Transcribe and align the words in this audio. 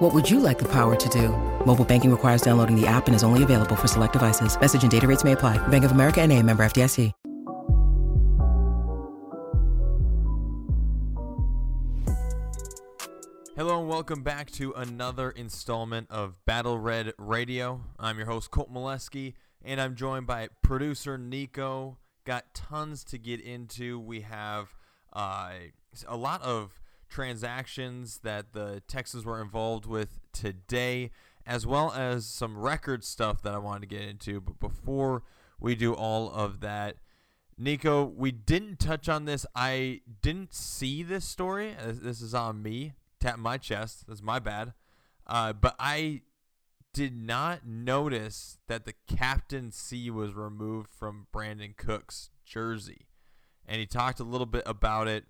What 0.00 0.14
would 0.14 0.30
you 0.30 0.40
like 0.40 0.58
the 0.58 0.68
power 0.72 0.96
to 0.96 1.08
do? 1.10 1.28
Mobile 1.66 1.84
banking 1.84 2.10
requires 2.10 2.40
downloading 2.40 2.74
the 2.74 2.86
app 2.86 3.06
and 3.06 3.14
is 3.14 3.22
only 3.22 3.42
available 3.42 3.76
for 3.76 3.86
select 3.86 4.14
devices. 4.14 4.58
Message 4.58 4.80
and 4.80 4.90
data 4.90 5.06
rates 5.06 5.24
may 5.24 5.32
apply. 5.32 5.58
Bank 5.68 5.84
of 5.84 5.92
America 5.92 6.22
and 6.22 6.32
a 6.32 6.42
member 6.42 6.62
FDIC. 6.62 7.12
Hello 13.54 13.80
and 13.80 13.90
welcome 13.90 14.22
back 14.22 14.50
to 14.52 14.72
another 14.72 15.32
installment 15.32 16.06
of 16.10 16.42
Battle 16.46 16.78
Red 16.78 17.12
Radio. 17.18 17.82
I'm 17.98 18.16
your 18.16 18.26
host 18.26 18.50
Colt 18.50 18.72
Molesky, 18.72 19.34
and 19.62 19.82
I'm 19.82 19.96
joined 19.96 20.26
by 20.26 20.48
producer 20.62 21.18
Nico. 21.18 21.98
Got 22.24 22.54
tons 22.54 23.04
to 23.04 23.18
get 23.18 23.42
into. 23.42 24.00
We 24.00 24.22
have 24.22 24.74
uh, 25.12 25.50
a 26.08 26.16
lot 26.16 26.40
of 26.40 26.80
transactions 27.10 28.20
that 28.22 28.52
the 28.52 28.82
Texans 28.86 29.24
were 29.24 29.42
involved 29.42 29.84
with 29.84 30.20
today, 30.32 31.10
as 31.44 31.66
well 31.66 31.92
as 31.92 32.24
some 32.24 32.56
record 32.56 33.04
stuff 33.04 33.42
that 33.42 33.52
I 33.52 33.58
wanted 33.58 33.88
to 33.88 33.94
get 33.94 34.08
into. 34.08 34.40
But 34.40 34.60
before 34.60 35.22
we 35.58 35.74
do 35.74 35.92
all 35.92 36.30
of 36.30 36.60
that, 36.60 36.96
Nico, 37.58 38.04
we 38.04 38.30
didn't 38.32 38.78
touch 38.78 39.08
on 39.08 39.26
this. 39.26 39.44
I 39.54 40.00
didn't 40.22 40.54
see 40.54 41.02
this 41.02 41.26
story. 41.26 41.76
This 41.84 42.22
is 42.22 42.32
on 42.32 42.62
me. 42.62 42.94
Tap 43.20 43.38
my 43.38 43.58
chest. 43.58 44.06
That's 44.08 44.22
my 44.22 44.38
bad. 44.38 44.72
Uh, 45.26 45.52
but 45.52 45.76
I 45.78 46.22
did 46.94 47.14
not 47.14 47.66
notice 47.66 48.58
that 48.66 48.84
the 48.84 48.94
captain 49.06 49.70
C 49.72 50.10
was 50.10 50.32
removed 50.32 50.88
from 50.90 51.26
Brandin 51.34 51.76
Cooks' 51.76 52.30
jersey. 52.44 53.06
And 53.66 53.78
he 53.78 53.86
talked 53.86 54.20
a 54.20 54.24
little 54.24 54.46
bit 54.46 54.62
about 54.64 55.06
it 55.06 55.24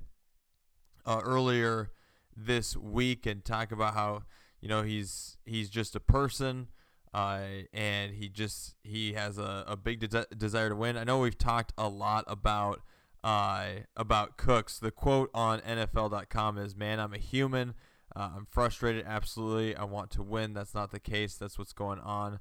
uh, 1.07 1.21
earlier 1.25 1.91
this 2.37 2.77
week 2.77 3.27
and 3.27 3.45
talk 3.45 3.73
about 3.73 3.95
how 3.95 4.23
you 4.61 4.69
know 4.69 4.83
he's 4.83 5.37
he's 5.45 5.69
just 5.69 5.95
a 5.95 6.01
person 6.01 6.69
uh, 7.13 7.41
and 7.73 8.15
he 8.15 8.29
just 8.29 8.75
he 8.83 9.15
has 9.15 9.39
a, 9.39 9.65
a 9.67 9.77
big 9.77 10.09
de- 10.09 10.27
desire 10.37 10.69
to 10.69 10.77
win. 10.77 10.97
I 10.97 11.05
know 11.05 11.19
we've 11.19 11.39
talked 11.39 11.73
a 11.77 11.89
lot 11.89 12.25
about 12.29 12.81
uh, 13.25 13.67
about 13.97 14.37
Cooks. 14.37 14.79
The 14.79 14.91
quote 14.91 15.31
on 15.35 15.61
NFL.com 15.61 16.59
is, 16.59 16.77
"Man, 16.77 17.01
I'm 17.01 17.13
a 17.13 17.19
human. 17.19 17.75
Uh, 18.15 18.31
I'm 18.37 18.47
frustrated. 18.49 19.05
Absolutely, 19.07 19.77
I 19.77 19.85
want 19.85 20.11
to 20.13 20.23
win. 20.23 20.53
That's 20.53 20.75
not 20.75 20.93
the 20.93 21.01
case. 21.01 21.35
That's 21.35 21.59
what's 21.59 21.73
going 21.73 21.99
on. 22.01 22.39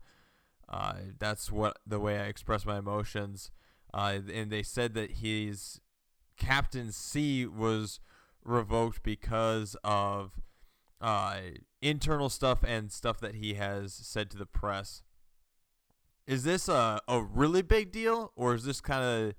Uh, 0.68 0.94
that's 1.18 1.52
what 1.52 1.80
the 1.86 2.00
way 2.00 2.20
I 2.20 2.26
express 2.26 2.66
my 2.66 2.78
emotions." 2.78 3.50
Uh, 3.92 4.20
and 4.32 4.52
they 4.52 4.62
said 4.62 4.94
that 4.94 5.14
his 5.14 5.82
captain 6.38 6.92
C 6.92 7.48
was 7.48 8.00
revoked 8.50 9.04
because 9.04 9.76
of 9.84 10.42
uh, 11.02 11.38
internal 11.82 12.30
stuff 12.30 12.64
and 12.64 12.92
stuff 12.92 13.20
that 13.20 13.36
he 13.36 13.56
has 13.56 13.94
said 13.94 14.30
to 14.32 14.38
the 14.38 14.46
press. 14.46 15.04
Is 16.28 16.44
this 16.44 16.68
a, 16.68 17.00
a 17.08 17.22
really 17.22 17.62
big 17.62 17.92
deal, 17.92 18.32
or 18.36 18.54
is 18.54 18.64
this 18.64 18.82
kind 18.82 19.04
of 19.04 19.34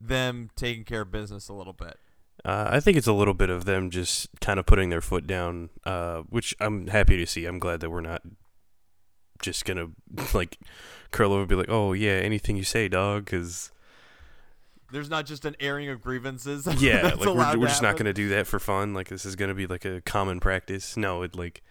them 0.00 0.50
taking 0.56 0.84
care 0.84 1.02
of 1.02 1.12
business 1.12 1.48
a 1.48 1.52
little 1.52 1.72
bit? 1.72 1.98
Uh, 2.44 2.66
I 2.70 2.80
think 2.80 2.96
it's 2.96 3.06
a 3.06 3.12
little 3.12 3.34
bit 3.34 3.50
of 3.50 3.64
them 3.66 3.90
just 3.90 4.28
kind 4.40 4.58
of 4.58 4.66
putting 4.66 4.90
their 4.90 5.00
foot 5.00 5.26
down, 5.26 5.70
uh, 5.84 6.22
which 6.22 6.54
I'm 6.58 6.88
happy 6.88 7.16
to 7.16 7.26
see. 7.26 7.44
I'm 7.46 7.60
glad 7.60 7.80
that 7.80 7.90
we're 7.90 8.00
not 8.00 8.22
just 9.40 9.64
gonna 9.64 9.88
like 10.34 10.58
curl 11.12 11.32
over 11.32 11.42
and 11.42 11.48
be 11.48 11.54
like, 11.54 11.68
"Oh 11.68 11.92
yeah, 11.92 12.12
anything 12.12 12.56
you 12.56 12.64
say, 12.64 12.88
dog," 12.88 13.26
because 13.26 13.70
there's 14.92 15.10
not 15.10 15.26
just 15.26 15.44
an 15.44 15.56
airing 15.58 15.88
of 15.88 16.00
grievances. 16.00 16.66
Yeah, 16.78 17.14
like 17.16 17.20
we're, 17.20 17.58
we're 17.58 17.66
just 17.66 17.82
not 17.82 17.94
going 17.94 18.06
to 18.06 18.12
do 18.12 18.28
that 18.30 18.46
for 18.46 18.58
fun. 18.58 18.94
Like 18.94 19.08
this 19.08 19.24
is 19.24 19.36
going 19.36 19.48
to 19.48 19.54
be 19.54 19.66
like 19.66 19.84
a 19.84 20.00
common 20.02 20.40
practice. 20.40 20.96
No, 20.96 21.22
it 21.22 21.34
like 21.34 21.62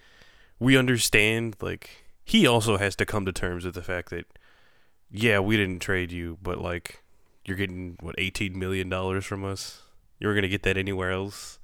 we 0.60 0.78
understand. 0.78 1.56
Like 1.62 2.06
he 2.24 2.48
also 2.48 2.78
has 2.78 2.96
to 2.98 3.06
come 3.06 3.26
to 3.26 3.32
terms 3.32 3.66
with 3.66 3.76
the 3.76 3.82
fact 3.82 4.10
that 4.10 4.26
yeah, 5.10 5.40
we 5.40 5.58
didn't 5.58 5.80
trade 5.80 6.12
you, 6.12 6.38
but 6.42 6.60
like 6.60 7.04
you're 7.46 7.58
getting 7.58 7.98
what 8.00 8.16
18 8.18 8.58
million 8.58 8.90
dollars 8.90 9.26
from 9.26 9.44
us. 9.44 9.82
You 10.20 10.28
were 10.28 10.34
going 10.34 10.44
to 10.44 10.50
get 10.50 10.64
that 10.64 10.78
anywhere 10.78 11.12
else. 11.12 11.60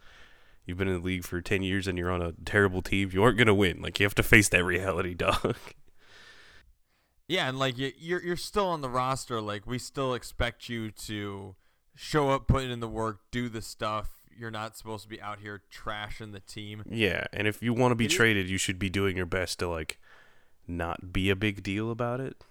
You've 0.65 0.77
been 0.77 0.89
in 0.89 0.95
the 0.95 1.05
league 1.05 1.23
for 1.23 1.39
10 1.39 1.63
years 1.63 1.87
and 1.87 1.97
you're 1.97 2.11
on 2.11 2.21
a 2.21 2.33
terrible 2.43 2.81
team. 2.81 3.11
You 3.13 3.23
aren't 3.23 3.37
going 3.37 3.47
to 3.47 3.53
win. 3.53 3.81
Like 3.81 3.99
you 3.99 4.05
have 4.05 4.15
to 4.15 4.23
face 4.23 4.49
that 4.49 4.65
reality, 4.65 5.13
dog. 5.15 5.55
Yeah, 7.27 7.49
and 7.49 7.59
like 7.59 7.75
you're 7.77 8.21
you're 8.23 8.37
still 8.37 8.67
on 8.67 8.81
the 8.81 8.89
roster. 8.89 9.41
Like 9.41 9.67
we 9.67 9.79
still 9.79 10.13
expect 10.13 10.69
you 10.69 10.91
to 10.91 11.55
show 11.95 12.29
up, 12.29 12.47
put 12.47 12.63
in 12.63 12.79
the 12.79 12.87
work, 12.87 13.19
do 13.31 13.49
the 13.49 13.61
stuff. 13.61 14.11
You're 14.37 14.51
not 14.51 14.77
supposed 14.77 15.03
to 15.03 15.09
be 15.09 15.19
out 15.21 15.39
here 15.39 15.61
trashing 15.73 16.31
the 16.31 16.39
team. 16.39 16.83
Yeah, 16.89 17.25
and 17.33 17.47
if 17.47 17.61
you 17.61 17.73
want 17.73 17.91
to 17.91 17.95
be 17.95 18.05
it 18.05 18.11
traded, 18.11 18.45
is- 18.45 18.51
you 18.51 18.57
should 18.57 18.79
be 18.79 18.89
doing 18.89 19.17
your 19.17 19.25
best 19.25 19.59
to 19.59 19.67
like 19.67 19.99
not 20.67 21.11
be 21.11 21.29
a 21.29 21.35
big 21.35 21.63
deal 21.63 21.91
about 21.91 22.19
it. 22.21 22.43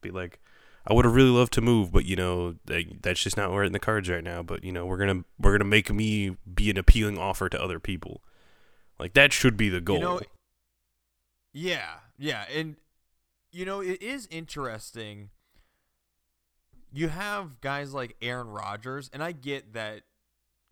Be 0.00 0.10
like, 0.10 0.40
I 0.86 0.92
would 0.92 1.04
have 1.04 1.14
really 1.14 1.30
loved 1.30 1.52
to 1.54 1.60
move, 1.60 1.92
but 1.92 2.04
you 2.04 2.16
know 2.16 2.56
like, 2.68 3.00
that's 3.02 3.22
just 3.22 3.36
not 3.36 3.50
where 3.52 3.62
it 3.62 3.68
in 3.68 3.72
the 3.72 3.78
cards 3.78 4.10
right 4.10 4.24
now. 4.24 4.42
But 4.42 4.62
you 4.64 4.72
know 4.72 4.84
we're 4.84 4.98
gonna 4.98 5.24
we're 5.40 5.52
gonna 5.56 5.64
make 5.70 5.90
me 5.90 6.36
be 6.54 6.68
an 6.68 6.76
appealing 6.76 7.16
offer 7.18 7.48
to 7.48 7.62
other 7.62 7.78
people. 7.80 8.22
Like 8.98 9.14
that 9.14 9.32
should 9.32 9.56
be 9.56 9.68
the 9.70 9.80
goal. 9.80 9.96
You 9.96 10.02
know, 10.02 10.20
yeah, 11.54 11.88
yeah, 12.18 12.44
and 12.52 12.76
you 13.52 13.64
know, 13.64 13.80
it 13.80 14.02
is 14.02 14.26
interesting. 14.30 15.30
You 16.92 17.08
have 17.08 17.60
guys 17.60 17.94
like 17.94 18.16
Aaron 18.20 18.48
Rodgers, 18.48 19.10
and 19.12 19.22
I 19.22 19.32
get 19.32 19.74
that 19.74 20.02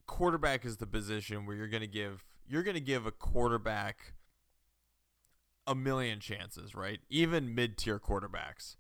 quarterback 0.07 0.65
is 0.65 0.79
the 0.79 0.87
position 0.87 1.47
where 1.47 1.55
you're 1.55 1.69
going 1.69 1.83
to 1.83 1.87
give 1.87 2.25
you're 2.49 2.65
going 2.65 2.75
to 2.75 2.81
give 2.81 3.07
a 3.07 3.13
quarterback 3.13 4.15
a 5.69 5.75
million 5.75 6.19
chances, 6.19 6.75
right? 6.75 6.99
Even 7.09 7.55
mid-tier 7.55 8.01
quarterbacks, 8.01 8.75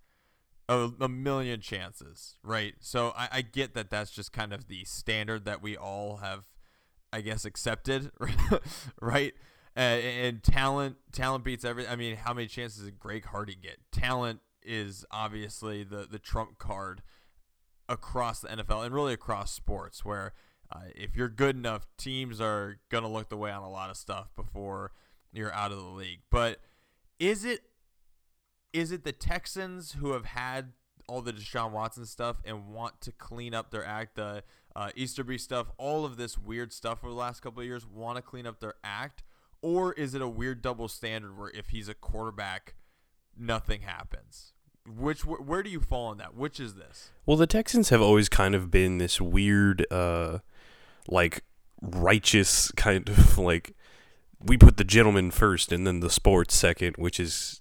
a, 0.69 0.91
a 1.01 1.09
million 1.09 1.61
chances, 1.61 2.37
right? 2.43 2.75
So 2.81 3.13
I, 3.17 3.29
I 3.31 3.43
get 3.43 3.75
that 3.75 3.91
that's 3.91 4.11
just 4.11 4.33
kind 4.33 4.53
of 4.53 4.67
the 4.67 4.85
standard 4.85 5.45
that 5.45 5.63
we 5.63 5.77
all 5.77 6.17
have, 6.17 6.47
I 7.13 7.21
guess, 7.21 7.45
accepted, 7.45 8.11
right? 9.01 9.35
Uh, 9.81 9.83
and 9.83 10.43
talent, 10.43 10.97
talent 11.11 11.43
beats 11.43 11.65
every. 11.65 11.89
I 11.89 11.97
mean, 11.97 12.17
how 12.17 12.35
many 12.35 12.49
chances 12.49 12.85
did 12.85 12.99
Greg 12.99 13.25
Hardy 13.25 13.55
get? 13.55 13.79
Talent 13.91 14.41
is 14.63 15.07
obviously 15.11 15.85
the 15.85 16.07
the 16.11 16.19
trump 16.19 16.59
card 16.59 17.01
across 17.89 18.41
the 18.41 18.49
NFL 18.49 18.85
and 18.85 18.95
really 18.95 19.15
across 19.15 19.53
sports. 19.53 20.05
Where 20.05 20.35
uh, 20.71 20.81
if 20.95 21.17
you're 21.17 21.31
good 21.31 21.57
enough, 21.57 21.87
teams 21.97 22.43
are 22.43 22.79
gonna 22.91 23.09
look 23.09 23.31
the 23.31 23.39
way 23.39 23.51
on 23.51 23.63
a 23.63 23.71
lot 23.71 23.89
of 23.89 23.97
stuff 23.97 24.29
before 24.37 24.93
you're 25.33 25.53
out 25.55 25.73
of 25.73 25.79
the 25.79 25.89
league. 25.89 26.21
But 26.31 26.61
is 27.19 27.47
it 27.47 27.61
is 28.75 28.93
it 28.93 29.03
the 29.03 29.13
Texans 29.13 29.93
who 29.93 30.13
have 30.13 30.27
had 30.27 30.73
all 31.09 31.23
the 31.23 31.33
Deshaun 31.33 31.73
Watson 31.73 32.05
stuff 32.05 32.37
and 32.45 32.69
want 32.69 33.01
to 33.01 33.13
clean 33.13 33.55
up 33.55 33.71
their 33.71 33.87
act, 33.87 34.17
the 34.17 34.45
uh, 34.77 34.91
Easterby 34.95 35.39
stuff, 35.39 35.69
all 35.79 36.05
of 36.05 36.19
this 36.19 36.37
weird 36.37 36.71
stuff 36.71 36.99
over 37.03 37.13
the 37.13 37.19
last 37.19 37.41
couple 37.41 37.61
of 37.61 37.67
years, 37.67 37.87
want 37.87 38.17
to 38.17 38.23
clean 38.23 38.47
up 38.47 38.61
their 38.61 38.75
act, 38.85 39.23
or 39.63 39.93
is 39.93 40.15
it 40.15 40.23
a 40.23 40.29
weird 40.29 40.63
double 40.63 40.89
standard 40.89 41.37
where 41.37 41.51
if 41.51 41.69
he's 41.69 41.89
a 41.89 41.95
quarterback, 41.95 42.75
nothing 43.37 43.83
happens? 43.83 44.53
Which 44.87 45.25
where 45.25 45.63
do 45.63 45.71
you 45.71 45.81
fall 45.81 46.07
on 46.07 46.19
that? 46.19 46.35
Which 46.35 46.59
is 46.59 46.75
this? 46.75 47.11
Well, 47.27 47.37
the 47.37 47.47
Texans 47.47 47.91
have 47.91 48.01
always 48.01 48.29
kind 48.29 48.55
of 48.55 48.71
been 48.71 48.99
this 48.99 49.21
weird, 49.21 49.87
uh, 49.91 50.39
like 51.09 51.45
righteous 51.83 52.71
kind 52.73 53.09
of 53.09 53.39
like 53.39 53.75
we 54.43 54.57
put 54.57 54.77
the 54.79 54.85
gentleman 54.85 55.31
first 55.31 55.71
and 55.71 55.87
then 55.87 56.01
the 56.01 56.11
sports 56.11 56.55
second, 56.55 56.97
which 56.97 57.21
is 57.21 57.61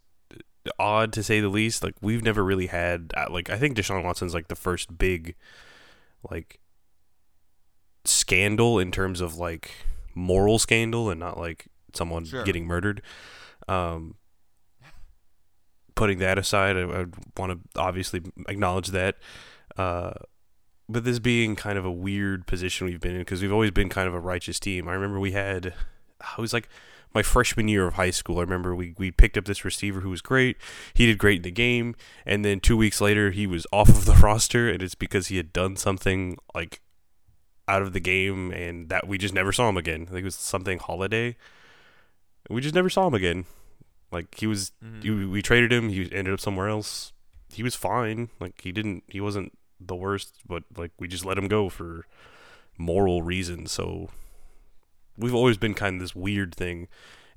odd 0.77 1.11
to 1.13 1.23
say 1.23 1.39
the 1.39 1.49
least. 1.49 1.83
Like 1.83 1.95
we've 2.01 2.23
never 2.23 2.43
really 2.43 2.67
had 2.67 3.13
uh, 3.17 3.27
like 3.29 3.49
I 3.49 3.57
think 3.57 3.75
Deshaun 3.75 4.03
Watson's 4.03 4.33
like 4.33 4.47
the 4.47 4.55
first 4.55 4.97
big 4.97 5.35
like 6.29 6.59
scandal 8.05 8.79
in 8.79 8.91
terms 8.91 9.21
of 9.21 9.35
like 9.35 9.71
moral 10.15 10.57
scandal 10.57 11.09
and 11.09 11.19
not 11.19 11.37
like 11.37 11.67
someone 11.95 12.25
sure. 12.25 12.43
getting 12.43 12.65
murdered. 12.65 13.01
Um, 13.67 14.15
putting 15.95 16.19
that 16.19 16.37
aside, 16.37 16.77
I, 16.77 16.81
I 16.81 17.05
want 17.37 17.51
to 17.51 17.79
obviously 17.79 18.21
acknowledge 18.47 18.87
that. 18.87 19.17
Uh, 19.77 20.13
but 20.87 21.03
this 21.03 21.19
being 21.19 21.55
kind 21.55 21.77
of 21.77 21.85
a 21.85 21.91
weird 21.91 22.47
position 22.47 22.87
we've 22.87 22.99
been 22.99 23.13
in 23.13 23.19
because 23.19 23.41
we've 23.41 23.53
always 23.53 23.71
been 23.71 23.89
kind 23.89 24.07
of 24.07 24.13
a 24.13 24.19
righteous 24.19 24.59
team. 24.59 24.87
I 24.87 24.93
remember 24.93 25.19
we 25.19 25.31
had 25.33 25.73
I 26.37 26.41
was 26.41 26.51
like 26.51 26.67
my 27.13 27.23
freshman 27.23 27.67
year 27.67 27.87
of 27.87 27.93
high 27.93 28.09
school. 28.09 28.39
I 28.39 28.41
remember 28.41 28.75
we 28.75 28.95
we 28.97 29.11
picked 29.11 29.37
up 29.37 29.45
this 29.45 29.63
receiver 29.63 30.01
who 30.01 30.09
was 30.09 30.21
great. 30.21 30.57
He 30.93 31.05
did 31.05 31.17
great 31.17 31.37
in 31.37 31.43
the 31.43 31.51
game, 31.51 31.95
and 32.25 32.43
then 32.43 32.59
two 32.59 32.77
weeks 32.77 32.99
later 32.99 33.31
he 33.31 33.45
was 33.45 33.67
off 33.73 33.89
of 33.89 34.05
the 34.05 34.15
roster, 34.15 34.69
and 34.69 34.81
it's 34.81 34.95
because 34.95 35.27
he 35.27 35.37
had 35.37 35.53
done 35.53 35.75
something 35.75 36.37
like 36.55 36.81
out 37.67 37.83
of 37.83 37.93
the 37.93 37.99
game, 37.99 38.51
and 38.51 38.89
that 38.89 39.07
we 39.07 39.17
just 39.17 39.33
never 39.33 39.51
saw 39.51 39.69
him 39.69 39.77
again. 39.77 40.03
I 40.03 40.11
think 40.11 40.21
it 40.21 40.25
was 40.25 40.35
something 40.35 40.79
holiday. 40.79 41.35
We 42.49 42.61
just 42.61 42.75
never 42.75 42.89
saw 42.89 43.07
him 43.07 43.13
again. 43.13 43.45
Like 44.11 44.35
he 44.35 44.47
was, 44.47 44.71
mm-hmm. 44.83 45.01
we, 45.01 45.25
we 45.25 45.41
traded 45.41 45.71
him. 45.71 45.89
He 45.89 46.11
ended 46.11 46.33
up 46.33 46.39
somewhere 46.39 46.67
else. 46.67 47.13
He 47.51 47.63
was 47.63 47.75
fine. 47.75 48.29
Like 48.39 48.61
he 48.61 48.71
didn't. 48.71 49.03
He 49.07 49.21
wasn't 49.21 49.57
the 49.79 49.95
worst, 49.95 50.35
but 50.47 50.63
like 50.75 50.91
we 50.99 51.07
just 51.07 51.25
let 51.25 51.37
him 51.37 51.47
go 51.47 51.69
for 51.69 52.05
moral 52.77 53.21
reasons. 53.21 53.71
So 53.71 54.09
we've 55.17 55.33
always 55.33 55.57
been 55.57 55.73
kind 55.73 55.95
of 55.95 56.01
this 56.01 56.15
weird 56.15 56.53
thing, 56.53 56.87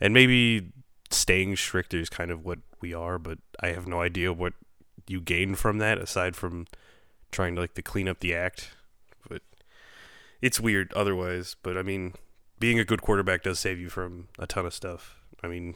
and 0.01 0.13
maybe 0.15 0.73
staying 1.11 1.57
stricter 1.57 1.99
is 1.99 2.09
kind 2.09 2.31
of 2.31 2.45
what 2.45 2.59
we 2.81 2.95
are. 2.95 3.19
But 3.19 3.39
I 3.61 3.69
have 3.69 3.87
no 3.87 4.01
idea 4.01 4.33
what 4.33 4.55
you 5.09 5.21
gain 5.21 5.55
from 5.55 5.79
that 5.79 5.99
aside 5.99 6.37
from 6.37 6.67
trying 7.31 7.55
to 7.55 7.61
like 7.63 7.75
to 7.75 7.83
clean 7.83 8.09
up 8.09 8.21
the 8.21 8.35
act. 8.35 8.71
But 9.29 9.43
it's 10.41 10.61
weird 10.61 10.93
otherwise. 10.95 11.57
But 11.63 11.77
I 11.77 11.83
mean, 11.83 12.15
being 12.63 12.79
a 12.79 12.85
good 12.85 13.03
quarterback 13.03 13.43
does 13.43 13.59
save 13.59 13.81
you 13.81 13.89
from 13.89 14.29
a 14.39 14.47
ton 14.47 14.65
of 14.65 14.73
stuff. 14.73 15.17
I 15.43 15.49
mean, 15.49 15.75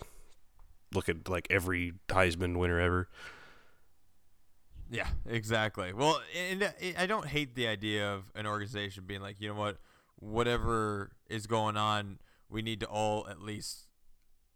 look 0.95 1.09
at 1.09 1.29
like 1.29 1.49
every 1.51 1.95
Heisman 2.07 2.57
winner 2.57 2.79
ever. 2.79 3.09
Yeah, 4.89 5.09
exactly. 5.29 5.93
Well, 5.93 6.21
and 6.49 6.73
I 6.97 7.07
don't 7.07 7.27
hate 7.27 7.57
the 7.57 7.67
idea 7.67 8.09
of 8.09 8.31
an 8.37 8.47
organization 8.47 9.03
being 9.05 9.21
like, 9.21 9.41
you 9.41 9.49
know 9.49 9.57
what, 9.57 9.79
whatever 10.21 11.11
is 11.29 11.49
going 11.49 11.77
on, 11.77 12.21
we 12.49 12.63
need 12.63 12.79
to 12.79 12.87
all 12.87 13.27
at 13.29 13.43
least 13.43 13.89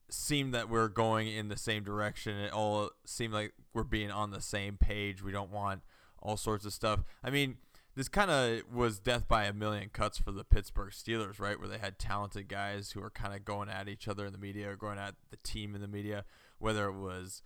seem 0.09 0.53
that 0.53 0.69
we're 0.69 0.87
going 0.87 1.27
in 1.27 1.49
the 1.49 1.57
same 1.57 1.83
direction. 1.83 2.37
It 2.37 2.53
all 2.53 2.91
seem 3.05 3.33
like 3.33 3.55
we're 3.75 3.83
being 3.83 4.13
on 4.13 4.31
the 4.31 4.41
same 4.41 4.77
page. 4.77 5.21
We 5.21 5.33
don't 5.33 5.51
want 5.51 5.83
all 6.23 6.37
sorts 6.37 6.65
of 6.65 6.73
stuff. 6.73 7.01
I 7.25 7.31
mean, 7.31 7.57
this 7.97 8.09
kind 8.09 8.31
of 8.31 8.63
was 8.73 8.99
death 8.99 9.27
by 9.29 9.45
a 9.45 9.53
million 9.53 9.91
cuts 9.93 10.19
for 10.19 10.33
the 10.33 10.45
Pittsburgh 10.45 10.93
Steelers, 10.93 11.41
right? 11.41 11.59
Where 11.59 11.69
they 11.69 11.79
had 11.79 11.99
talented 11.99 12.49
guys 12.49 12.93
who 12.93 13.01
were 13.01 13.11
kind 13.11 13.35
of 13.35 13.45
going 13.45 13.69
at 13.69 13.89
each 13.89 14.09
other 14.09 14.27
in 14.27 14.33
the 14.33 14.39
media 14.39 14.71
or 14.71 14.77
going 14.77 14.99
at 14.99 15.15
the 15.31 15.39
team 15.39 15.75
in 15.75 15.81
the 15.81 15.89
media, 15.89 16.25
whether 16.59 16.87
it 16.87 16.99
was 16.99 17.43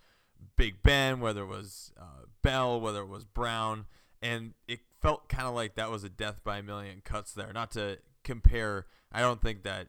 Big 0.55 0.83
Ben, 0.83 1.19
whether 1.19 1.41
it 1.41 1.47
was 1.47 1.91
uh, 1.99 2.25
Bell, 2.41 2.79
whether 2.79 3.01
it 3.01 3.07
was 3.07 3.25
Brown 3.25 3.85
and 4.25 4.53
it 4.67 4.79
felt 5.01 5.29
kind 5.29 5.47
of 5.47 5.53
like 5.53 5.75
that 5.75 5.91
was 5.91 6.03
a 6.03 6.09
death 6.09 6.41
by 6.43 6.57
a 6.57 6.63
million 6.63 7.01
cuts 7.03 7.33
there. 7.33 7.51
Not 7.53 7.71
to 7.71 7.99
compare, 8.23 8.87
I 9.11 9.21
don't 9.21 9.41
think 9.41 9.63
that, 9.63 9.87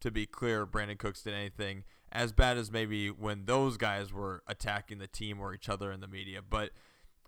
to 0.00 0.10
be 0.10 0.26
clear, 0.26 0.66
Brandin 0.66 0.98
Cooks 0.98 1.22
did 1.22 1.32
anything 1.32 1.84
as 2.10 2.32
bad 2.32 2.58
as 2.58 2.70
maybe 2.70 3.08
when 3.08 3.46
those 3.46 3.78
guys 3.78 4.12
were 4.12 4.42
attacking 4.46 4.98
the 4.98 5.06
team 5.06 5.40
or 5.40 5.54
each 5.54 5.68
other 5.68 5.90
in 5.90 6.00
the 6.00 6.08
media. 6.08 6.40
But 6.42 6.70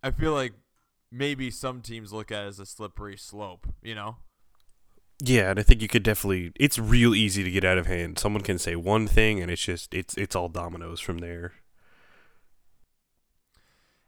I 0.02 0.10
feel 0.10 0.34
like 0.34 0.52
maybe 1.14 1.50
some 1.50 1.80
teams 1.80 2.12
look 2.12 2.32
at 2.32 2.44
it 2.44 2.48
as 2.48 2.58
a 2.58 2.66
slippery 2.66 3.16
slope, 3.16 3.68
you 3.82 3.94
know? 3.94 4.16
Yeah, 5.22 5.50
and 5.50 5.60
I 5.60 5.62
think 5.62 5.80
you 5.80 5.88
could 5.88 6.02
definitely 6.02 6.52
it's 6.58 6.78
real 6.78 7.14
easy 7.14 7.44
to 7.44 7.50
get 7.50 7.64
out 7.64 7.78
of 7.78 7.86
hand. 7.86 8.18
Someone 8.18 8.42
can 8.42 8.58
say 8.58 8.74
one 8.74 9.06
thing 9.06 9.40
and 9.40 9.50
it's 9.50 9.62
just 9.62 9.94
it's 9.94 10.16
it's 10.16 10.34
all 10.34 10.48
dominoes 10.48 11.00
from 11.00 11.18
there. 11.18 11.52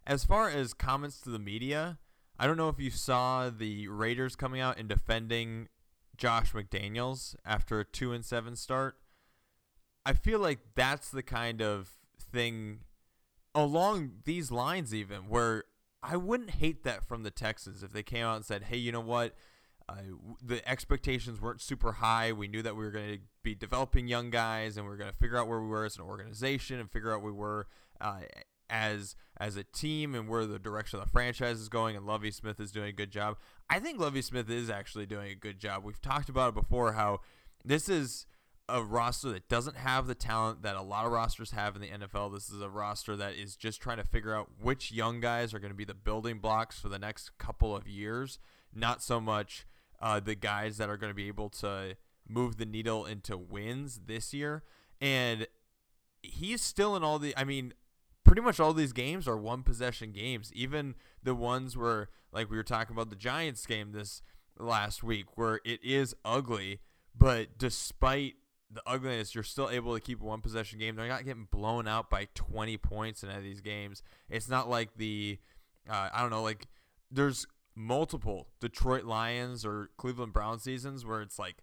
As 0.05 0.25
far 0.25 0.51
as 0.51 0.75
comments 0.75 1.21
to 1.21 1.31
the 1.31 1.39
media, 1.39 1.99
I 2.39 2.47
don't 2.47 2.57
know 2.57 2.69
if 2.69 2.81
you 2.81 2.91
saw 2.91 3.51
the 3.51 3.89
Raiders 3.89 4.37
coming 4.37 4.61
out 4.61 4.79
and 4.79 4.89
defending 4.89 5.69
Josh 6.17 6.53
McDaniels 6.53 7.37
after 7.45 7.81
a 7.81 7.85
2 7.85 8.13
and 8.13 8.25
7 8.25 8.57
start. 8.57 8.97
I 10.05 10.13
feel 10.13 10.39
like 10.39 10.61
that's 10.75 11.11
the 11.11 11.23
kind 11.23 11.61
of 11.61 11.91
thing 12.21 12.81
along 13.55 14.13
these 14.25 14.51
lines 14.51 14.95
even 14.95 15.29
where 15.29 15.65
I 16.09 16.17
wouldn't 16.17 16.51
hate 16.51 16.85
that 16.85 17.07
from 17.07 17.23
the 17.23 17.31
Texans 17.31 17.83
if 17.83 17.93
they 17.93 18.03
came 18.03 18.25
out 18.25 18.37
and 18.37 18.45
said, 18.45 18.65
"Hey, 18.65 18.77
you 18.77 18.93
know 18.93 19.01
what? 19.01 19.35
Uh, 19.89 19.95
the 20.43 20.67
expectations 20.69 21.41
weren't 21.41 21.61
super 21.61 21.93
high. 21.93 22.33
We 22.33 22.49
knew 22.49 22.63
that 22.63 22.75
we 22.75 22.85
were 22.85 22.91
going 22.91 23.15
to 23.15 23.21
be 23.43 23.55
developing 23.55 24.09
young 24.09 24.31
guys, 24.31 24.77
and 24.77 24.87
we 24.87 24.93
are 24.93 24.97
going 24.97 25.11
to 25.11 25.17
figure 25.17 25.37
out 25.37 25.47
where 25.47 25.61
we 25.61 25.69
were 25.69 25.85
as 25.85 25.97
an 25.97 26.03
organization 26.03 26.81
and 26.81 26.91
figure 26.91 27.15
out 27.15 27.23
we 27.23 27.31
were 27.31 27.69
uh, 28.01 28.21
as 28.69 29.15
as 29.39 29.57
a 29.57 29.65
team 29.65 30.15
and 30.15 30.29
where 30.29 30.45
the 30.45 30.59
direction 30.59 30.99
of 30.99 31.05
the 31.05 31.11
franchise 31.11 31.61
is 31.61 31.69
going. 31.69 31.97
And 31.97 32.07
Lovie 32.07 32.33
Smith 32.33 32.59
is 32.59 32.73
doing 32.73 32.89
a 32.89 32.93
good 32.93 33.11
job. 33.11 33.37
I 33.71 33.79
think 33.79 34.01
Lovie 34.01 34.23
Smith 34.23 34.51
is 34.51 34.71
actually 34.71 35.07
doing 35.07 35.31
a 35.31 35.37
good 35.37 35.59
job. 35.59 35.85
We've 35.85 36.01
talked 36.01 36.29
about 36.29 36.51
it 36.51 36.55
before 36.55 36.95
how 36.95 37.21
this 37.65 37.89
is 37.89 38.27
a 38.69 38.83
roster 38.83 39.31
that 39.31 39.49
doesn't 39.49 39.77
have 39.77 40.07
the 40.07 40.15
talent 40.15 40.63
that 40.63 40.77
a 40.77 40.83
lot 40.83 41.07
of 41.07 41.13
rosters 41.13 41.53
have 41.53 41.77
in 41.77 41.83
the 41.83 41.89
NFL. 41.89 42.33
This 42.33 42.51
is 42.51 42.61
a 42.61 42.69
roster 42.69 43.17
that 43.17 43.35
is 43.35 43.55
just 43.55 43.81
trying 43.81 43.99
to 43.99 44.05
figure 44.05 44.35
out 44.35 44.49
which 44.61 44.91
young 44.91 45.21
guys 45.21 45.55
are 45.55 45.59
going 45.59 45.71
to 45.71 45.77
be 45.77 45.85
the 45.85 45.95
building 45.95 46.39
blocks 46.39 46.79
for 46.79 46.89
the 46.89 46.99
next 46.99 47.39
couple 47.39 47.77
of 47.77 47.87
years, 47.87 48.39
not 48.75 49.03
so 49.03 49.21
much 49.21 49.67
uh, 50.01 50.21
the 50.21 50.35
guys 50.35 50.79
that 50.79 50.89
are 50.89 50.97
going 50.97 51.11
to 51.11 51.15
be 51.15 51.29
able 51.29 51.49
to 51.49 51.97
move 52.29 52.57
the 52.57 52.67
needle 52.67 53.07
into 53.07 53.37
wins 53.37 54.01
this 54.07 54.35
year. 54.35 54.65
And 55.01 55.47
he's 56.23 56.61
still 56.61 56.97
in 56.97 57.05
all 57.05 57.19
the. 57.19 57.35
I 57.37 57.45
mean, 57.45 57.73
pretty 58.25 58.43
much 58.43 58.59
all 58.59 58.73
these 58.73 58.93
games 58.93 59.29
are 59.29 59.37
one 59.37 59.63
possession 59.63 60.13
games. 60.13 60.51
Even 60.55 60.95
the 61.23 61.35
ones 61.35 61.77
where, 61.77 62.09
like 62.33 62.51
we 62.51 62.57
were 62.57 62.65
talking 62.65 62.95
about 62.95 63.11
the 63.11 63.17
Giants 63.17 63.65
game 63.67 63.93
this 63.93 64.23
last 64.59 65.05
week, 65.05 65.37
where 65.37 65.61
it 65.65 65.83
is 65.85 66.15
ugly, 66.25 66.81
but 67.17 67.59
despite 67.59 68.35
the 68.71 68.83
ugliness, 68.87 69.35
you're 69.35 69.45
still 69.45 69.71
able 69.71 69.95
to 69.95 70.01
keep 70.01 70.21
one 70.21 70.41
possession 70.41 70.79
game. 70.79 70.97
They're 70.97 71.09
not 71.09 71.25
getting 71.25 71.49
blown 71.51 71.87
out 71.87 72.11
by 72.11 72.29
20 72.35 72.77
points 72.79 73.23
in 73.23 73.29
any 73.29 73.39
of 73.39 73.45
these 73.45 73.61
games. 73.61 74.03
It's 74.29 74.49
not 74.49 74.69
like 74.69 74.97
the, 74.97 75.39
uh, 75.89 76.09
I 76.13 76.21
don't 76.21 76.31
know, 76.31 76.43
like 76.43 76.67
there's 77.11 77.47
multiple 77.75 78.49
Detroit 78.61 79.05
Lions 79.05 79.65
or 79.65 79.91
Cleveland 79.97 80.33
Brown 80.33 80.59
seasons 80.59 81.05
where 81.05 81.21
it's 81.21 81.39
like 81.39 81.63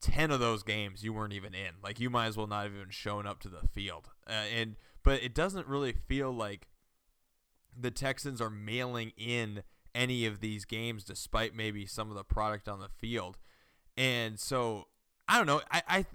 10 0.00 0.30
of 0.30 0.40
those 0.40 0.62
games 0.62 1.02
you 1.02 1.12
weren't 1.12 1.32
even 1.32 1.54
in. 1.54 1.74
Like 1.82 1.98
you 1.98 2.10
might 2.10 2.26
as 2.26 2.36
well 2.36 2.46
not 2.46 2.64
have 2.64 2.74
even 2.74 2.90
shown 2.90 3.26
up 3.26 3.40
to 3.40 3.48
the 3.48 3.66
field. 3.72 4.10
Uh, 4.26 4.44
and 4.54 4.76
but 5.02 5.22
it 5.22 5.34
doesn't 5.34 5.66
really 5.66 5.92
feel 5.92 6.30
like 6.30 6.68
the 7.76 7.90
Texans 7.90 8.40
are 8.40 8.50
mailing 8.50 9.12
in 9.16 9.62
any 9.94 10.26
of 10.26 10.40
these 10.40 10.64
games 10.64 11.04
despite 11.04 11.54
maybe 11.54 11.86
some 11.86 12.10
of 12.10 12.16
the 12.16 12.24
product 12.24 12.68
on 12.68 12.78
the 12.78 12.88
field. 12.88 13.38
And 13.96 14.38
so 14.38 14.86
I 15.28 15.38
don't 15.38 15.46
know. 15.46 15.62
I 15.70 15.82
I, 15.88 16.06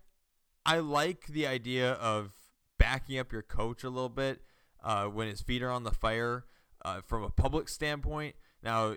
I 0.65 0.79
like 0.79 1.27
the 1.27 1.47
idea 1.47 1.93
of 1.93 2.31
backing 2.79 3.19
up 3.19 3.31
your 3.31 3.41
coach 3.41 3.83
a 3.83 3.89
little 3.89 4.09
bit 4.09 4.41
uh, 4.83 5.05
when 5.05 5.27
his 5.27 5.41
feet 5.41 5.61
are 5.61 5.71
on 5.71 5.83
the 5.83 5.91
fire 5.91 6.45
uh, 6.83 7.01
from 7.05 7.23
a 7.23 7.29
public 7.29 7.69
standpoint. 7.69 8.35
Now 8.61 8.95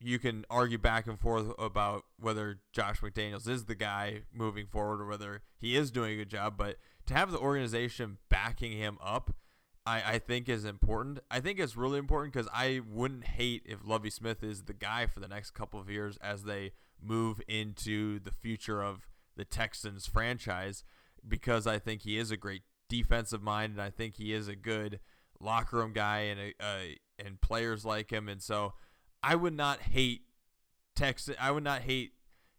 you 0.00 0.18
can 0.18 0.44
argue 0.50 0.78
back 0.78 1.06
and 1.06 1.18
forth 1.18 1.52
about 1.58 2.04
whether 2.18 2.60
Josh 2.72 3.00
McDaniels 3.00 3.48
is 3.48 3.64
the 3.64 3.74
guy 3.74 4.22
moving 4.32 4.66
forward 4.66 5.00
or 5.00 5.06
whether 5.06 5.42
he 5.58 5.76
is 5.76 5.90
doing 5.90 6.12
a 6.12 6.16
good 6.16 6.28
job, 6.28 6.56
but 6.56 6.76
to 7.06 7.14
have 7.14 7.30
the 7.30 7.38
organization 7.38 8.18
backing 8.28 8.72
him 8.72 8.98
up, 9.02 9.34
I, 9.86 10.14
I 10.14 10.18
think 10.18 10.48
is 10.48 10.64
important. 10.64 11.20
I 11.30 11.40
think 11.40 11.58
it's 11.58 11.76
really 11.76 11.98
important 11.98 12.34
because 12.34 12.48
I 12.52 12.80
wouldn't 12.86 13.24
hate 13.24 13.62
if 13.64 13.78
Lovie 13.84 14.10
Smith 14.10 14.42
is 14.42 14.64
the 14.64 14.74
guy 14.74 15.06
for 15.06 15.20
the 15.20 15.28
next 15.28 15.52
couple 15.52 15.80
of 15.80 15.88
years 15.88 16.18
as 16.18 16.42
they 16.42 16.72
move 17.00 17.40
into 17.46 18.18
the 18.18 18.32
future 18.32 18.82
of 18.82 19.08
the 19.36 19.44
Texans 19.44 20.06
franchise 20.06 20.84
because 21.26 21.66
I 21.66 21.78
think 21.78 22.02
he 22.02 22.18
is 22.18 22.30
a 22.30 22.36
great 22.36 22.62
defensive 22.88 23.42
mind 23.42 23.72
and 23.72 23.82
I 23.82 23.90
think 23.90 24.16
he 24.16 24.32
is 24.32 24.48
a 24.48 24.56
good 24.56 25.00
locker 25.40 25.76
room 25.78 25.92
guy 25.92 26.20
and 26.20 26.54
a, 26.60 26.98
and 27.18 27.40
players 27.40 27.84
like 27.84 28.10
him 28.10 28.28
and 28.28 28.42
so 28.42 28.74
I 29.22 29.34
would 29.34 29.54
not 29.54 29.82
hate 29.82 30.22
Texas 30.94 31.36
I 31.40 31.50
would 31.50 31.64
not 31.64 31.82
hate 31.82 32.12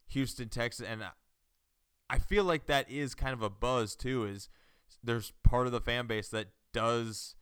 Houston 0.08 0.50
Texas 0.50 0.86
and 0.88 1.04
I 2.10 2.20
feel 2.20 2.44
like 2.44 2.66
that 2.68 2.90
is 2.90 3.16
kind 3.16 3.34
of 3.34 3.42
a 3.42 3.50
buzz 3.50 3.96
too. 3.96 4.26
Is 4.26 4.50
there's 5.04 5.34
part 5.44 5.68
of 5.68 5.74
the 5.74 5.82
fan 5.82 6.08
base 6.08 6.30
that 6.30 6.48
does 6.74 7.36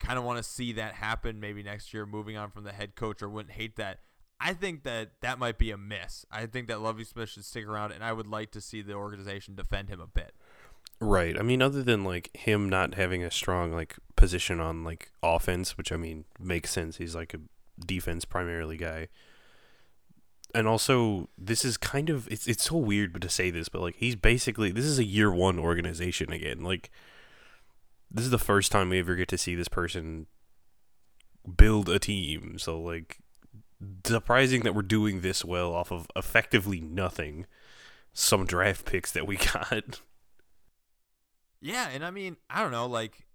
kind 0.00 0.18
of 0.18 0.24
want 0.24 0.38
to 0.38 0.42
see 0.42 0.72
that 0.72 0.94
happen 0.94 1.40
maybe 1.40 1.62
next 1.62 1.92
year, 1.94 2.06
moving 2.06 2.36
on 2.36 2.50
from 2.50 2.64
the 2.64 2.72
head 2.72 2.94
coach, 2.94 3.22
or 3.22 3.28
wouldn't 3.28 3.54
hate 3.54 3.76
that. 3.76 4.00
I 4.40 4.54
think 4.54 4.84
that 4.84 5.10
that 5.20 5.38
might 5.38 5.58
be 5.58 5.70
a 5.70 5.76
miss. 5.76 6.24
I 6.30 6.46
think 6.46 6.68
that 6.68 6.80
Lovie 6.80 7.04
Smith 7.04 7.30
should 7.30 7.44
stick 7.44 7.66
around, 7.66 7.92
and 7.92 8.04
I 8.04 8.12
would 8.12 8.26
like 8.26 8.52
to 8.52 8.60
see 8.60 8.82
the 8.82 8.94
organization 8.94 9.54
defend 9.54 9.88
him 9.88 10.00
a 10.00 10.06
bit. 10.06 10.32
Right. 11.00 11.38
I 11.38 11.42
mean, 11.42 11.62
other 11.62 11.82
than 11.82 12.04
like 12.04 12.36
him 12.36 12.68
not 12.68 12.94
having 12.94 13.22
a 13.22 13.30
strong 13.30 13.72
like 13.72 13.96
position 14.16 14.60
on 14.60 14.84
like 14.84 15.10
offense, 15.22 15.76
which 15.76 15.92
I 15.92 15.96
mean 15.96 16.24
makes 16.38 16.70
sense. 16.70 16.96
He's 16.96 17.14
like 17.14 17.34
a 17.34 17.40
defense 17.84 18.24
primarily 18.24 18.76
guy 18.76 19.08
and 20.54 20.66
also 20.66 21.28
this 21.36 21.64
is 21.64 21.76
kind 21.76 22.08
of 22.08 22.26
it's 22.28 22.46
it's 22.46 22.64
so 22.64 22.76
weird 22.76 23.20
to 23.20 23.28
say 23.28 23.50
this, 23.50 23.68
but 23.68 23.82
like 23.82 23.96
he's 23.96 24.16
basically 24.16 24.70
this 24.70 24.84
is 24.84 24.98
a 24.98 25.04
year 25.04 25.32
one 25.32 25.58
organization 25.58 26.32
again. 26.32 26.62
Like 26.62 26.90
this 28.10 28.24
is 28.24 28.30
the 28.30 28.38
first 28.38 28.72
time 28.72 28.88
we 28.88 28.98
ever 28.98 29.14
get 29.14 29.28
to 29.28 29.38
see 29.38 29.54
this 29.54 29.68
person 29.68 30.26
build 31.56 31.88
a 31.88 31.98
team. 31.98 32.58
So 32.58 32.80
like 32.80 33.18
surprising 34.04 34.62
that 34.62 34.74
we're 34.74 34.82
doing 34.82 35.20
this 35.20 35.44
well 35.44 35.72
off 35.72 35.90
of 35.90 36.08
effectively 36.16 36.80
nothing. 36.80 37.46
Some 38.12 38.46
draft 38.46 38.84
picks 38.84 39.12
that 39.12 39.26
we 39.26 39.36
got. 39.52 40.00
Yeah, 41.60 41.88
and 41.88 42.04
I 42.04 42.10
mean, 42.10 42.36
I 42.48 42.62
don't 42.62 42.72
know, 42.72 42.86
like 42.86 43.26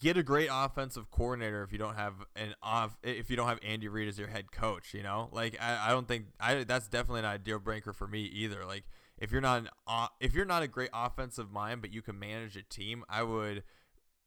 get 0.00 0.16
a 0.16 0.22
great 0.22 0.48
offensive 0.50 1.10
coordinator 1.10 1.62
if 1.62 1.72
you 1.72 1.78
don't 1.78 1.96
have 1.96 2.14
an 2.36 2.54
off 2.62 2.96
if 3.02 3.30
you 3.30 3.36
don't 3.36 3.48
have 3.48 3.60
Andy 3.62 3.88
Reid 3.88 4.08
as 4.08 4.18
your 4.18 4.28
head 4.28 4.52
coach. 4.52 4.94
You 4.94 5.02
know, 5.02 5.28
like 5.32 5.56
I, 5.60 5.88
I 5.88 5.90
don't 5.90 6.08
think 6.08 6.26
I 6.40 6.64
that's 6.64 6.88
definitely 6.88 7.22
not 7.22 7.36
a 7.36 7.38
deal 7.38 7.58
breaker 7.58 7.92
for 7.92 8.06
me 8.06 8.22
either. 8.22 8.64
Like 8.64 8.84
if 9.18 9.30
you're 9.30 9.40
not 9.40 9.68
an 9.86 10.08
if 10.20 10.34
you're 10.34 10.44
not 10.44 10.62
a 10.62 10.68
great 10.68 10.90
offensive 10.92 11.50
mind 11.50 11.80
but 11.80 11.92
you 11.92 12.02
can 12.02 12.18
manage 12.18 12.56
a 12.56 12.62
team, 12.62 13.04
I 13.08 13.22
would 13.22 13.62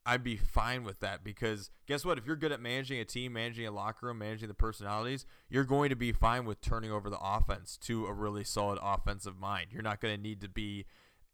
I'd 0.08 0.24
be 0.24 0.38
fine 0.38 0.86
with 0.86 1.02
that 1.02 1.22
because 1.22 1.70
guess 1.86 2.06
what? 2.06 2.18
If 2.18 2.26
you're 2.26 2.38
good 2.38 2.54
at 2.54 2.62
managing 2.62 2.98
a 3.02 3.04
team, 3.06 3.34
managing 3.34 3.68
a 3.68 3.72
locker 3.72 4.08
room, 4.08 4.20
managing 4.20 4.48
the 4.48 4.54
personalities, 4.54 5.26
you're 5.50 5.66
going 5.66 5.90
to 5.90 5.98
be 5.98 6.14
fine 6.14 6.46
with 6.46 6.62
turning 6.62 6.94
over 6.94 7.10
the 7.10 7.20
offense 7.20 7.76
to 7.84 8.06
a 8.06 8.14
really 8.14 8.46
solid 8.46 8.80
offensive 8.82 9.38
mind. 9.38 9.68
You're 9.74 9.84
not 9.84 10.00
going 10.00 10.16
to 10.16 10.22
need 10.22 10.40
to 10.40 10.48
be 10.48 10.86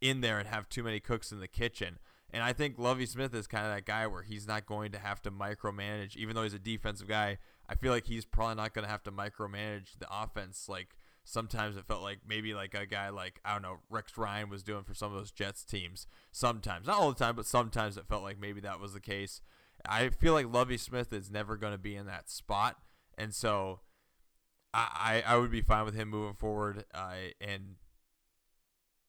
in 0.01 0.21
there 0.21 0.39
and 0.39 0.47
have 0.47 0.67
too 0.69 0.81
many 0.81 0.99
cooks 0.99 1.31
in 1.31 1.39
the 1.39 1.47
kitchen. 1.47 1.99
And 2.31 2.41
I 2.41 2.51
think 2.51 2.79
Lovie 2.79 3.05
Smith 3.05 3.35
is 3.35 3.45
kind 3.45 3.63
of 3.63 3.71
that 3.71 3.85
guy 3.85 4.07
where 4.07 4.23
he's 4.23 4.47
not 4.47 4.65
going 4.65 4.91
to 4.93 4.97
have 4.97 5.21
to 5.21 5.29
micromanage, 5.29 6.15
even 6.15 6.35
though 6.35 6.41
he's 6.41 6.55
a 6.55 6.59
defensive 6.59 7.07
guy. 7.07 7.37
I 7.69 7.75
feel 7.75 7.91
like 7.91 8.07
he's 8.07 8.25
probably 8.25 8.55
not 8.55 8.73
going 8.73 8.85
to 8.85 8.91
have 8.91 9.03
to 9.03 9.11
micromanage 9.11 9.99
the 9.99 10.07
offense 10.11 10.67
like 10.67 10.97
sometimes 11.23 11.77
it 11.77 11.85
felt 11.85 12.01
like 12.01 12.19
maybe 12.27 12.53
like 12.53 12.73
a 12.73 12.85
guy 12.85 13.09
like 13.09 13.39
I 13.45 13.53
don't 13.53 13.61
know 13.61 13.79
Rex 13.89 14.17
Ryan 14.17 14.49
was 14.49 14.63
doing 14.63 14.83
for 14.83 14.93
some 14.93 15.11
of 15.11 15.17
those 15.17 15.31
Jets 15.31 15.63
teams. 15.63 16.07
Sometimes, 16.31 16.87
not 16.87 16.99
all 16.99 17.11
the 17.11 17.23
time, 17.23 17.35
but 17.35 17.45
sometimes 17.45 17.97
it 17.97 18.07
felt 18.07 18.23
like 18.23 18.39
maybe 18.39 18.61
that 18.61 18.79
was 18.79 18.93
the 18.93 18.99
case. 18.99 19.41
I 19.85 20.09
feel 20.09 20.33
like 20.33 20.51
Lovie 20.51 20.77
Smith 20.77 21.11
is 21.11 21.29
never 21.29 21.57
going 21.57 21.73
to 21.73 21.79
be 21.79 21.95
in 21.95 22.05
that 22.05 22.29
spot, 22.29 22.77
and 23.17 23.33
so 23.33 23.81
I 24.73 25.23
I 25.25 25.37
would 25.37 25.51
be 25.51 25.61
fine 25.61 25.85
with 25.85 25.95
him 25.95 26.09
moving 26.09 26.35
forward 26.35 26.85
uh, 26.93 27.13
and 27.39 27.75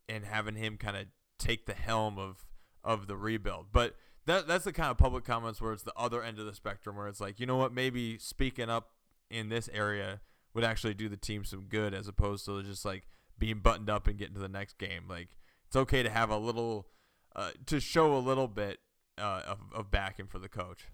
and 0.09 0.25
having 0.25 0.57
him 0.57 0.77
kind 0.77 0.97
of 0.97 1.07
take 1.39 1.67
the 1.67 1.75
helm 1.75 2.19
of 2.19 2.45
of 2.83 3.07
the 3.07 3.17
rebuild. 3.17 3.67
But 3.73 3.95
that 4.27 4.47
that's 4.47 4.65
the 4.65 4.73
kind 4.73 4.91
of 4.91 4.99
public 4.99 5.25
comments 5.25 5.61
where 5.61 5.73
it's 5.73 5.83
the 5.83 5.95
other 5.97 6.23
end 6.23 6.39
of 6.39 6.47
the 6.47 6.55
spectrum 6.55 6.97
where 6.97 7.09
it's 7.09 7.21
like, 7.21 7.41
you 7.41 7.47
know 7.47 7.57
what, 7.57 7.73
maybe 7.73 8.19
speaking 8.19 8.69
up 8.69 8.91
in 9.31 9.49
this 9.49 9.69
area 9.73 10.21
would 10.55 10.65
actually 10.65 10.95
do 10.95 11.09
the 11.09 11.17
team 11.17 11.45
some 11.45 11.67
good 11.69 11.93
as 11.93 12.09
opposed 12.09 12.45
to 12.47 12.63
just 12.63 12.85
like 12.85 13.05
being 13.39 13.59
buttoned 13.59 13.91
up 13.91 14.07
and 14.07 14.17
getting 14.17 14.35
to 14.35 14.41
the 14.41 14.49
next 14.49 14.79
game. 14.79 15.05
Like 15.09 15.29
it's 15.67 15.77
okay 15.77 16.03
to 16.03 16.11
have 16.11 16.31
a 16.31 16.39
little 16.39 16.87
uh, 17.35 17.51
to 17.67 17.81
show 17.81 18.17
a 18.17 18.19
little 18.19 18.49
bit 18.49 18.79
uh, 19.19 19.43
of, 19.47 19.59
of 19.75 19.91
backing 19.91 20.27
for 20.27 20.39
the 20.39 20.49
coach. 20.49 20.87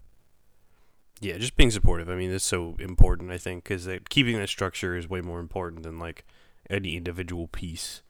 Yeah, 1.19 1.37
just 1.37 1.55
being 1.55 1.69
supportive. 1.69 2.09
I 2.09 2.15
mean, 2.15 2.31
it's 2.31 2.43
so 2.43 2.75
important. 2.79 3.31
I 3.31 3.37
think 3.37 3.63
because 3.63 3.87
keeping 4.09 4.37
that 4.37 4.49
structure 4.49 4.95
is 4.95 5.07
way 5.07 5.21
more 5.21 5.39
important 5.39 5.83
than 5.83 5.99
like 5.99 6.25
any 6.69 6.97
individual 6.97 7.47
piece. 7.47 8.01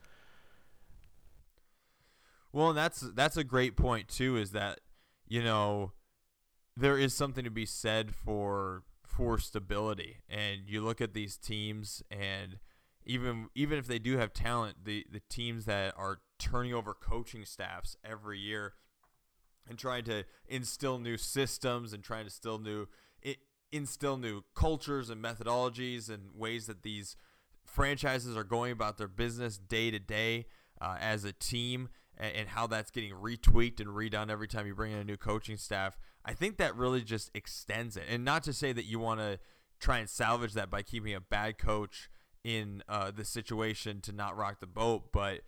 Well, 2.53 2.69
and 2.69 2.77
that's 2.77 3.01
that's 3.01 3.37
a 3.37 3.43
great 3.43 3.75
point 3.75 4.07
too. 4.07 4.37
Is 4.37 4.51
that 4.51 4.79
you 5.27 5.43
know 5.43 5.91
there 6.77 6.97
is 6.97 7.13
something 7.13 7.43
to 7.43 7.51
be 7.51 7.65
said 7.65 8.15
for 8.15 8.83
for 9.21 9.37
stability, 9.37 10.17
and 10.27 10.61
you 10.65 10.81
look 10.81 10.99
at 10.99 11.13
these 11.13 11.37
teams, 11.37 12.01
and 12.09 12.57
even 13.05 13.49
even 13.53 13.77
if 13.77 13.85
they 13.85 13.99
do 13.99 14.17
have 14.17 14.33
talent, 14.33 14.77
the 14.83 15.05
the 15.11 15.21
teams 15.29 15.65
that 15.65 15.93
are 15.95 16.21
turning 16.39 16.73
over 16.73 16.95
coaching 16.95 17.45
staffs 17.45 17.95
every 18.03 18.39
year 18.39 18.73
and 19.69 19.77
trying 19.77 20.03
to 20.03 20.23
instill 20.47 20.97
new 20.97 21.17
systems 21.17 21.93
and 21.93 22.03
trying 22.03 22.21
to 22.21 22.25
instill 22.25 22.57
new 22.57 22.87
instill 23.71 24.17
new 24.17 24.41
cultures 24.55 25.11
and 25.11 25.23
methodologies 25.23 26.09
and 26.09 26.35
ways 26.35 26.65
that 26.65 26.81
these 26.81 27.15
franchises 27.63 28.35
are 28.35 28.43
going 28.43 28.71
about 28.71 28.97
their 28.97 29.07
business 29.07 29.59
day 29.59 29.91
to 29.91 29.99
day 29.99 30.47
uh, 30.81 30.97
as 30.99 31.23
a 31.23 31.31
team 31.31 31.89
and, 32.21 32.35
and 32.35 32.49
how 32.49 32.67
that's 32.67 32.91
getting 32.91 33.11
retweaked 33.11 33.81
and 33.81 33.89
redone 33.89 34.29
every 34.29 34.47
time 34.47 34.67
you 34.67 34.75
bring 34.75 34.93
in 34.93 34.99
a 34.99 35.03
new 35.03 35.17
coaching 35.17 35.57
staff. 35.57 35.97
I 36.23 36.33
think 36.33 36.57
that 36.57 36.75
really 36.75 37.01
just 37.01 37.31
extends 37.33 37.97
it. 37.97 38.03
And 38.07 38.23
not 38.23 38.43
to 38.43 38.53
say 38.53 38.71
that 38.71 38.85
you 38.85 38.99
want 38.99 39.19
to 39.19 39.39
try 39.79 39.97
and 39.97 40.09
salvage 40.09 40.53
that 40.53 40.69
by 40.69 40.83
keeping 40.83 41.15
a 41.15 41.19
bad 41.19 41.57
coach 41.57 42.09
in 42.43 42.83
uh, 42.87 43.11
the 43.11 43.25
situation 43.25 43.99
to 44.01 44.11
not 44.11 44.37
rock 44.37 44.59
the 44.59 44.67
boat, 44.67 45.11
but 45.11 45.41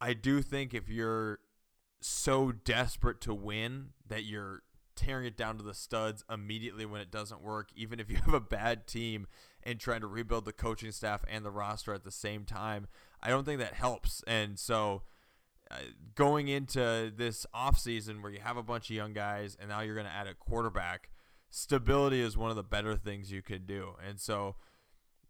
I 0.00 0.12
do 0.12 0.42
think 0.42 0.74
if 0.74 0.88
you're 0.88 1.40
so 2.02 2.52
desperate 2.52 3.20
to 3.22 3.34
win 3.34 3.88
that 4.06 4.24
you're 4.24 4.62
tearing 4.96 5.26
it 5.26 5.36
down 5.36 5.56
to 5.56 5.62
the 5.62 5.74
studs 5.74 6.24
immediately 6.30 6.84
when 6.84 7.00
it 7.00 7.10
doesn't 7.10 7.42
work, 7.42 7.70
even 7.74 7.98
if 7.98 8.10
you 8.10 8.16
have 8.24 8.34
a 8.34 8.40
bad 8.40 8.86
team 8.86 9.26
and 9.62 9.78
trying 9.78 10.00
to 10.02 10.06
rebuild 10.06 10.44
the 10.44 10.52
coaching 10.52 10.92
staff 10.92 11.22
and 11.28 11.44
the 11.44 11.50
roster 11.50 11.94
at 11.94 12.04
the 12.04 12.10
same 12.10 12.44
time, 12.44 12.86
I 13.22 13.28
don't 13.30 13.44
think 13.44 13.60
that 13.60 13.74
helps. 13.74 14.22
And 14.26 14.58
so 14.58 15.02
going 16.14 16.48
into 16.48 17.12
this 17.16 17.46
offseason 17.54 18.22
where 18.22 18.32
you 18.32 18.40
have 18.40 18.56
a 18.56 18.62
bunch 18.62 18.90
of 18.90 18.96
young 18.96 19.12
guys 19.12 19.56
and 19.58 19.68
now 19.68 19.80
you're 19.80 19.94
going 19.94 20.06
to 20.06 20.12
add 20.12 20.26
a 20.26 20.34
quarterback, 20.34 21.10
stability 21.50 22.20
is 22.20 22.36
one 22.36 22.50
of 22.50 22.56
the 22.56 22.62
better 22.62 22.96
things 22.96 23.30
you 23.30 23.42
can 23.42 23.66
do. 23.66 23.94
And 24.06 24.20
so 24.20 24.56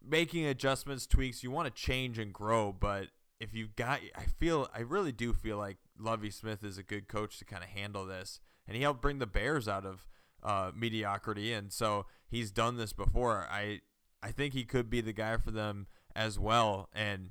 making 0.03 0.45
adjustments, 0.45 1.05
tweaks, 1.05 1.43
you 1.43 1.51
want 1.51 1.73
to 1.73 1.81
change 1.81 2.17
and 2.17 2.33
grow, 2.33 2.71
but 2.71 3.07
if 3.39 3.53
you've 3.53 3.75
got 3.75 4.01
I 4.15 4.25
feel 4.39 4.69
I 4.75 4.81
really 4.81 5.11
do 5.11 5.33
feel 5.33 5.57
like 5.57 5.77
Lovie 5.99 6.29
Smith 6.29 6.63
is 6.63 6.77
a 6.77 6.83
good 6.83 7.07
coach 7.07 7.39
to 7.39 7.45
kind 7.45 7.63
of 7.63 7.69
handle 7.69 8.05
this. 8.05 8.39
And 8.67 8.75
he 8.75 8.83
helped 8.83 9.01
bring 9.01 9.19
the 9.19 9.27
Bears 9.27 9.67
out 9.67 9.85
of 9.85 10.07
uh, 10.43 10.71
mediocrity 10.75 11.53
and 11.53 11.71
so 11.71 12.05
he's 12.27 12.51
done 12.51 12.77
this 12.77 12.93
before. 12.93 13.47
I 13.49 13.81
I 14.23 14.31
think 14.31 14.53
he 14.53 14.63
could 14.63 14.89
be 14.89 15.01
the 15.01 15.13
guy 15.13 15.37
for 15.37 15.51
them 15.51 15.87
as 16.15 16.37
well 16.37 16.89
and 16.93 17.29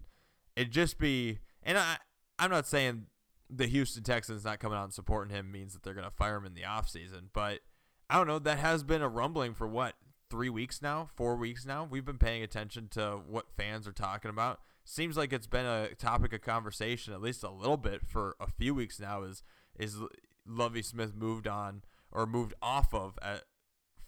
it 0.57 0.71
just 0.71 0.99
be 0.99 1.39
and 1.63 1.79
I 1.79 1.99
I'm 2.41 2.51
not 2.51 2.67
saying 2.67 3.07
the 3.49 3.67
Houston 3.67 4.03
Texans 4.03 4.45
not 4.45 4.59
coming 4.59 4.79
out 4.79 4.85
and 4.85 4.95
supporting 4.95 5.35
him 5.35 5.53
means 5.53 5.75
that 5.75 5.83
they're 5.83 5.95
going 5.95 6.09
to 6.09 6.11
fire 6.11 6.37
him 6.37 6.47
in 6.47 6.55
the 6.55 6.63
offseason, 6.63 7.29
but 7.33 7.61
I 8.09 8.17
don't 8.17 8.27
know. 8.27 8.39
That 8.39 8.59
has 8.59 8.83
been 8.83 9.03
a 9.03 9.09
rumbling 9.09 9.55
for 9.55 9.69
what, 9.69 9.95
three 10.31 10.49
weeks 10.49 10.81
now, 10.81 11.11
four 11.15 11.37
weeks 11.37 11.67
now? 11.67 11.87
We've 11.89 12.05
been 12.05 12.19
paying 12.19 12.43
attention 12.43 12.89
to 12.93 13.21
what 13.29 13.53
fans 13.57 13.87
are 13.87 13.93
talking 13.93 14.31
about. 14.31 14.61
Seems 14.85 15.17
like 15.17 15.33
it's 15.33 15.47
been 15.47 15.67
a 15.67 15.95
topic 15.95 16.33
of 16.33 16.41
conversation 16.41 17.13
at 17.13 17.21
least 17.21 17.45
a 17.45 17.51
little 17.51 17.77
bit 17.77 18.07
for 18.07 18.37
a 18.41 18.47
few 18.47 18.75
weeks 18.75 18.99
now. 18.99 19.23
Is 19.23 19.43
is 19.79 19.99
Lovie 20.47 20.83
Smith 20.83 21.15
moved 21.15 21.47
on 21.47 21.83
or 22.11 22.27
moved 22.27 22.55
off 22.63 22.95
of 22.95 23.19
at, 23.23 23.45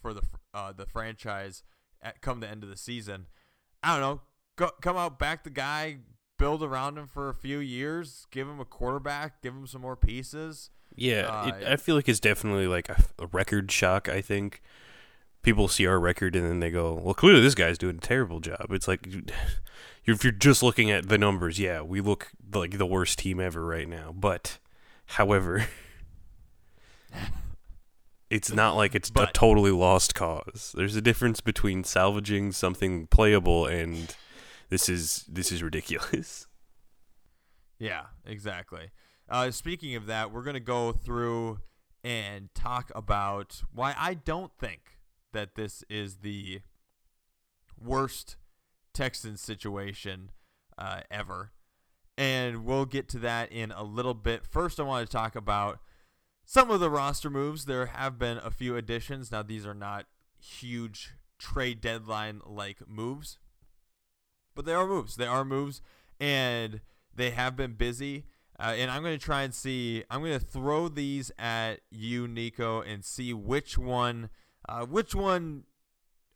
for 0.01 0.15
the 0.15 0.23
uh, 0.55 0.73
the 0.73 0.87
franchise 0.87 1.62
at 2.01 2.21
come 2.23 2.41
the 2.41 2.49
end 2.49 2.62
of 2.62 2.71
the 2.71 2.77
season? 2.77 3.27
I 3.83 3.93
don't 3.93 4.01
know. 4.01 4.21
Go, 4.57 4.71
come 4.81 4.97
out, 4.97 5.19
back 5.19 5.45
the 5.45 5.51
guy, 5.51 5.99
build 6.43 6.61
around 6.65 6.99
him 6.99 7.07
for 7.07 7.29
a 7.29 7.35
few 7.35 7.59
years, 7.59 8.27
give 8.33 8.49
him 8.49 8.59
a 8.59 8.65
quarterback, 8.65 9.41
give 9.43 9.55
him 9.55 9.65
some 9.65 9.81
more 9.81 9.95
pieces. 9.95 10.71
Yeah, 10.97 11.29
uh, 11.29 11.47
it, 11.47 11.67
I 11.69 11.77
feel 11.77 11.95
like 11.95 12.09
it's 12.09 12.19
definitely 12.19 12.67
like 12.67 12.89
a, 12.89 13.01
a, 13.21 13.27
record 13.29 13.71
shock. 13.71 14.09
I 14.09 14.21
think 14.21 14.61
people 15.43 15.69
see 15.69 15.87
our 15.87 16.01
record 16.01 16.35
and 16.35 16.45
then 16.45 16.59
they 16.59 16.73
go, 16.73 16.95
"Well, 16.95 17.15
clearly 17.15 17.41
this 17.41 17.55
guy's 17.55 17.79
doing 17.79 17.99
a 17.99 18.01
terrible 18.01 18.41
job." 18.41 18.67
It's 18.71 18.89
like 18.89 19.07
if 20.05 20.25
you're 20.25 20.33
just 20.33 20.65
looking 20.65 20.91
at 20.91 21.09
the 21.09 21.17
numbers, 21.17 21.61
yeah, 21.61 21.81
we 21.81 22.01
look 22.01 22.33
like 22.53 22.77
the 22.77 22.87
worst 22.87 23.21
team 23.21 23.39
ever 23.39 23.65
right 23.65 23.89
now. 23.89 24.13
But, 24.13 24.59
however, 25.07 25.67
it's 28.31 28.53
not 28.53 28.75
like 28.75 28.97
it's 28.97 29.11
but, 29.11 29.29
a 29.29 29.33
totally 29.33 29.71
lost 29.71 30.17
cause. 30.17 30.75
There's 30.77 30.97
a 30.97 31.03
difference 31.03 31.41
between 31.41 31.85
salvaging 31.85 32.51
something 32.51 33.07
playable 33.07 33.65
and 33.65 34.17
this 34.73 34.88
is 34.88 35.25
this 35.29 35.52
is 35.52 35.62
ridiculous. 35.62 36.47
Yeah, 37.79 38.02
exactly. 38.25 38.91
Uh, 39.29 39.50
speaking 39.50 39.97
of 39.97 40.07
that, 40.07 40.31
we're 40.31 40.45
gonna 40.45 40.61
go 40.61 40.93
through 40.93 41.59
and 42.05 42.49
talk 42.55 42.93
about 42.95 43.64
why 43.75 43.97
I 43.99 44.14
don't 44.14 44.52
think 44.57 44.99
that 45.33 45.57
this 45.57 45.83
is 45.91 46.19
the 46.19 46.61
worst 47.76 48.37
Texans 48.95 49.41
situation 49.41 50.31
uh, 50.79 51.00
ever. 51.11 51.50
And 52.17 52.64
we'll 52.64 52.85
get 52.85 53.09
to 53.11 53.19
that 53.19 53.50
in 53.50 53.73
a 53.73 53.83
little 53.83 54.14
bit. 54.14 54.47
First, 54.47 54.79
I 54.79 54.85
want 54.85 55.05
to 55.05 55.12
talk 55.12 55.35
about 55.35 55.81
some 56.45 56.71
of 56.71 56.79
the 56.79 56.91
roster 56.91 57.31
moves. 57.31 57.64
There 57.64 57.87
have 57.87 58.17
been 58.17 58.38
a 58.38 58.50
few 58.52 58.76
additions. 58.76 59.33
Now, 59.33 59.43
these 59.43 59.67
are 59.67 59.75
not 59.75 60.07
huge 60.38 61.14
trade 61.38 61.81
deadline 61.81 62.43
like 62.47 62.88
moves, 62.88 63.38
but 64.54 64.64
they 64.64 64.75
are 64.75 64.87
moves. 64.87 65.16
They 65.16 65.26
are 65.26 65.44
moves, 65.44 65.80
and 66.21 66.80
they 67.14 67.30
have 67.30 67.56
been 67.56 67.75
busy. 67.75 68.26
Uh, 68.59 68.75
and 68.76 68.90
I'm 68.90 69.02
going 69.02 69.18
to 69.18 69.25
try 69.25 69.42
and 69.42 69.54
see. 69.54 70.04
I'm 70.11 70.21
going 70.21 70.38
to 70.38 70.44
throw 70.44 70.88
these 70.88 71.32
at 71.38 71.80
you, 71.90 72.28
Nico, 72.28 72.80
and 72.80 73.04
see 73.04 73.32
which 73.32 73.76
one, 73.76 74.30
uh, 74.68 74.85
which 74.87 75.14
one 75.14 75.64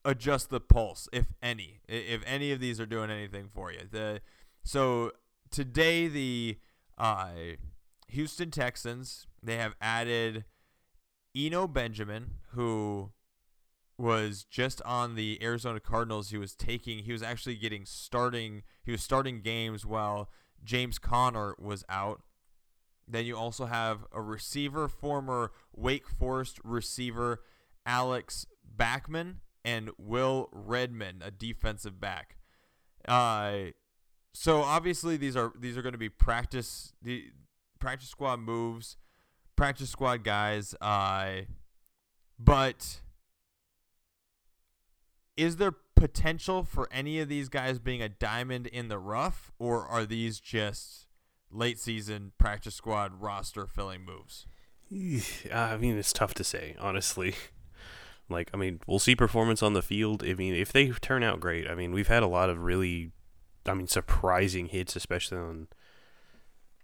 adjust 0.04 0.50
the 0.50 0.60
pulse, 0.60 1.08
if 1.12 1.26
any, 1.42 1.80
if 1.88 2.22
any 2.24 2.52
of 2.52 2.60
these 2.60 2.80
are 2.80 2.86
doing 2.86 3.10
anything 3.10 3.48
for 3.52 3.72
you. 3.72 3.80
The 3.90 4.20
so 4.64 5.12
today 5.50 6.08
the 6.08 6.58
uh, 6.96 7.30
Houston 8.08 8.50
Texans 8.50 9.26
they 9.42 9.56
have 9.56 9.74
added 9.80 10.44
Eno 11.36 11.68
Benjamin, 11.68 12.34
who 12.52 13.10
was 13.98 14.44
just 14.44 14.82
on 14.82 15.14
the 15.14 15.42
Arizona 15.42 15.80
Cardinals. 15.80 16.30
He 16.30 16.38
was 16.38 16.54
taking, 16.54 17.04
he 17.04 17.12
was 17.12 17.22
actually 17.22 17.56
getting 17.56 17.84
starting, 17.86 18.62
he 18.84 18.92
was 18.92 19.02
starting 19.02 19.40
games 19.40 19.86
while 19.86 20.30
James 20.62 20.98
Conner 20.98 21.54
was 21.58 21.84
out. 21.88 22.22
Then 23.08 23.24
you 23.24 23.36
also 23.36 23.66
have 23.66 24.04
a 24.12 24.20
receiver, 24.20 24.88
former 24.88 25.52
Wake 25.72 26.08
Forest 26.08 26.58
receiver 26.64 27.42
Alex 27.86 28.46
Bachman, 28.64 29.40
and 29.64 29.90
Will 29.96 30.48
Redmond, 30.52 31.22
a 31.24 31.30
defensive 31.30 32.00
back. 32.00 32.36
Uh, 33.06 33.70
so 34.34 34.60
obviously 34.62 35.16
these 35.16 35.36
are 35.36 35.52
these 35.58 35.76
are 35.76 35.82
going 35.82 35.92
to 35.92 35.98
be 35.98 36.08
practice 36.08 36.92
the 37.00 37.30
practice 37.78 38.08
squad 38.08 38.40
moves, 38.40 38.96
practice 39.54 39.88
squad 39.88 40.24
guys. 40.24 40.74
Uh, 40.80 41.42
but 42.38 43.00
is 45.36 45.56
there 45.56 45.72
potential 45.94 46.62
for 46.62 46.88
any 46.92 47.18
of 47.20 47.28
these 47.28 47.48
guys 47.48 47.78
being 47.78 48.02
a 48.02 48.08
diamond 48.08 48.66
in 48.66 48.88
the 48.88 48.98
rough, 48.98 49.50
or 49.58 49.86
are 49.86 50.04
these 50.04 50.40
just 50.40 51.06
late 51.50 51.78
season 51.78 52.32
practice 52.38 52.74
squad 52.74 53.20
roster 53.20 53.66
filling 53.66 54.04
moves? 54.04 54.46
I 55.52 55.76
mean, 55.76 55.98
it's 55.98 56.12
tough 56.12 56.34
to 56.34 56.44
say, 56.44 56.76
honestly. 56.78 57.34
Like, 58.28 58.50
I 58.52 58.56
mean, 58.56 58.80
we'll 58.86 58.98
see 58.98 59.14
performance 59.14 59.62
on 59.62 59.74
the 59.74 59.82
field. 59.82 60.24
I 60.26 60.34
mean, 60.34 60.52
if 60.52 60.72
they 60.72 60.88
turn 60.88 61.22
out 61.22 61.38
great, 61.38 61.70
I 61.70 61.76
mean, 61.76 61.92
we've 61.92 62.08
had 62.08 62.24
a 62.24 62.26
lot 62.26 62.50
of 62.50 62.58
really, 62.58 63.12
I 63.64 63.74
mean, 63.74 63.86
surprising 63.86 64.66
hits, 64.66 64.96
especially 64.96 65.38
on, 65.38 65.68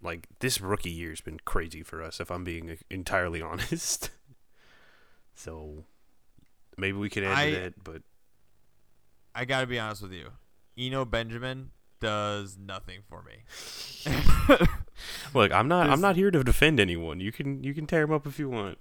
like, 0.01 0.27
this 0.39 0.61
rookie 0.61 0.89
year's 0.89 1.19
been 1.19 1.39
crazy 1.43 1.83
for 1.83 2.01
us, 2.01 2.21
if 2.21 2.31
I'm 2.31 2.45
being 2.45 2.77
entirely 2.89 3.41
honest. 3.41 4.09
so, 5.35 5.83
maybe 6.77 6.97
we 6.97 7.09
can 7.09 7.25
add 7.25 7.37
I, 7.37 7.49
to 7.49 7.55
that, 7.57 7.83
but. 7.83 8.03
I 9.35 9.45
gotta 9.45 9.67
be 9.67 9.79
honest 9.79 10.01
with 10.01 10.13
you. 10.13 10.29
Eno 10.77 11.05
Benjamin 11.05 11.71
does 11.99 12.57
nothing 12.57 12.99
for 13.07 13.23
me. 13.23 13.43
Look, 15.33 15.51
I'm 15.51 15.67
not. 15.67 15.85
This, 15.85 15.93
I'm 15.93 16.01
not 16.01 16.15
here 16.15 16.31
to 16.31 16.43
defend 16.43 16.79
anyone. 16.79 17.19
You 17.19 17.31
can. 17.31 17.63
You 17.63 17.73
can 17.73 17.87
tear 17.87 18.03
him 18.03 18.11
up 18.11 18.27
if 18.27 18.37
you 18.39 18.49
want. 18.49 18.77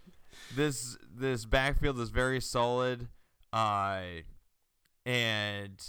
this 0.54 0.96
this 1.12 1.44
backfield 1.44 1.98
is 1.98 2.10
very 2.10 2.40
solid, 2.40 3.08
uh, 3.52 4.02
and 5.04 5.82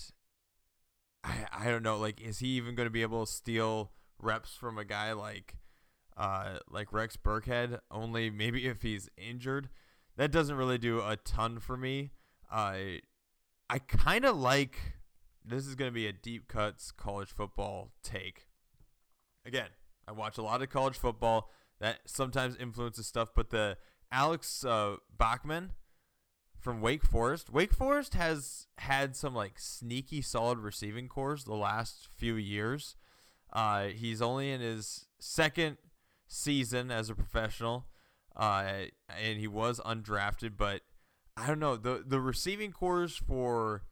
I 1.24 1.46
I 1.52 1.66
don't 1.70 1.84
know. 1.84 1.98
Like, 1.98 2.20
is 2.22 2.40
he 2.40 2.48
even 2.48 2.76
going 2.76 2.88
to 2.88 2.92
be 2.92 3.04
able 3.04 3.26
to 3.26 3.32
steal 3.32 3.92
reps 4.20 4.56
from 4.56 4.78
a 4.78 4.86
guy 4.86 5.14
like 5.14 5.56
uh 6.18 6.58
like 6.70 6.92
Rex 6.92 7.18
Burkhead? 7.18 7.80
Only 7.90 8.30
maybe 8.30 8.66
if 8.68 8.82
he's 8.82 9.10
injured. 9.18 9.70
That 10.18 10.32
doesn't 10.32 10.56
really 10.56 10.78
do 10.78 11.00
a 11.00 11.16
ton 11.16 11.60
for 11.60 11.78
me. 11.78 12.12
Uh, 12.52 12.76
I 13.72 13.80
kind 13.80 14.26
of 14.26 14.36
like 14.36 14.78
this 15.46 15.66
is 15.66 15.76
going 15.76 15.90
to 15.90 15.96
be 15.96 16.06
a 16.06 16.12
deep 16.12 16.50
cuts 16.50 16.92
college 16.92 17.30
football 17.30 17.94
take. 18.04 18.48
Again, 19.46 19.70
I 20.06 20.12
watch 20.12 20.38
a 20.38 20.42
lot 20.42 20.62
of 20.62 20.70
college 20.70 20.98
football. 20.98 21.50
That 21.80 22.00
sometimes 22.06 22.58
influences 22.58 23.08
stuff, 23.08 23.30
but 23.34 23.50
the 23.50 23.78
Alex 24.12 24.66
uh, 24.66 24.98
Bachman 25.18 25.72
from 26.60 26.82
Wake 26.82 27.06
Forest. 27.06 27.50
Wake 27.50 27.74
Forest 27.74 28.14
has 28.14 28.68
had 28.78 29.16
some 29.16 29.34
like 29.34 29.58
sneaky 29.58 30.22
solid 30.22 30.60
receiving 30.60 31.08
corps 31.08 31.42
the 31.46 31.56
last 31.56 32.10
few 32.14 32.36
years. 32.36 32.98
Uh, 33.54 33.86
he's 33.86 34.22
only 34.22 34.52
in 34.52 34.60
his 34.60 35.08
second 35.18 35.78
season 36.28 36.92
as 36.92 37.10
a 37.10 37.16
professional, 37.16 37.88
uh, 38.36 38.64
and 39.18 39.40
he 39.40 39.48
was 39.48 39.80
undrafted. 39.80 40.58
But 40.58 40.82
I 41.38 41.48
don't 41.48 41.60
know 41.60 41.76
the 41.76 42.04
the 42.06 42.20
receiving 42.20 42.72
corps 42.72 43.08
for 43.10 43.84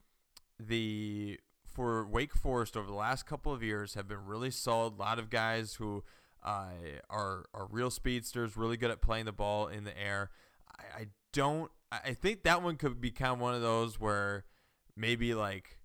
the 0.60 1.40
for 1.66 2.06
Wake 2.06 2.36
Forest 2.36 2.76
over 2.76 2.88
the 2.88 2.94
last 2.94 3.26
couple 3.26 3.54
of 3.54 3.64
years 3.64 3.94
have 3.94 4.08
been 4.08 4.26
really 4.26 4.52
solid. 4.52 4.96
A 4.96 4.98
lot 4.98 5.20
of 5.20 5.30
guys 5.30 5.76
who 5.76 6.04
uh, 6.44 6.72
are 7.10 7.46
are 7.54 7.68
real 7.70 7.90
speedsters, 7.90 8.58
really 8.58 8.78
good 8.78 8.92
at 8.92 9.02
playing 9.02 9.26
the 9.26 9.32
ball 9.32 9.68
in 9.68 9.84
the 9.84 9.98
air. 9.98 10.32
I, 10.78 11.02
I 11.02 11.06
don't. 11.34 11.72
I 11.92 12.14
think 12.14 12.44
that 12.44 12.62
one 12.62 12.76
could 12.76 13.02
become 13.02 13.40
one 13.40 13.56
of 13.56 13.62
those 13.62 14.00
where 14.00 14.46
maybe 14.96 15.34
like 15.34 15.80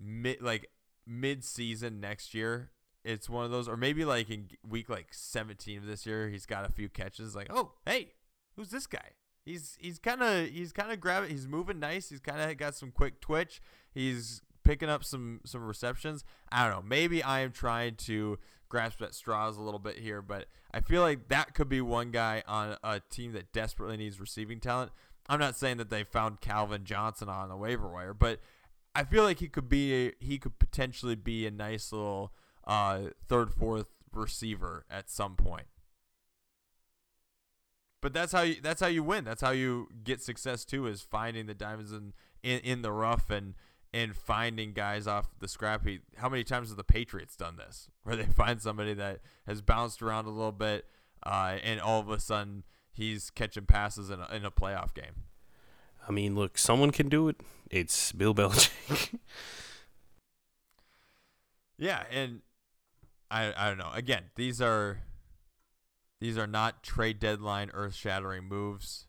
mid 0.00 0.40
like 0.42 0.70
mid 1.06 1.44
season 1.44 2.00
next 2.00 2.34
year. 2.34 2.70
It's 3.04 3.30
one 3.30 3.44
of 3.44 3.52
those, 3.52 3.68
or 3.68 3.76
maybe 3.76 4.04
like 4.04 4.28
in 4.30 4.48
week 4.68 4.88
like 4.88 5.08
17 5.12 5.78
of 5.78 5.86
this 5.86 6.06
year, 6.06 6.28
he's 6.28 6.44
got 6.44 6.64
a 6.64 6.72
few 6.72 6.88
catches. 6.88 7.36
Like, 7.36 7.46
oh, 7.50 7.72
hey, 7.86 8.12
who's 8.56 8.70
this 8.70 8.86
guy? 8.88 9.12
He's 9.46 9.78
he's 9.80 10.00
kind 10.00 10.22
of 10.22 10.48
he's 10.48 10.72
kind 10.72 10.90
of 10.90 11.00
grabbing. 11.00 11.30
He's 11.30 11.46
moving 11.46 11.78
nice. 11.78 12.10
He's 12.10 12.20
kind 12.20 12.40
of 12.40 12.56
got 12.58 12.74
some 12.74 12.90
quick 12.90 13.20
twitch. 13.20 13.62
He's 13.94 14.42
picking 14.64 14.88
up 14.88 15.04
some 15.04 15.40
some 15.46 15.64
receptions. 15.64 16.24
I 16.50 16.64
don't 16.64 16.76
know. 16.76 16.82
Maybe 16.86 17.22
I 17.22 17.40
am 17.40 17.52
trying 17.52 17.94
to 18.06 18.38
grasp 18.68 19.00
at 19.02 19.14
straws 19.14 19.56
a 19.56 19.62
little 19.62 19.78
bit 19.78 19.98
here, 19.98 20.20
but 20.20 20.46
I 20.74 20.80
feel 20.80 21.00
like 21.00 21.28
that 21.28 21.54
could 21.54 21.68
be 21.68 21.80
one 21.80 22.10
guy 22.10 22.42
on 22.48 22.76
a 22.82 23.00
team 23.08 23.32
that 23.32 23.52
desperately 23.52 23.96
needs 23.96 24.18
receiving 24.18 24.58
talent. 24.58 24.90
I'm 25.28 25.38
not 25.38 25.56
saying 25.56 25.76
that 25.76 25.90
they 25.90 26.02
found 26.02 26.40
Calvin 26.40 26.84
Johnson 26.84 27.28
on 27.28 27.48
the 27.48 27.56
waiver 27.56 27.88
wire, 27.88 28.14
but 28.14 28.40
I 28.96 29.04
feel 29.04 29.22
like 29.22 29.38
he 29.38 29.48
could 29.48 29.68
be 29.68 30.08
a, 30.08 30.12
he 30.18 30.38
could 30.38 30.58
potentially 30.58 31.14
be 31.14 31.46
a 31.46 31.50
nice 31.52 31.92
little 31.92 32.32
uh, 32.66 33.10
third 33.28 33.52
fourth 33.52 33.98
receiver 34.12 34.84
at 34.90 35.08
some 35.08 35.36
point. 35.36 35.66
But 38.06 38.12
that's 38.12 38.30
how 38.30 38.42
you 38.42 38.54
that's 38.62 38.80
how 38.80 38.86
you 38.86 39.02
win. 39.02 39.24
That's 39.24 39.40
how 39.40 39.50
you 39.50 39.88
get 40.04 40.22
success 40.22 40.64
too 40.64 40.86
is 40.86 41.02
finding 41.02 41.46
the 41.46 41.54
diamonds 41.54 41.90
in, 41.90 42.12
in, 42.40 42.60
in 42.60 42.82
the 42.82 42.92
rough 42.92 43.30
and 43.30 43.54
and 43.92 44.14
finding 44.14 44.74
guys 44.74 45.08
off 45.08 45.26
the 45.40 45.48
scrap 45.48 45.84
heap. 45.84 46.04
How 46.18 46.28
many 46.28 46.44
times 46.44 46.68
have 46.68 46.76
the 46.76 46.84
Patriots 46.84 47.34
done 47.34 47.56
this, 47.56 47.90
where 48.04 48.14
they 48.14 48.26
find 48.26 48.62
somebody 48.62 48.94
that 48.94 49.22
has 49.48 49.60
bounced 49.60 50.02
around 50.02 50.26
a 50.26 50.30
little 50.30 50.52
bit, 50.52 50.84
uh, 51.24 51.56
and 51.64 51.80
all 51.80 51.98
of 51.98 52.08
a 52.08 52.20
sudden 52.20 52.62
he's 52.92 53.28
catching 53.30 53.66
passes 53.66 54.08
in 54.08 54.20
a, 54.20 54.32
in 54.32 54.44
a 54.44 54.52
playoff 54.52 54.94
game? 54.94 55.24
I 56.08 56.12
mean, 56.12 56.36
look, 56.36 56.58
someone 56.58 56.92
can 56.92 57.08
do 57.08 57.26
it. 57.26 57.40
It's 57.72 58.12
Bill 58.12 58.36
Belichick. 58.36 59.18
yeah, 61.76 62.04
and 62.12 62.42
I 63.32 63.52
I 63.56 63.68
don't 63.68 63.78
know. 63.78 63.90
Again, 63.92 64.26
these 64.36 64.60
are 64.62 65.00
these 66.20 66.38
are 66.38 66.46
not 66.46 66.82
trade 66.82 67.18
deadline 67.18 67.70
earth 67.74 67.94
shattering 67.94 68.44
moves 68.44 69.06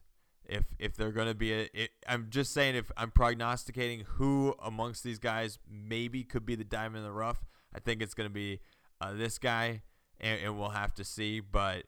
if 0.47 0.65
if 0.79 0.95
they're 0.95 1.11
going 1.11 1.27
to 1.27 1.35
be 1.35 1.53
a 1.53 1.69
it, 1.73 1.91
I'm 2.07 2.27
just 2.29 2.53
saying 2.53 2.75
if 2.75 2.91
I'm 2.97 3.11
prognosticating 3.11 4.05
who 4.15 4.55
amongst 4.63 5.03
these 5.03 5.19
guys 5.19 5.59
maybe 5.69 6.23
could 6.23 6.45
be 6.45 6.55
the 6.55 6.63
diamond 6.63 6.97
in 6.97 7.03
the 7.03 7.11
rough, 7.11 7.45
I 7.75 7.79
think 7.79 8.01
it's 8.01 8.13
going 8.13 8.29
to 8.29 8.33
be 8.33 8.59
uh, 8.99 9.13
this 9.13 9.37
guy, 9.37 9.83
and, 10.19 10.39
and, 10.41 10.57
we'll 10.57 10.69
have 10.69 10.93
to 10.95 11.03
see. 11.03 11.39
But 11.39 11.83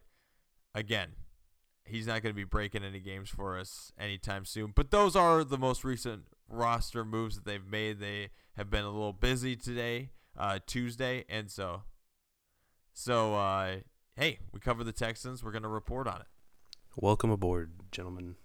again, 0.76 1.10
he's 1.86 2.06
not 2.06 2.22
going 2.22 2.34
to 2.34 2.38
be 2.38 2.44
breaking 2.44 2.84
any 2.84 3.00
games 3.00 3.30
for 3.30 3.58
us 3.58 3.92
anytime 3.98 4.46
soon. 4.46 4.74
But 4.76 4.92
those 4.92 5.16
are 5.16 5.44
the 5.44 5.58
most 5.58 5.84
recent 5.84 6.24
roster 6.48 7.04
moves 7.04 7.36
that 7.36 7.46
they've 7.46 7.66
made. 7.66 8.00
They 8.00 8.30
have 8.58 8.70
been 8.70 8.84
a 8.84 8.92
little 8.92 9.14
busy 9.14 9.56
today, 9.56 10.12
uh, 10.38 10.60
Tuesday, 10.66 11.26
and 11.30 11.50
so 11.50 11.84
so 12.94 13.36
uh, 13.36 13.78
hey, 14.20 14.40
we 14.52 14.60
cover 14.60 14.84
the 14.84 14.92
Texans. 14.92 15.44
We're 15.44 15.52
going 15.52 15.64
to 15.64 15.70
report 15.70 16.06
on 16.06 16.20
it. 16.20 16.28
Welcome 16.98 17.32
aboard, 17.32 17.72
gentlemen. 17.90 18.36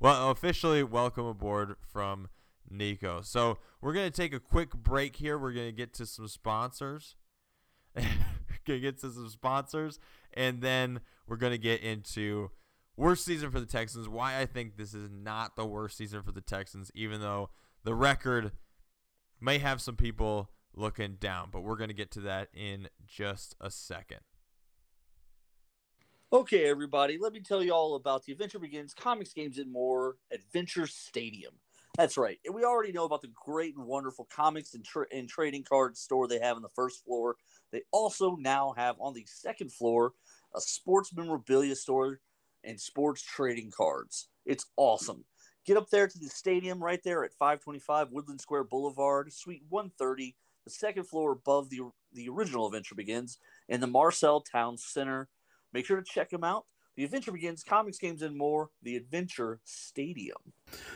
well, 0.00 0.30
officially 0.30 0.82
welcome 0.82 1.26
aboard 1.26 1.76
from 1.92 2.30
Nico. 2.70 3.20
So 3.20 3.58
we're 3.82 3.92
gonna 3.92 4.10
take 4.10 4.32
a 4.32 4.38
quick 4.38 4.72
break 4.72 5.16
here. 5.16 5.36
We're 5.36 5.52
gonna 5.52 5.72
get 5.72 5.92
to 5.94 6.06
some 6.06 6.28
sponsors. 6.28 7.16
gonna 7.96 8.78
get 8.78 9.00
to 9.00 9.10
some 9.10 9.28
sponsors, 9.28 9.98
and 10.32 10.62
then 10.62 11.00
we're 11.26 11.36
gonna 11.36 11.58
get 11.58 11.82
into 11.82 12.50
worst 12.96 13.24
season 13.24 13.50
for 13.50 13.58
the 13.58 13.66
Texans. 13.66 14.08
Why 14.08 14.38
I 14.38 14.46
think 14.46 14.76
this 14.76 14.94
is 14.94 15.10
not 15.10 15.56
the 15.56 15.66
worst 15.66 15.96
season 15.96 16.22
for 16.22 16.30
the 16.30 16.40
Texans, 16.40 16.92
even 16.94 17.20
though 17.20 17.50
the 17.82 17.94
record 17.94 18.52
may 19.40 19.58
have 19.58 19.80
some 19.80 19.96
people 19.96 20.50
looking 20.78 21.16
down. 21.16 21.48
But 21.50 21.62
we're 21.62 21.76
gonna 21.76 21.92
get 21.92 22.10
to 22.12 22.20
that 22.20 22.48
in 22.54 22.88
just 23.06 23.54
a 23.60 23.70
second. 23.70 24.20
Okay, 26.30 26.68
everybody, 26.68 27.16
let 27.18 27.32
me 27.32 27.40
tell 27.40 27.62
you 27.62 27.72
all 27.72 27.94
about 27.94 28.24
the 28.24 28.32
Adventure 28.32 28.58
Begins 28.58 28.92
Comics, 28.92 29.32
Games, 29.32 29.58
and 29.58 29.72
More 29.72 30.16
Adventure 30.30 30.86
Stadium. 30.86 31.54
That's 31.96 32.18
right. 32.18 32.38
And 32.44 32.54
we 32.54 32.64
already 32.64 32.92
know 32.92 33.06
about 33.06 33.22
the 33.22 33.32
great 33.34 33.74
and 33.76 33.86
wonderful 33.86 34.28
comics 34.30 34.74
and, 34.74 34.84
tra- 34.84 35.06
and 35.10 35.26
trading 35.26 35.64
card 35.64 35.96
store 35.96 36.28
they 36.28 36.38
have 36.38 36.56
on 36.56 36.62
the 36.62 36.68
first 36.68 37.02
floor. 37.02 37.36
They 37.72 37.82
also 37.92 38.36
now 38.36 38.74
have 38.76 38.96
on 39.00 39.14
the 39.14 39.24
second 39.26 39.72
floor 39.72 40.12
a 40.54 40.60
sports 40.60 41.14
memorabilia 41.14 41.74
store 41.74 42.20
and 42.62 42.78
sports 42.78 43.22
trading 43.22 43.70
cards. 43.70 44.28
It's 44.44 44.66
awesome. 44.76 45.24
Get 45.66 45.76
up 45.76 45.90
there 45.90 46.08
to 46.08 46.18
the 46.18 46.28
stadium 46.28 46.82
right 46.82 47.00
there 47.02 47.24
at 47.24 47.34
525 47.34 48.12
Woodland 48.12 48.40
Square 48.40 48.64
Boulevard, 48.64 49.32
Suite 49.32 49.64
130, 49.68 50.36
the 50.68 50.74
second 50.74 51.04
floor 51.04 51.32
above 51.32 51.70
the, 51.70 51.80
the 52.12 52.28
original 52.28 52.66
Adventure 52.66 52.94
Begins, 52.94 53.38
in 53.68 53.80
the 53.80 53.86
Marcel 53.86 54.40
Town 54.40 54.76
Center 54.76 55.28
Make 55.72 55.86
sure 55.86 55.98
to 55.98 56.02
check 56.02 56.30
them 56.30 56.44
out. 56.44 56.64
The 56.96 57.04
adventure 57.04 57.30
begins, 57.30 57.62
comics, 57.62 57.98
games, 57.98 58.22
and 58.22 58.36
more. 58.36 58.70
The 58.82 58.96
Adventure 58.96 59.60
Stadium. 59.64 60.38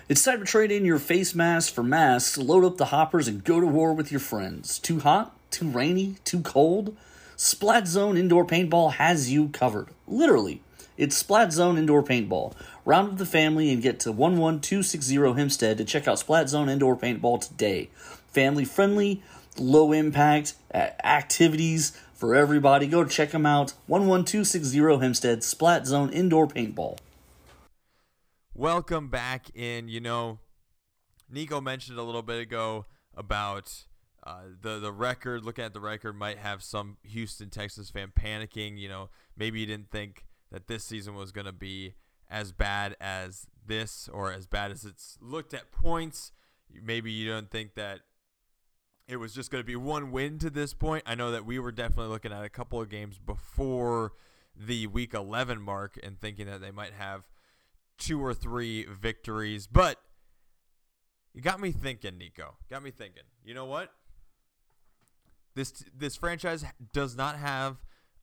It's 0.08 0.24
time 0.24 0.40
to 0.40 0.44
trade 0.44 0.72
in 0.72 0.84
your 0.84 0.98
face 0.98 1.34
masks 1.34 1.70
for 1.70 1.82
masks, 1.82 2.36
load 2.36 2.64
up 2.64 2.76
the 2.76 2.86
hoppers, 2.86 3.28
and 3.28 3.44
go 3.44 3.60
to 3.60 3.66
war 3.66 3.92
with 3.92 4.10
your 4.10 4.20
friends. 4.20 4.78
Too 4.78 5.00
hot? 5.00 5.36
too 5.50 5.68
rainy, 5.68 6.16
too 6.24 6.40
cold? 6.40 6.96
Splat 7.36 7.86
Zone 7.86 8.16
Indoor 8.16 8.46
Paintball 8.46 8.94
has 8.94 9.30
you 9.30 9.50
covered. 9.50 9.88
Literally. 10.06 10.62
It's 10.96 11.16
Splat 11.16 11.52
Zone 11.52 11.76
Indoor 11.76 12.02
Paintball. 12.02 12.54
Round 12.84 13.10
up 13.10 13.18
the 13.18 13.26
family 13.26 13.72
and 13.72 13.82
get 13.82 14.00
to 14.00 14.10
11260 14.10 15.16
Hempstead 15.34 15.78
to 15.78 15.84
check 15.84 16.08
out 16.08 16.18
Splat 16.18 16.48
Zone 16.48 16.68
Indoor 16.68 16.96
Paintball 16.96 17.46
today. 17.46 17.90
Family 18.32 18.64
friendly, 18.64 19.22
low 19.58 19.92
impact 19.92 20.54
activities 20.72 21.98
for 22.14 22.34
everybody. 22.34 22.86
Go 22.86 23.04
check 23.04 23.30
them 23.30 23.46
out. 23.46 23.74
11260 23.88 24.78
Hempstead, 25.00 25.42
Splat 25.42 25.86
Zone 25.86 26.10
Indoor 26.10 26.46
Paintball. 26.46 26.98
Welcome 28.54 29.08
back 29.08 29.50
in. 29.54 29.88
You 29.88 30.00
know, 30.00 30.38
Nico 31.30 31.60
mentioned 31.60 31.98
a 31.98 32.02
little 32.02 32.22
bit 32.22 32.40
ago 32.40 32.86
about 33.16 33.86
uh, 34.24 34.42
the 34.60 34.78
the 34.78 34.92
record. 34.92 35.44
Looking 35.44 35.64
at 35.64 35.72
the 35.72 35.80
record, 35.80 36.14
might 36.14 36.38
have 36.38 36.62
some 36.62 36.98
Houston, 37.02 37.50
Texas 37.50 37.90
fan 37.90 38.12
panicking. 38.18 38.78
You 38.78 38.88
know, 38.88 39.10
maybe 39.36 39.60
you 39.60 39.66
didn't 39.66 39.90
think 39.90 40.26
that 40.50 40.68
this 40.68 40.84
season 40.84 41.14
was 41.14 41.32
going 41.32 41.46
to 41.46 41.52
be 41.52 41.94
as 42.30 42.52
bad 42.52 42.94
as 43.00 43.46
this, 43.66 44.08
or 44.12 44.32
as 44.32 44.46
bad 44.46 44.70
as 44.70 44.84
it's 44.84 45.18
looked 45.20 45.54
at 45.54 45.72
points. 45.72 46.32
Maybe 46.70 47.10
you 47.10 47.28
don't 47.28 47.50
think 47.50 47.74
that 47.74 48.00
it 49.12 49.16
was 49.18 49.34
just 49.34 49.50
going 49.50 49.62
to 49.62 49.66
be 49.66 49.76
one 49.76 50.10
win 50.10 50.38
to 50.38 50.50
this 50.50 50.74
point. 50.74 51.02
I 51.06 51.14
know 51.14 51.30
that 51.30 51.44
we 51.44 51.58
were 51.58 51.72
definitely 51.72 52.08
looking 52.08 52.32
at 52.32 52.44
a 52.44 52.48
couple 52.48 52.80
of 52.80 52.88
games 52.88 53.18
before 53.18 54.12
the 54.56 54.86
week 54.86 55.14
11 55.14 55.60
mark 55.60 55.98
and 56.02 56.20
thinking 56.20 56.46
that 56.46 56.60
they 56.60 56.70
might 56.70 56.92
have 56.92 57.22
two 57.98 58.24
or 58.24 58.34
three 58.34 58.84
victories, 58.84 59.66
but 59.66 59.98
you 61.34 61.40
got 61.40 61.60
me 61.60 61.72
thinking, 61.72 62.18
Nico. 62.18 62.56
Got 62.70 62.82
me 62.82 62.90
thinking. 62.90 63.22
You 63.44 63.54
know 63.54 63.64
what? 63.64 63.90
This 65.54 65.84
this 65.94 66.16
franchise 66.16 66.64
does 66.92 67.16
not 67.16 67.36
have 67.36 67.76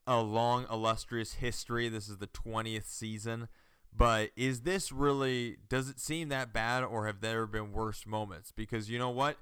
a 0.08 0.22
long 0.22 0.66
illustrious 0.72 1.34
history. 1.34 1.90
This 1.90 2.08
is 2.08 2.18
the 2.18 2.28
20th 2.28 2.88
season. 2.88 3.48
But 3.96 4.30
is 4.36 4.62
this 4.62 4.92
really 4.92 5.58
does 5.68 5.90
it 5.90 6.00
seem 6.00 6.30
that 6.30 6.54
bad 6.54 6.84
or 6.84 7.06
have 7.08 7.22
there 7.22 7.46
been 7.48 7.72
worse 7.72 8.06
moments? 8.06 8.52
Because 8.52 8.90
you 8.90 9.00
know 9.00 9.10
what? 9.10 9.38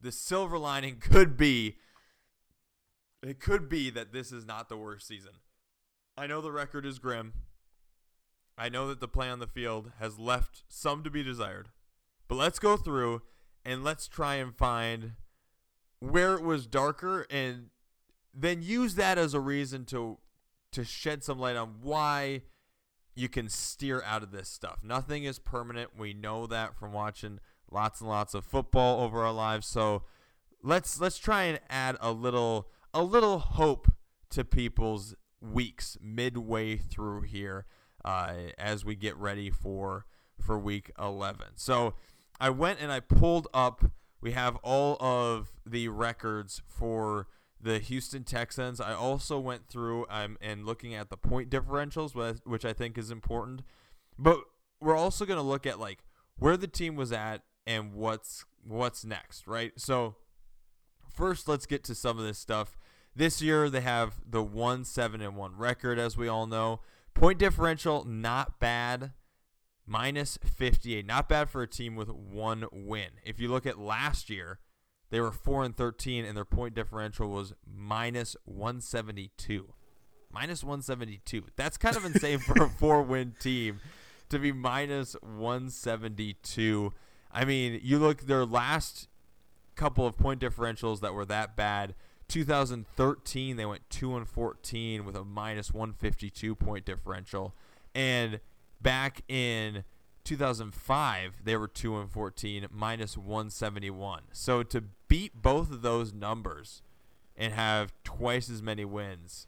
The 0.00 0.12
silver 0.12 0.58
lining 0.58 0.96
could 0.98 1.36
be 1.36 1.76
it 3.22 3.38
could 3.38 3.68
be 3.68 3.90
that 3.90 4.12
this 4.12 4.32
is 4.32 4.46
not 4.46 4.68
the 4.68 4.76
worst 4.76 5.06
season. 5.06 5.32
I 6.16 6.26
know 6.26 6.40
the 6.40 6.52
record 6.52 6.86
is 6.86 6.98
grim. 6.98 7.34
I 8.56 8.68
know 8.68 8.88
that 8.88 9.00
the 9.00 9.08
play 9.08 9.28
on 9.28 9.38
the 9.38 9.46
field 9.46 9.92
has 9.98 10.18
left 10.18 10.64
some 10.68 11.02
to 11.04 11.10
be 11.10 11.22
desired. 11.22 11.68
But 12.28 12.36
let's 12.36 12.58
go 12.58 12.76
through 12.76 13.22
and 13.64 13.84
let's 13.84 14.08
try 14.08 14.36
and 14.36 14.56
find 14.56 15.12
where 15.98 16.34
it 16.34 16.42
was 16.42 16.66
darker 16.66 17.26
and 17.30 17.66
then 18.32 18.62
use 18.62 18.94
that 18.94 19.18
as 19.18 19.34
a 19.34 19.40
reason 19.40 19.84
to 19.86 20.18
to 20.72 20.84
shed 20.84 21.24
some 21.24 21.38
light 21.38 21.56
on 21.56 21.76
why 21.82 22.42
you 23.16 23.28
can 23.28 23.48
steer 23.48 24.02
out 24.06 24.22
of 24.22 24.30
this 24.30 24.48
stuff. 24.48 24.78
Nothing 24.84 25.24
is 25.24 25.38
permanent. 25.38 25.98
We 25.98 26.14
know 26.14 26.46
that 26.46 26.78
from 26.78 26.92
watching 26.92 27.40
lots 27.70 28.00
and 28.00 28.08
lots 28.08 28.34
of 28.34 28.44
football 28.44 29.02
over 29.02 29.24
our 29.24 29.32
lives. 29.32 29.66
So 29.66 30.02
let's 30.62 31.00
let's 31.00 31.18
try 31.18 31.44
and 31.44 31.60
add 31.68 31.96
a 32.00 32.12
little 32.12 32.68
a 32.92 33.02
little 33.02 33.38
hope 33.38 33.88
to 34.30 34.44
people's 34.44 35.14
weeks 35.40 35.96
midway 36.00 36.76
through 36.76 37.22
here 37.22 37.66
uh, 38.04 38.34
as 38.58 38.84
we 38.84 38.94
get 38.94 39.16
ready 39.16 39.50
for 39.50 40.06
for 40.40 40.58
week 40.58 40.90
11. 40.98 41.46
So 41.56 41.94
I 42.40 42.50
went 42.50 42.80
and 42.80 42.90
I 42.90 43.00
pulled 43.00 43.48
up. 43.52 43.84
We 44.20 44.32
have 44.32 44.56
all 44.56 44.96
of 45.00 45.52
the 45.66 45.88
records 45.88 46.62
for 46.66 47.28
the 47.60 47.78
Houston 47.78 48.24
Texans. 48.24 48.80
I 48.80 48.94
also 48.94 49.38
went 49.38 49.68
through 49.68 50.06
um, 50.08 50.38
and 50.40 50.64
looking 50.64 50.94
at 50.94 51.10
the 51.10 51.16
point 51.16 51.50
differentials, 51.50 52.40
which 52.44 52.64
I 52.64 52.72
think 52.72 52.96
is 52.96 53.10
important. 53.10 53.62
But 54.18 54.40
we're 54.80 54.96
also 54.96 55.26
going 55.26 55.38
to 55.38 55.42
look 55.42 55.66
at 55.66 55.78
like 55.78 56.04
where 56.38 56.56
the 56.56 56.66
team 56.66 56.96
was 56.96 57.12
at 57.12 57.42
and 57.66 57.94
what's 57.94 58.44
what's 58.66 59.04
next, 59.04 59.46
right? 59.46 59.72
So 59.76 60.16
first, 61.12 61.48
let's 61.48 61.66
get 61.66 61.84
to 61.84 61.94
some 61.94 62.18
of 62.18 62.24
this 62.24 62.38
stuff. 62.38 62.78
This 63.14 63.42
year 63.42 63.68
they 63.68 63.80
have 63.80 64.20
the 64.28 64.42
one 64.42 64.84
seven 64.84 65.20
and 65.20 65.36
one 65.36 65.56
record, 65.56 65.98
as 65.98 66.16
we 66.16 66.28
all 66.28 66.46
know. 66.46 66.80
Point 67.14 67.38
differential 67.38 68.04
not 68.04 68.60
bad 68.60 69.12
minus 69.86 70.38
58. 70.44 71.04
Not 71.04 71.28
bad 71.28 71.50
for 71.50 71.62
a 71.62 71.66
team 71.66 71.96
with 71.96 72.08
one 72.08 72.66
win. 72.72 73.08
If 73.24 73.40
you 73.40 73.48
look 73.48 73.66
at 73.66 73.78
last 73.78 74.30
year, 74.30 74.60
they 75.10 75.20
were 75.20 75.32
4 75.32 75.64
and 75.64 75.76
13 75.76 76.24
and 76.24 76.36
their 76.36 76.44
point 76.44 76.74
differential 76.74 77.28
was 77.28 77.52
minus 77.66 78.36
172. 78.44 79.74
Minus 80.32 80.62
172. 80.62 81.42
That's 81.56 81.76
kind 81.76 81.96
of 81.96 82.04
insane 82.04 82.38
for 82.38 82.62
a 82.62 82.68
four-win 82.78 83.34
team 83.40 83.80
to 84.28 84.38
be 84.38 84.52
minus 84.52 85.16
172. 85.22 86.92
I 87.32 87.44
mean, 87.44 87.80
you 87.82 87.98
look 87.98 88.22
their 88.22 88.44
last 88.44 89.08
couple 89.76 90.06
of 90.06 90.16
point 90.16 90.40
differentials 90.40 91.00
that 91.00 91.14
were 91.14 91.24
that 91.26 91.56
bad. 91.56 91.94
2013 92.28 93.56
they 93.56 93.66
went 93.66 93.90
2 93.90 94.16
and 94.16 94.28
14 94.28 95.04
with 95.04 95.16
a 95.16 95.24
minus 95.24 95.74
152 95.74 96.54
point 96.54 96.84
differential 96.84 97.56
and 97.92 98.38
Back 98.80 99.22
in 99.28 99.84
2005, 100.24 101.44
they 101.44 101.56
were 101.56 101.68
2 101.68 101.98
and 101.98 102.10
14, 102.10 102.66
minus 102.70 103.16
171. 103.16 104.22
So 104.32 104.62
to 104.62 104.84
beat 105.08 105.42
both 105.42 105.70
of 105.70 105.82
those 105.82 106.14
numbers 106.14 106.82
and 107.36 107.52
have 107.52 107.92
twice 108.04 108.48
as 108.48 108.62
many 108.62 108.86
wins, 108.86 109.46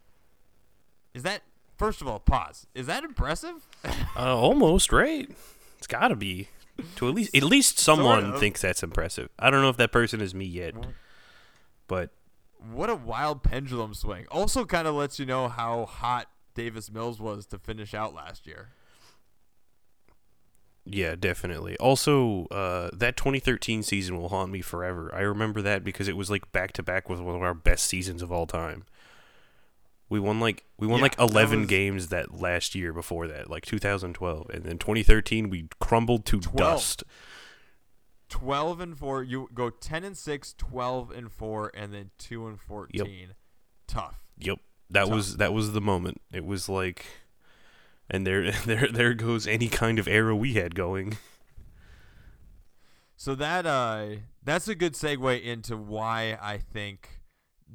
is 1.14 1.22
that 1.22 1.42
first 1.78 2.02
of 2.02 2.08
all 2.08 2.18
pause? 2.18 2.66
Is 2.74 2.86
that 2.86 3.04
impressive? 3.04 3.66
uh, 4.16 4.36
almost 4.36 4.92
right. 4.92 5.30
It's 5.78 5.86
got 5.86 6.08
to 6.08 6.16
be. 6.16 6.48
To 6.96 7.08
at 7.08 7.14
least 7.14 7.36
at 7.36 7.42
least 7.42 7.78
someone 7.78 8.22
sort 8.22 8.34
of. 8.34 8.40
thinks 8.40 8.62
that's 8.62 8.82
impressive. 8.82 9.28
I 9.38 9.50
don't 9.50 9.62
know 9.62 9.68
if 9.68 9.76
that 9.76 9.92
person 9.92 10.20
is 10.20 10.34
me 10.34 10.44
yet, 10.44 10.74
but 11.88 12.10
what 12.70 12.90
a 12.90 12.94
wild 12.94 13.42
pendulum 13.42 13.94
swing. 13.94 14.26
Also, 14.30 14.64
kind 14.64 14.86
of 14.86 14.94
lets 14.94 15.18
you 15.18 15.26
know 15.26 15.48
how 15.48 15.86
hot 15.86 16.28
Davis 16.54 16.90
Mills 16.90 17.20
was 17.20 17.46
to 17.46 17.58
finish 17.58 17.94
out 17.94 18.14
last 18.14 18.46
year. 18.46 18.68
Yeah, 20.84 21.14
definitely. 21.14 21.76
Also, 21.78 22.46
uh, 22.46 22.90
that 22.92 23.16
2013 23.16 23.82
season 23.82 24.16
will 24.16 24.30
haunt 24.30 24.50
me 24.50 24.60
forever. 24.60 25.14
I 25.14 25.20
remember 25.20 25.62
that 25.62 25.84
because 25.84 26.08
it 26.08 26.16
was 26.16 26.28
like 26.28 26.50
back 26.50 26.72
to 26.72 26.82
back 26.82 27.08
with 27.08 27.20
one 27.20 27.36
of 27.36 27.42
our 27.42 27.54
best 27.54 27.86
seasons 27.86 28.20
of 28.20 28.32
all 28.32 28.46
time. 28.46 28.84
We 30.12 30.20
won 30.20 30.40
like 30.40 30.66
we 30.76 30.86
won 30.86 30.98
yeah, 30.98 31.04
like 31.04 31.18
11 31.18 31.60
was... 31.60 31.68
games 31.68 32.08
that 32.08 32.38
last 32.38 32.74
year 32.74 32.92
before 32.92 33.26
that, 33.28 33.48
like 33.48 33.64
2012, 33.64 34.50
and 34.50 34.62
then 34.62 34.76
2013 34.76 35.48
we 35.48 35.68
crumbled 35.80 36.26
to 36.26 36.38
12. 36.38 36.54
dust. 36.54 37.02
12 38.28 38.80
and 38.80 38.98
4, 38.98 39.22
you 39.22 39.48
go 39.54 39.70
10 39.70 40.04
and 40.04 40.14
6, 40.14 40.54
12 40.58 41.10
and 41.12 41.32
4 41.32 41.70
and 41.74 41.94
then 41.94 42.10
2 42.18 42.46
and 42.46 42.60
14. 42.60 42.90
Yep. 42.92 43.28
Tough. 43.86 44.22
Yep. 44.38 44.58
That 44.90 45.04
Tough. 45.04 45.14
was 45.14 45.36
that 45.38 45.54
was 45.54 45.72
the 45.72 45.80
moment. 45.80 46.20
It 46.30 46.44
was 46.44 46.68
like 46.68 47.06
and 48.10 48.26
there 48.26 48.52
there 48.66 48.88
there 48.92 49.14
goes 49.14 49.46
any 49.46 49.68
kind 49.68 49.98
of 49.98 50.06
arrow 50.06 50.36
we 50.36 50.52
had 50.52 50.74
going. 50.74 51.16
So 53.16 53.34
that 53.34 53.64
uh 53.64 54.08
that's 54.44 54.68
a 54.68 54.74
good 54.74 54.92
segue 54.92 55.42
into 55.42 55.74
why 55.78 56.36
I 56.38 56.58
think 56.58 57.21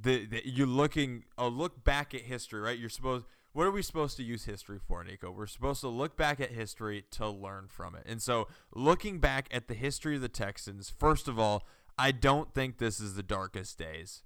that 0.01 0.45
you're 0.45 0.67
looking 0.67 1.23
a 1.37 1.47
look 1.47 1.83
back 1.83 2.13
at 2.13 2.21
history, 2.21 2.61
right? 2.61 2.77
You're 2.77 2.89
supposed 2.89 3.25
what 3.57 3.65
are 3.65 3.71
we 3.71 3.81
supposed 3.81 4.17
to 4.17 4.23
use 4.23 4.45
history 4.45 4.77
for, 4.77 5.03
Nico? 5.03 5.31
We're 5.31 5.47
supposed 5.47 5.81
to 5.81 5.87
look 5.87 6.15
back 6.15 6.39
at 6.39 6.51
history 6.51 7.05
to 7.09 7.27
learn 7.27 7.69
from 7.69 7.95
it. 7.95 8.03
And 8.05 8.21
so, 8.21 8.47
looking 8.71 9.19
back 9.19 9.47
at 9.49 9.67
the 9.67 9.73
history 9.73 10.13
of 10.13 10.21
the 10.21 10.29
Texans, 10.29 10.93
first 10.95 11.27
of 11.27 11.39
all, 11.39 11.63
I 11.97 12.11
don't 12.11 12.53
think 12.53 12.77
this 12.77 12.99
is 12.99 13.15
the 13.15 13.23
darkest 13.23 13.79
days. 13.79 14.21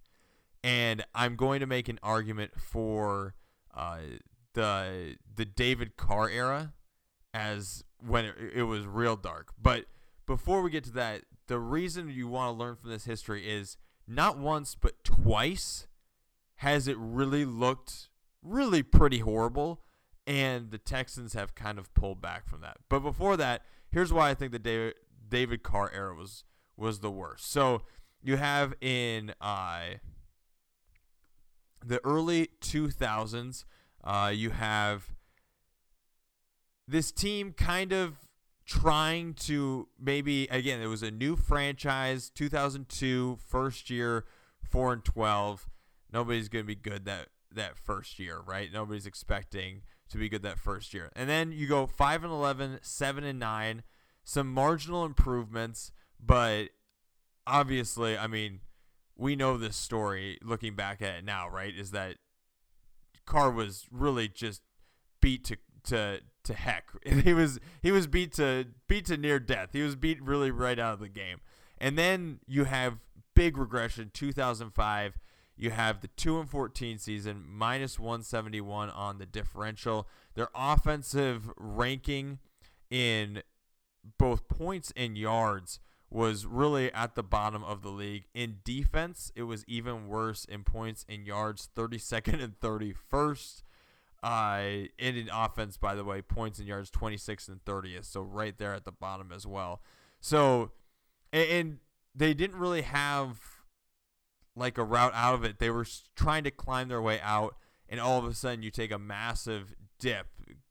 And 0.66 1.06
I'm 1.16 1.38
going 1.38 1.62
to 1.62 1.66
make 1.66 1.88
an 1.88 1.98
argument 2.04 2.60
for 2.60 3.36
uh, 3.74 4.00
the 4.54 5.16
the 5.34 5.46
David 5.46 5.96
Carr 5.96 6.30
era 6.30 6.74
as 7.34 7.86
when 8.06 8.26
it, 8.26 8.36
it 8.54 8.64
was 8.64 8.86
real 8.86 9.16
dark. 9.16 9.54
But 9.58 9.86
before 10.26 10.62
we 10.62 10.72
get 10.72 10.84
to 10.84 10.92
that, 10.92 11.22
the 11.48 11.58
reason 11.58 12.10
you 12.10 12.28
want 12.28 12.54
to 12.54 12.60
learn 12.62 12.76
from 12.76 12.90
this 12.90 13.06
history 13.06 13.50
is 13.50 13.78
not 14.16 14.38
once 14.38 14.76
but 14.76 15.04
twice 15.04 15.88
has 16.56 16.88
it 16.88 16.98
really 17.00 17.46
looked 17.46 18.10
really 18.44 18.84
pretty 18.84 19.20
horrible 19.20 19.82
and 20.28 20.72
the 20.72 20.78
Texans 20.78 21.34
have 21.34 21.56
kind 21.56 21.80
of 21.80 21.94
pulled 21.94 22.22
back 22.22 22.48
from 22.48 22.62
that. 22.62 22.78
But 22.90 23.00
before 23.00 23.38
that, 23.38 23.64
here's 23.92 24.14
why 24.14 24.30
I 24.30 24.34
think 24.34 24.52
the 24.52 24.60
David 24.60 24.96
David 25.28 25.64
Carr 25.64 25.92
era 25.94 26.14
was 26.14 26.44
was 26.78 27.00
the 27.00 27.12
worst. 27.12 27.52
So 27.52 27.84
you 28.22 28.38
have 28.38 28.74
in 28.82 29.34
uh, 29.42 29.96
the 31.86 32.00
early 32.04 32.50
2000s, 32.62 33.66
uh, 34.04 34.32
you 34.34 34.52
have 34.52 35.14
this 36.88 37.12
team 37.12 37.54
kind 37.54 37.92
of 37.92 38.18
trying 38.72 39.34
to 39.34 39.90
maybe 40.00 40.48
again 40.50 40.82
it 40.82 40.88
was 40.88 41.04
a 41.04 41.12
new 41.12 41.36
franchise 41.36 42.30
2002 42.34 43.38
first 43.46 43.90
year 43.90 44.24
four 44.62 44.94
and 44.94 45.04
twelve. 45.04 45.70
Nobody's 46.12 46.48
going 46.48 46.64
to 46.64 46.68
be 46.68 46.76
good 46.76 47.04
that 47.06 47.28
that 47.54 47.78
first 47.78 48.18
year, 48.18 48.40
right? 48.46 48.70
Nobody's 48.72 49.06
expecting 49.06 49.82
to 50.10 50.18
be 50.18 50.30
good 50.30 50.44
that 50.44 50.58
first 50.58 50.94
year. 50.94 51.12
And 51.18 51.30
then 51.30 51.52
you 51.52 51.68
go 51.68 51.86
5 51.86 52.24
and 52.24 52.32
11, 52.32 52.80
7 52.82 53.24
and 53.26 53.40
9, 53.40 53.84
some 54.24 54.54
marginal 54.54 55.04
improvements, 55.04 55.92
but 56.18 56.70
obviously, 57.46 58.18
I 58.18 58.28
mean, 58.28 58.62
we 59.18 59.36
know 59.36 59.58
this 59.58 59.76
story 59.76 60.38
looking 60.42 60.76
back 60.76 61.02
at 61.02 61.16
it 61.16 61.26
now, 61.26 61.50
right? 61.50 61.74
Is 61.76 61.92
that 61.92 62.18
Carr 63.26 63.52
was 63.52 63.86
really 63.92 64.30
just 64.30 64.62
beat 65.22 65.44
to 65.46 65.58
to 65.84 66.22
to 66.46 66.54
heck. 66.54 66.90
He 67.06 67.34
was 67.34 67.60
he 67.82 67.92
was 67.92 68.08
beat 68.08 68.34
to 68.34 68.66
beat 68.88 69.06
to 69.06 69.18
near 69.18 69.40
death. 69.40 69.70
He 69.74 69.82
was 69.82 69.96
beat 69.96 70.22
really 70.22 70.52
right 70.52 70.80
out 70.80 70.94
of 70.94 71.00
the 71.00 71.10
game. 71.10 71.42
And 71.78 71.98
then 71.98 72.40
you 72.48 72.66
have 72.66 73.00
big 73.34 73.58
regression 73.58 74.12
2005 74.14 75.18
you 75.62 75.70
have 75.70 76.02
the 76.02 76.08
2 76.08 76.40
and 76.40 76.50
14 76.50 76.98
season, 76.98 77.46
minus 77.48 78.00
171 78.00 78.90
on 78.90 79.20
the 79.20 79.28
differential. 79.28 80.08
Their 80.34 80.50
offensive 80.56 81.52
ranking 81.56 82.40
in 82.90 83.44
both 84.18 84.48
points 84.48 84.92
and 84.96 85.16
yards 85.16 85.80
was 86.10 86.48
really 86.48 86.92
at 86.94 87.14
the 87.14 87.22
bottom 87.22 87.64
of 87.64 87.84
the 87.84 87.90
league. 87.90 88.26
In 88.34 88.58
defense, 88.66 89.32
it 89.36 89.44
was 89.44 89.64
even 89.68 90.08
worse 90.08 90.46
in 90.46 90.64
points 90.64 91.06
and 91.08 91.28
yards, 91.28 91.70
32nd 91.76 92.44
and 92.44 92.60
31st. 92.60 93.62
Uh, 94.24 94.88
and 95.00 95.18
in 95.18 95.30
offense, 95.34 95.78
by 95.78 95.96
the 95.96 96.04
way, 96.04 96.22
points 96.22 96.60
and 96.60 96.68
yards, 96.68 96.92
26th 96.92 97.48
and 97.48 97.64
30th. 97.66 98.06
So 98.06 98.22
right 98.22 98.56
there 98.58 98.74
at 98.74 98.86
the 98.86 98.92
bottom 98.92 99.32
as 99.32 99.48
well. 99.48 99.82
So, 100.20 100.72
and 101.34 101.80
they 102.14 102.34
didn't 102.34 102.58
really 102.58 102.84
have 102.84 103.40
like 104.56 104.78
a 104.78 104.84
route 104.84 105.14
out 105.16 105.34
of 105.34 105.44
it. 105.44 105.60
They 105.60 105.70
were 105.70 105.86
trying 106.16 106.44
to 106.44 106.52
climb 106.52 106.88
their 106.88 107.02
way 107.02 107.20
out, 107.22 107.56
and 107.90 108.00
all 108.00 108.20
of 108.20 108.26
a 108.26 108.34
sudden 108.34 108.64
you 108.64 108.72
take 108.72 108.92
a 108.92 109.00
massive 109.00 109.76
dip. 110.00 110.28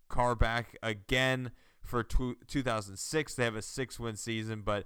Carr 0.08 0.34
back 0.34 0.76
again 0.82 1.52
for 1.82 2.02
2006. 2.02 3.34
They 3.34 3.44
have 3.44 3.56
a 3.56 3.62
six 3.62 3.98
win 3.98 4.16
season, 4.16 4.62
but 4.62 4.84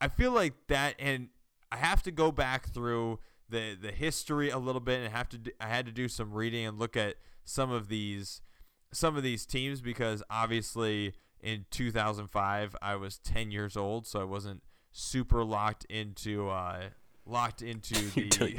I 0.00 0.08
feel 0.08 0.32
like 0.32 0.54
that, 0.68 0.94
and 0.98 1.28
I 1.70 1.76
have 1.76 2.02
to 2.04 2.10
go 2.10 2.32
back 2.32 2.72
through 2.72 3.20
the 3.48 3.76
the 3.80 3.92
history 3.92 4.50
a 4.50 4.58
little 4.58 4.80
bit, 4.80 5.00
and 5.00 5.12
have 5.12 5.28
to 5.30 5.38
I 5.60 5.68
had 5.68 5.86
to 5.86 5.92
do 5.92 6.08
some 6.08 6.32
reading 6.32 6.66
and 6.66 6.78
look 6.78 6.96
at 6.96 7.16
some 7.46 7.70
of 7.70 7.88
these 7.88 8.42
some 8.92 9.16
of 9.16 9.22
these 9.22 9.46
teams 9.46 9.80
because 9.80 10.22
obviously 10.28 11.14
in 11.40 11.64
2005 11.70 12.76
I 12.82 12.96
was 12.96 13.18
10 13.18 13.50
years 13.50 13.76
old, 13.76 14.06
so 14.06 14.20
I 14.20 14.24
wasn't 14.24 14.62
super 14.90 15.44
locked 15.44 15.84
into 15.86 16.50
uh, 16.50 16.88
locked 17.24 17.62
into 17.62 17.94
the. 18.14 18.56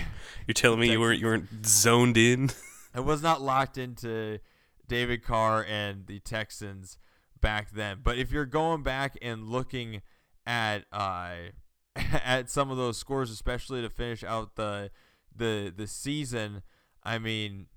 you're, 0.47 0.54
telling 0.54 0.80
me 0.80 0.91
you 0.91 1.00
weren't 1.00 1.19
you 1.19 1.28
weren't 1.28 1.65
zoned 1.65 2.17
in. 2.17 2.50
I 2.95 3.02
was 3.02 3.21
not 3.21 3.41
locked 3.41 3.78
into 3.78 4.39
David 4.88 5.23
Carr 5.23 5.63
and 5.67 6.08
the 6.08 6.19
Texans 6.19 6.97
back 7.41 7.71
then. 7.71 8.00
But 8.04 8.17
if 8.17 8.32
you're 8.32 8.45
going 8.45 8.84
back 8.84 9.17
and 9.21 9.50
looking 9.50 10.02
at 10.45 10.86
uh, 10.91 11.34
at 11.95 12.50
some 12.50 12.71
of 12.71 12.78
those 12.78 12.97
scores, 12.97 13.30
especially 13.32 13.82
to 13.82 13.89
finish 13.89 14.23
out 14.23 14.56
the 14.56 14.91
the 15.36 15.73
the 15.76 15.88
season, 15.88 16.62
I 17.04 17.19
mean, 17.19 17.67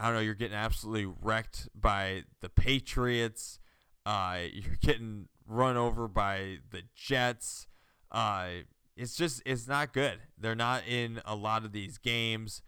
I 0.00 0.06
don't 0.06 0.14
know. 0.14 0.20
You're 0.20 0.34
getting 0.34 0.56
absolutely 0.56 1.12
wrecked 1.20 1.68
by 1.74 2.24
the 2.40 2.48
Patriots. 2.48 3.58
Uh, 4.06 4.38
you're 4.52 4.76
getting 4.80 5.28
run 5.46 5.76
over 5.76 6.08
by 6.08 6.58
the 6.70 6.82
Jets. 6.94 7.66
Uh, 8.10 8.48
it's 8.96 9.14
just 9.14 9.42
it's 9.44 9.66
not 9.66 9.92
good. 9.92 10.18
They're 10.38 10.54
not 10.54 10.82
in 10.86 11.20
a 11.24 11.34
lot 11.34 11.64
of 11.64 11.72
these 11.72 11.98
games, 11.98 12.62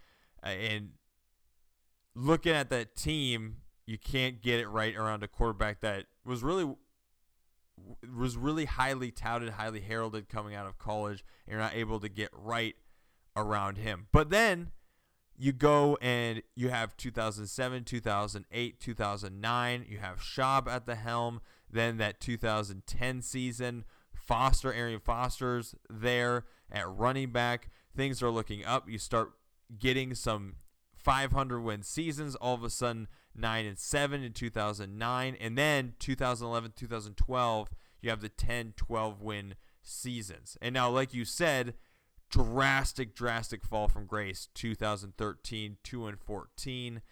uh, 0.44 0.48
and 0.48 0.90
looking 2.14 2.52
at 2.52 2.70
that 2.70 2.96
team, 2.96 3.58
you 3.86 3.98
can't 3.98 4.40
get 4.40 4.60
it 4.60 4.68
right 4.68 4.94
around 4.96 5.22
a 5.22 5.28
quarterback 5.28 5.80
that 5.80 6.06
was 6.24 6.42
really 6.42 6.74
was 8.14 8.36
really 8.36 8.66
highly 8.66 9.10
touted, 9.10 9.50
highly 9.50 9.80
heralded 9.80 10.28
coming 10.28 10.54
out 10.54 10.66
of 10.66 10.78
college, 10.78 11.24
and 11.46 11.52
you're 11.52 11.60
not 11.60 11.74
able 11.74 11.98
to 12.00 12.08
get 12.08 12.30
right 12.32 12.76
around 13.36 13.78
him. 13.78 14.06
But 14.12 14.30
then 14.30 14.70
you 15.40 15.52
go 15.52 15.96
and 16.02 16.42
you 16.54 16.68
have 16.68 16.96
2007, 16.98 17.84
2008, 17.84 18.80
2009. 18.80 19.86
You 19.88 19.98
have 19.98 20.20
Schaub 20.20 20.68
at 20.68 20.84
the 20.84 20.96
helm. 20.96 21.40
Then 21.72 21.96
that 21.98 22.20
2010 22.20 23.22
season 23.22 23.84
Foster, 24.12 24.72
Arian 24.72 25.00
Foster's 25.00 25.74
there 25.88 26.44
at 26.70 26.88
running 26.88 27.30
back. 27.30 27.68
Things 27.96 28.22
are 28.22 28.30
looking 28.30 28.64
up. 28.64 28.88
You 28.88 28.98
start 28.98 29.32
getting 29.78 30.14
some 30.14 30.56
500 30.94 31.60
win 31.60 31.82
seasons. 31.82 32.34
All 32.36 32.54
of 32.54 32.62
a 32.62 32.70
sudden, 32.70 33.08
9 33.34 33.66
and 33.66 33.78
7 33.78 34.22
in 34.22 34.32
2009. 34.32 35.36
And 35.40 35.58
then 35.58 35.94
2011, 35.98 36.74
2012, 36.76 37.70
you 38.02 38.10
have 38.10 38.20
the 38.20 38.28
10, 38.28 38.74
12 38.76 39.22
win 39.22 39.54
seasons. 39.82 40.58
And 40.60 40.74
now, 40.74 40.90
like 40.90 41.14
you 41.14 41.24
said, 41.24 41.74
drastic, 42.30 43.14
drastic 43.14 43.64
fall 43.64 43.88
from 43.88 44.06
grace 44.06 44.48
2013, 44.54 45.76
2 45.82 46.06
and 46.06 46.18
14. 46.18 47.02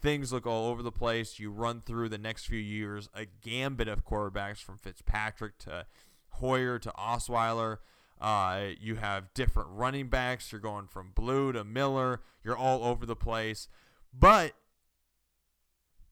Things 0.00 0.32
look 0.32 0.46
all 0.46 0.68
over 0.68 0.82
the 0.82 0.90
place. 0.90 1.38
You 1.38 1.50
run 1.50 1.82
through 1.82 2.08
the 2.08 2.18
next 2.18 2.46
few 2.46 2.58
years 2.58 3.08
a 3.14 3.26
gambit 3.26 3.88
of 3.88 4.04
quarterbacks 4.04 4.58
from 4.58 4.78
Fitzpatrick 4.78 5.58
to 5.60 5.86
Hoyer 6.30 6.78
to 6.80 6.92
Osweiler. 6.98 7.78
Uh, 8.20 8.70
you 8.80 8.96
have 8.96 9.34
different 9.34 9.68
running 9.70 10.08
backs. 10.08 10.50
You're 10.50 10.60
going 10.60 10.86
from 10.86 11.12
Blue 11.14 11.52
to 11.52 11.64
Miller. 11.64 12.20
You're 12.42 12.56
all 12.56 12.84
over 12.84 13.04
the 13.04 13.16
place. 13.16 13.68
But 14.12 14.52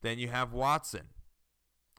then 0.03 0.18
you 0.18 0.29
have 0.29 0.53
Watson, 0.53 1.09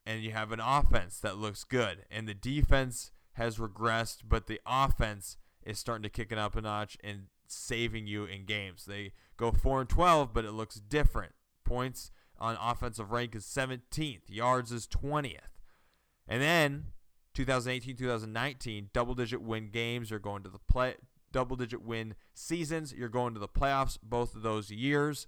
and 0.05 0.21
you 0.21 0.31
have 0.31 0.51
an 0.51 0.59
offense 0.59 1.19
that 1.19 1.37
looks 1.37 1.63
good, 1.63 2.05
and 2.09 2.27
the 2.27 2.33
defense 2.33 3.11
has 3.33 3.57
regressed, 3.57 4.23
but 4.27 4.47
the 4.47 4.59
offense 4.65 5.37
is 5.65 5.79
starting 5.79 6.03
to 6.03 6.09
kick 6.09 6.31
it 6.31 6.37
up 6.37 6.55
a 6.55 6.61
notch 6.61 6.97
and 7.03 7.23
saving 7.47 8.07
you 8.07 8.25
in 8.25 8.45
games. 8.45 8.85
They 8.85 9.11
go 9.37 9.51
4 9.51 9.81
and 9.81 9.89
12, 9.89 10.33
but 10.33 10.45
it 10.45 10.51
looks 10.51 10.75
different. 10.75 11.33
Points 11.63 12.11
on 12.39 12.57
offensive 12.61 13.11
rank 13.11 13.35
is 13.35 13.45
17th, 13.45 14.21
yards 14.27 14.71
is 14.71 14.87
20th. 14.87 15.37
And 16.27 16.41
then 16.41 16.85
2018, 17.33 17.95
2019, 17.95 18.89
double 18.93 19.15
digit 19.15 19.41
win 19.41 19.69
games. 19.69 20.09
You're 20.09 20.19
going 20.19 20.43
to 20.43 20.49
the 20.49 20.59
play, 20.59 20.95
double 21.31 21.55
digit 21.55 21.83
win 21.83 22.15
seasons. 22.33 22.93
You're 22.93 23.09
going 23.09 23.33
to 23.33 23.39
the 23.39 23.47
playoffs 23.47 23.97
both 24.01 24.35
of 24.35 24.41
those 24.41 24.71
years. 24.71 25.27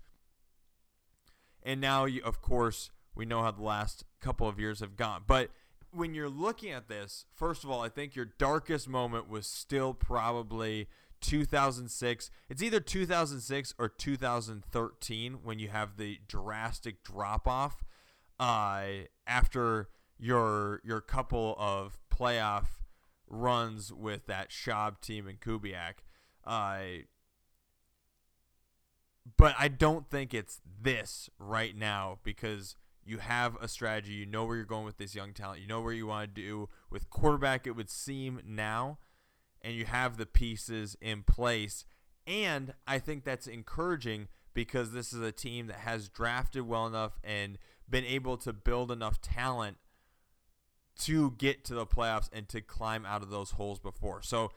And 1.61 1.79
now, 1.79 2.05
you, 2.05 2.21
of 2.23 2.41
course, 2.41 2.91
we 3.15 3.25
know 3.25 3.41
how 3.41 3.51
the 3.51 3.63
last 3.63 4.03
couple 4.19 4.47
of 4.47 4.59
years 4.59 4.79
have 4.79 4.95
gone. 4.95 5.23
But 5.27 5.49
when 5.93 6.13
you're 6.13 6.29
looking 6.29 6.71
at 6.71 6.87
this, 6.87 7.25
first 7.33 7.63
of 7.63 7.69
all, 7.69 7.81
I 7.81 7.89
think 7.89 8.15
your 8.15 8.25
darkest 8.37 8.89
moment 8.89 9.29
was 9.29 9.45
still 9.47 9.93
probably 9.93 10.87
2006. 11.21 12.31
It's 12.49 12.61
either 12.61 12.79
2006 12.79 13.73
or 13.77 13.89
2013 13.89 15.33
when 15.43 15.59
you 15.59 15.69
have 15.69 15.97
the 15.97 16.19
drastic 16.27 17.03
drop 17.03 17.47
off 17.47 17.83
uh, 18.39 18.83
after 19.25 19.89
your 20.19 20.81
your 20.83 21.01
couple 21.01 21.55
of 21.57 21.99
playoff 22.13 22.65
runs 23.27 23.91
with 23.91 24.25
that 24.27 24.49
Schaub 24.49 24.99
team 25.01 25.27
and 25.27 25.39
Kubiak. 25.39 26.03
Uh, 26.45 27.03
but 29.37 29.55
I 29.57 29.69
don't 29.69 30.09
think 30.09 30.33
it's 30.33 30.59
this 30.81 31.29
right 31.39 31.75
now 31.75 32.19
because 32.23 32.75
you 33.05 33.19
have 33.19 33.57
a 33.61 33.67
strategy. 33.67 34.13
You 34.13 34.25
know 34.25 34.45
where 34.45 34.55
you're 34.55 34.65
going 34.65 34.85
with 34.85 34.97
this 34.97 35.15
young 35.15 35.33
talent. 35.33 35.61
You 35.61 35.67
know 35.67 35.81
where 35.81 35.93
you 35.93 36.07
want 36.07 36.33
to 36.33 36.41
do 36.41 36.69
with 36.89 37.09
quarterback. 37.09 37.67
It 37.67 37.75
would 37.75 37.89
seem 37.89 38.41
now, 38.45 38.99
and 39.61 39.73
you 39.73 39.85
have 39.85 40.17
the 40.17 40.25
pieces 40.25 40.95
in 41.01 41.23
place. 41.23 41.85
And 42.25 42.73
I 42.87 42.99
think 42.99 43.23
that's 43.23 43.47
encouraging 43.47 44.27
because 44.53 44.91
this 44.91 45.11
is 45.13 45.21
a 45.21 45.31
team 45.31 45.67
that 45.67 45.77
has 45.77 46.07
drafted 46.07 46.67
well 46.67 46.87
enough 46.87 47.19
and 47.23 47.57
been 47.89 48.05
able 48.05 48.37
to 48.37 48.53
build 48.53 48.91
enough 48.91 49.19
talent 49.21 49.77
to 50.99 51.31
get 51.31 51.63
to 51.65 51.73
the 51.73 51.85
playoffs 51.85 52.29
and 52.31 52.47
to 52.49 52.61
climb 52.61 53.05
out 53.05 53.23
of 53.23 53.29
those 53.29 53.51
holes 53.51 53.79
before. 53.79 54.21
So 54.21 54.51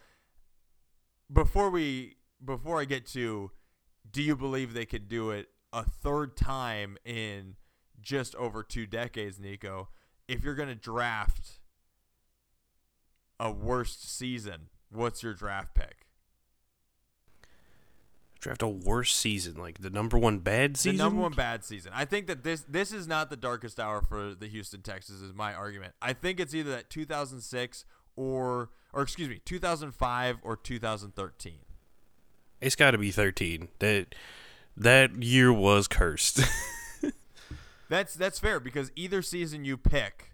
before 1.33 1.71
we 1.71 2.17
before 2.45 2.81
I 2.81 2.85
get 2.85 3.07
to 3.07 3.51
do 4.09 4.23
you 4.23 4.37
believe 4.37 4.75
they 4.75 4.85
could 4.85 5.09
do 5.09 5.31
it 5.31 5.49
a 5.73 5.83
third 5.83 6.37
time 6.37 6.97
in 7.05 7.57
just 8.01 8.35
over 8.37 8.63
two 8.63 8.87
decades, 8.87 9.39
Nico? 9.39 9.89
If 10.29 10.45
you're 10.45 10.55
going 10.55 10.69
to 10.69 10.75
draft 10.75 11.61
a 13.39 13.51
worst 13.51 14.17
season, 14.17 14.69
what's 14.91 15.23
your 15.23 15.35
draft 15.35 15.75
pick? 15.75 16.07
draft 18.47 18.63
a 18.63 18.69
worst 18.69 19.17
season, 19.17 19.57
like 19.57 19.81
the 19.81 19.91
number 19.91 20.17
one 20.17 20.39
bad 20.39 20.77
season. 20.77 20.99
The 20.99 21.05
number 21.05 21.23
one 21.23 21.33
bad 21.33 21.65
season. 21.65 21.93
I 21.95 22.05
think 22.05 22.27
that 22.29 22.45
this 22.45 22.65
this 22.69 22.93
is 22.93 23.07
not 23.09 23.29
the 23.29 23.37
darkest 23.37 23.81
hour 23.81 24.03
for 24.03 24.35
the 24.35 24.47
Houston 24.47 24.83
Texans. 24.83 25.21
Is 25.21 25.35
my 25.35 25.53
argument. 25.53 25.95
I 26.01 26.13
think 26.13 26.41
it's 26.41 26.55
either 26.55 26.71
that 26.71 26.91
2006 26.91 27.85
or 28.15 28.71
or 28.93 29.03
excuse 29.03 29.29
me 29.29 29.41
2005 29.45 30.39
or 30.43 30.57
2013. 30.57 31.59
It's 32.61 32.77
got 32.77 32.93
to 32.93 32.99
be 32.99 33.11
13. 33.11 33.69
That 33.81 34.15
that 34.77 35.23
year 35.23 35.53
was 35.53 35.89
cursed. 35.89 36.41
that's 37.89 38.15
that's 38.15 38.39
fair 38.39 38.61
because 38.61 38.91
either 38.97 39.23
season 39.23 39.65
you 39.65 39.77
pick, 39.77 40.33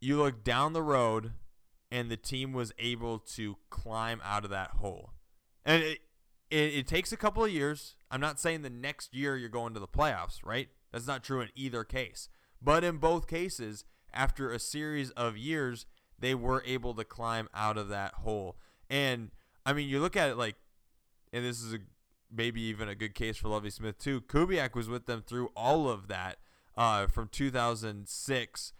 you 0.00 0.16
look 0.16 0.42
down 0.44 0.72
the 0.72 0.82
road, 0.82 1.32
and 1.90 2.10
the 2.10 2.16
team 2.16 2.52
was 2.52 2.72
able 2.78 3.18
to 3.18 3.56
climb 3.70 4.20
out 4.24 4.44
of 4.44 4.50
that 4.50 4.70
hole, 4.72 5.10
and 5.64 5.82
it, 5.82 5.98
it, 6.50 6.74
it 6.74 6.86
takes 6.86 7.12
a 7.12 7.16
couple 7.16 7.44
of 7.44 7.50
years. 7.50 7.94
I'm 8.10 8.20
not 8.20 8.40
saying 8.40 8.62
the 8.62 8.70
next 8.70 9.14
year 9.14 9.36
you're 9.36 9.48
going 9.48 9.74
to 9.74 9.80
the 9.80 9.88
playoffs, 9.88 10.44
right? 10.44 10.68
That's 10.92 11.06
not 11.06 11.22
true 11.22 11.40
in 11.40 11.50
either 11.54 11.84
case. 11.84 12.28
But 12.60 12.84
in 12.84 12.98
both 12.98 13.26
cases, 13.26 13.84
after 14.12 14.52
a 14.52 14.58
series 14.58 15.10
of 15.12 15.36
years, 15.36 15.86
they 16.18 16.34
were 16.34 16.62
able 16.66 16.94
to 16.94 17.04
climb 17.04 17.48
out 17.54 17.78
of 17.78 17.88
that 17.88 18.14
hole. 18.14 18.56
And 18.88 19.30
I 19.64 19.72
mean, 19.72 19.88
you 19.88 20.00
look 20.00 20.16
at 20.16 20.30
it 20.30 20.36
like, 20.36 20.56
and 21.32 21.44
this 21.44 21.62
is 21.62 21.72
a 21.72 21.78
maybe 22.32 22.60
even 22.62 22.88
a 22.88 22.94
good 22.94 23.14
case 23.14 23.36
for 23.36 23.48
Lovie 23.48 23.70
Smith 23.70 23.98
too. 23.98 24.20
Kubiak 24.20 24.74
was 24.74 24.88
with 24.88 25.06
them 25.06 25.22
through 25.26 25.50
all 25.56 25.88
of 25.88 26.08
that 26.08 26.38
uh, 26.76 27.06
from 27.06 27.28
2006 27.28 28.72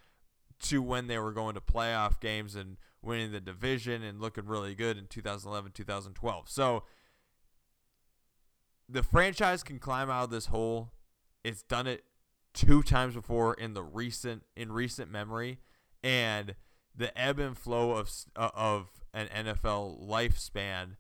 to 0.61 0.83
when 0.83 1.07
they 1.07 1.19
were 1.19 1.33
going 1.33 1.55
to 1.55 1.61
playoff 1.61 2.21
games 2.21 2.55
and 2.55 2.77
winning 3.03 3.33
the 3.33 3.41
division 3.41 4.03
and 4.03 4.21
looking 4.21 4.47
really 4.47 4.75
good 4.75 4.99
in 4.99 5.07
2011, 5.07 5.73
2012. 5.73 6.49
So 6.49 6.85
the 8.89 9.03
franchise 9.03 9.63
can 9.63 9.79
climb 9.79 10.11
out 10.11 10.25
of 10.25 10.31
this 10.31 10.47
hole. 10.47 10.93
It's 11.45 11.63
done 11.63 11.87
it 11.87 12.05
two 12.53 12.83
times 12.83 13.15
before 13.15 13.55
in 13.55 13.75
the 13.75 13.83
recent 13.83 14.43
in 14.57 14.73
recent 14.73 15.11
memory, 15.11 15.59
and 16.03 16.55
the 16.95 17.17
ebb 17.19 17.39
and 17.39 17.57
flow 17.57 17.93
of 17.93 18.11
uh, 18.37 18.51
of 18.55 18.89
an 19.15 19.29
NFL 19.29 20.07
lifespan 20.07 20.97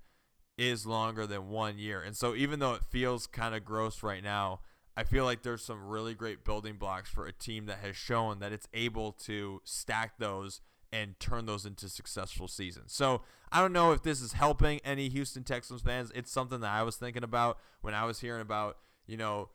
is 0.60 0.84
longer 0.84 1.26
than 1.26 1.48
one 1.48 1.78
year. 1.78 2.02
And 2.02 2.14
so 2.14 2.34
even 2.34 2.60
though 2.60 2.74
it 2.74 2.82
feels 2.90 3.26
kind 3.26 3.54
of 3.54 3.64
gross 3.64 4.02
right 4.02 4.22
now, 4.22 4.60
I 4.94 5.04
feel 5.04 5.24
like 5.24 5.42
there's 5.42 5.64
some 5.64 5.88
really 5.88 6.14
great 6.14 6.44
building 6.44 6.76
blocks 6.76 7.08
for 7.08 7.26
a 7.26 7.32
team 7.32 7.64
that 7.66 7.78
has 7.78 7.96
shown 7.96 8.40
that 8.40 8.52
it's 8.52 8.68
able 8.74 9.12
to 9.12 9.62
stack 9.64 10.18
those 10.18 10.60
and 10.92 11.18
turn 11.18 11.46
those 11.46 11.64
into 11.64 11.88
successful 11.88 12.46
seasons. 12.46 12.92
So 12.92 13.22
I 13.50 13.60
don't 13.60 13.72
know 13.72 13.92
if 13.92 14.02
this 14.02 14.20
is 14.20 14.34
helping 14.34 14.80
any 14.84 15.08
Houston 15.08 15.44
Texans 15.44 15.80
fans. 15.80 16.12
It's 16.14 16.30
something 16.30 16.60
that 16.60 16.70
I 16.70 16.82
was 16.82 16.96
thinking 16.96 17.24
about 17.24 17.58
when 17.80 17.94
I 17.94 18.04
was 18.04 18.20
hearing 18.20 18.42
about, 18.42 18.76
you 19.06 19.16
know, 19.16 19.48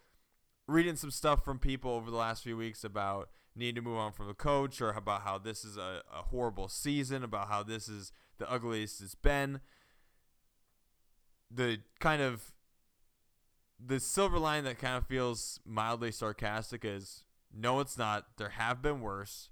reading 0.68 0.96
some 0.96 1.12
stuff 1.12 1.46
from 1.46 1.60
people 1.60 1.92
over 1.92 2.10
the 2.10 2.18
last 2.18 2.42
few 2.42 2.58
weeks 2.58 2.84
about 2.84 3.30
needing 3.56 3.76
to 3.76 3.82
move 3.82 3.98
on 3.98 4.12
from 4.12 4.28
the 4.28 4.34
coach 4.34 4.82
or 4.82 4.90
about 4.90 5.22
how 5.22 5.38
this 5.38 5.64
is 5.64 5.78
a, 5.78 6.02
a 6.12 6.24
horrible 6.24 6.68
season, 6.68 7.24
about 7.24 7.50
how 7.50 7.62
this 7.62 7.88
is 7.88 8.12
the 8.40 8.50
ugliest 8.52 9.02
it's 9.02 9.14
been. 9.14 9.60
The 11.52 11.80
kind 12.00 12.22
of 12.22 12.52
the 13.84 14.00
silver 14.00 14.40
line 14.40 14.64
that 14.64 14.80
kind 14.80 14.96
of 14.96 15.08
feels 15.08 15.60
mildly 15.66 16.12
sarcastic 16.12 16.84
is 16.84 17.24
no, 17.54 17.80
it's 17.80 17.98
not. 17.98 18.26
There 18.38 18.50
have 18.50 18.82
been 18.82 19.02
worse. 19.02 19.50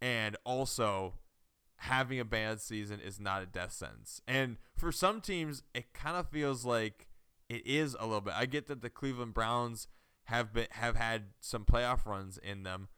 And 0.00 0.36
also, 0.44 1.14
having 1.76 2.20
a 2.20 2.24
bad 2.24 2.60
season 2.60 3.00
is 3.00 3.18
not 3.18 3.42
a 3.42 3.46
death 3.46 3.72
sentence. 3.72 4.20
And 4.28 4.56
for 4.76 4.92
some 4.92 5.20
teams, 5.20 5.62
it 5.74 5.92
kind 5.92 6.16
of 6.16 6.28
feels 6.28 6.64
like 6.64 7.08
it 7.48 7.66
is 7.66 7.96
a 7.98 8.06
little 8.06 8.20
bit. 8.20 8.34
I 8.36 8.46
get 8.46 8.66
that 8.68 8.82
the 8.82 8.90
Cleveland 8.90 9.34
Browns 9.34 9.88
have 10.24 10.52
been 10.52 10.66
have 10.70 10.96
had 10.96 11.24
some 11.40 11.64
playoff 11.64 12.06
runs 12.06 12.38
in 12.38 12.62
them, 12.62 12.88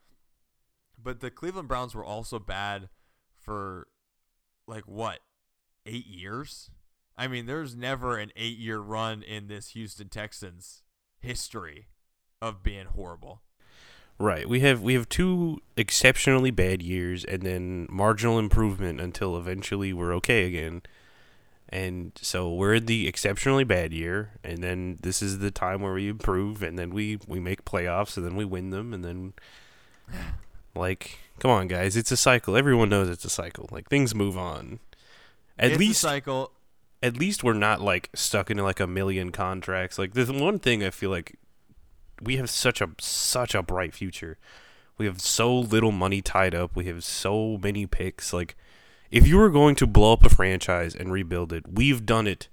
but 1.03 1.21
the 1.21 1.31
Cleveland 1.31 1.69
Browns 1.69 1.95
were 1.95 2.05
also 2.05 2.39
bad 2.39 2.89
for 3.41 3.89
like 4.67 4.85
what 4.85 5.21
eight 5.85 6.07
years. 6.07 6.71
I 7.19 7.29
mean, 7.29 7.47
there's 7.47 7.75
never 7.75 8.19
an 8.19 8.31
eight 8.37 8.59
year 8.59 8.79
run 8.79 9.23
in 9.23 9.49
this 9.49 9.71
Houston 9.71 10.09
Texans 10.09 10.83
history 11.19 11.89
of 12.43 12.63
being 12.63 12.87
horrible. 12.87 13.43
Right. 14.19 14.49
We 14.49 14.61
have 14.61 14.81
we 14.83 14.95
have 14.95 15.09
two 15.09 15.61
exceptionally 15.77 16.51
bad 16.51 16.83
years 16.83 17.25
and 17.25 17.43
then 17.43 17.87
marginal 17.91 18.39
improvement 18.39 19.01
until 19.01 19.37
eventually 19.37 19.93
we're 19.93 20.15
okay 20.17 20.47
again. 20.47 20.83
And 21.69 22.13
so 22.23 22.53
we're 22.53 22.75
in 22.75 22.87
the 22.87 23.09
exceptionally 23.09 23.65
bad 23.65 23.93
year, 23.93 24.39
and 24.45 24.59
then 24.63 24.99
this 25.03 25.21
is 25.21 25.41
the 25.41 25.51
time 25.51 25.83
where 25.83 25.95
we 25.95 26.09
improve, 26.09 26.63
and 26.63 26.79
then 26.79 26.91
we 26.91 27.19
we 27.27 27.41
make 27.41 27.65
playoffs, 27.65 28.17
and 28.17 28.25
then 28.25 28.37
we 28.37 28.45
win 28.45 28.71
them, 28.71 28.95
and 28.95 29.05
then 29.05 29.33
like, 30.77 31.19
come 31.41 31.51
on, 31.51 31.67
guys, 31.67 31.97
it's 31.97 32.13
a 32.13 32.17
cycle. 32.17 32.57
Everyone 32.57 32.89
knows 32.89 33.09
it's 33.09 33.25
a 33.25 33.31
cycle. 33.31 33.69
Like 33.73 33.89
things 33.89 34.15
move 34.15 34.39
on. 34.39 34.79
At 35.59 35.73
it's 35.73 35.81
least 35.81 36.01
cycle. 36.01 36.53
At 37.07 37.19
least 37.19 37.45
we're 37.45 37.53
not 37.53 37.81
like 37.81 38.11
stuck 38.15 38.51
into 38.51 38.65
like 38.65 38.81
a 38.81 38.87
million 38.89 39.31
contracts. 39.31 39.97
Like 39.97 40.15
there's 40.15 40.33
one 40.33 40.59
thing 40.59 40.83
I 40.83 40.91
feel 40.91 41.11
like 41.11 41.39
we 42.21 42.37
have 42.37 42.51
such 42.51 42.81
a 42.81 42.89
such 43.01 43.55
a 43.55 43.63
bright 43.63 43.95
future. 43.95 44.39
We 44.99 45.07
have 45.07 45.21
so 45.21 45.57
little 45.57 45.93
money 45.93 46.21
tied 46.21 46.55
up. 46.55 46.75
We 46.75 46.87
have 46.87 47.05
so 47.05 47.59
many 47.63 47.87
picks. 47.87 48.33
Like 48.33 48.57
if 49.11 49.29
you 49.29 49.37
were 49.37 49.51
going 49.51 49.77
to 49.77 49.87
blow 49.87 50.15
up 50.15 50.25
a 50.25 50.29
franchise 50.29 50.97
and 50.97 51.13
rebuild 51.13 51.53
it, 51.53 51.65
we've 51.69 52.05
done 52.05 52.27
it 52.27 52.49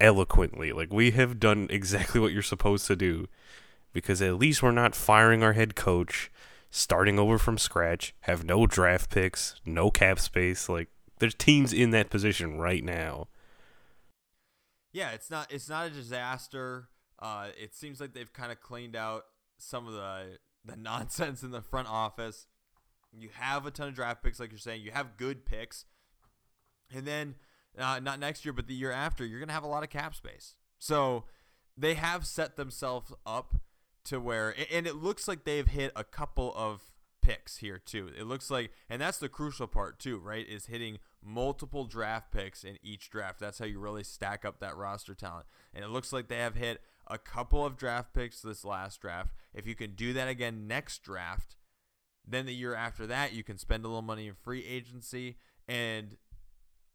eloquently. 0.00 0.72
Like 0.72 0.92
we 0.92 1.12
have 1.12 1.38
done 1.38 1.68
exactly 1.70 2.20
what 2.20 2.32
you're 2.32 2.42
supposed 2.42 2.86
to 2.88 2.96
do 2.96 3.28
because 3.92 4.20
at 4.20 4.38
least 4.38 4.60
we're 4.60 4.72
not 4.72 4.96
firing 4.96 5.42
our 5.42 5.52
head 5.52 5.76
coach, 5.76 6.32
starting 6.70 7.16
over 7.18 7.38
from 7.38 7.58
scratch, 7.58 8.12
have 8.22 8.44
no 8.44 8.66
draft 8.66 9.08
picks, 9.08 9.60
no 9.64 9.90
cap 9.90 10.18
space. 10.18 10.68
Like 10.68 10.88
there's 11.20 11.34
teams 11.34 11.72
in 11.72 11.90
that 11.92 12.10
position 12.10 12.58
right 12.58 12.82
now. 12.82 13.28
Yeah, 14.92 15.10
it's 15.10 15.30
not 15.30 15.52
it's 15.52 15.68
not 15.68 15.86
a 15.86 15.90
disaster. 15.90 16.88
Uh, 17.18 17.48
it 17.60 17.74
seems 17.74 18.00
like 18.00 18.14
they've 18.14 18.32
kind 18.32 18.52
of 18.52 18.60
cleaned 18.60 18.96
out 18.96 19.24
some 19.58 19.86
of 19.86 19.92
the 19.92 20.38
the 20.64 20.76
nonsense 20.80 21.42
in 21.42 21.50
the 21.50 21.62
front 21.62 21.88
office. 21.88 22.46
You 23.12 23.30
have 23.34 23.66
a 23.66 23.70
ton 23.70 23.88
of 23.88 23.94
draft 23.94 24.22
picks, 24.22 24.38
like 24.38 24.50
you're 24.50 24.58
saying. 24.58 24.82
You 24.82 24.90
have 24.90 25.16
good 25.16 25.46
picks, 25.46 25.84
and 26.94 27.06
then 27.06 27.36
uh, 27.78 28.00
not 28.00 28.20
next 28.20 28.44
year, 28.44 28.52
but 28.52 28.66
the 28.66 28.74
year 28.74 28.92
after, 28.92 29.24
you're 29.24 29.40
gonna 29.40 29.52
have 29.52 29.64
a 29.64 29.68
lot 29.68 29.82
of 29.82 29.90
cap 29.90 30.14
space. 30.14 30.54
So 30.78 31.24
they 31.76 31.94
have 31.94 32.26
set 32.26 32.56
themselves 32.56 33.12
up 33.26 33.56
to 34.04 34.20
where, 34.20 34.54
and 34.72 34.86
it 34.86 34.96
looks 34.96 35.28
like 35.28 35.44
they've 35.44 35.66
hit 35.66 35.92
a 35.96 36.04
couple 36.04 36.52
of 36.56 36.82
picks 37.28 37.58
here 37.58 37.78
too. 37.78 38.08
It 38.18 38.24
looks 38.24 38.50
like, 38.50 38.70
and 38.88 39.02
that's 39.02 39.18
the 39.18 39.28
crucial 39.28 39.66
part 39.66 39.98
too, 39.98 40.18
right? 40.18 40.48
Is 40.48 40.66
hitting 40.66 40.98
multiple 41.22 41.84
draft 41.84 42.32
picks 42.32 42.64
in 42.64 42.78
each 42.82 43.10
draft. 43.10 43.38
That's 43.38 43.58
how 43.58 43.66
you 43.66 43.78
really 43.78 44.02
stack 44.02 44.46
up 44.46 44.60
that 44.60 44.76
roster 44.78 45.14
talent. 45.14 45.44
And 45.74 45.84
it 45.84 45.88
looks 45.90 46.10
like 46.10 46.28
they 46.28 46.38
have 46.38 46.54
hit 46.54 46.80
a 47.06 47.18
couple 47.18 47.66
of 47.66 47.76
draft 47.76 48.14
picks 48.14 48.40
this 48.40 48.64
last 48.64 49.02
draft. 49.02 49.34
If 49.52 49.66
you 49.66 49.74
can 49.74 49.94
do 49.94 50.14
that 50.14 50.26
again 50.26 50.66
next 50.66 51.02
draft, 51.02 51.56
then 52.26 52.46
the 52.46 52.54
year 52.54 52.74
after 52.74 53.06
that, 53.06 53.34
you 53.34 53.44
can 53.44 53.58
spend 53.58 53.84
a 53.84 53.88
little 53.88 54.00
money 54.00 54.26
in 54.26 54.34
free 54.34 54.64
agency, 54.64 55.36
and 55.66 56.16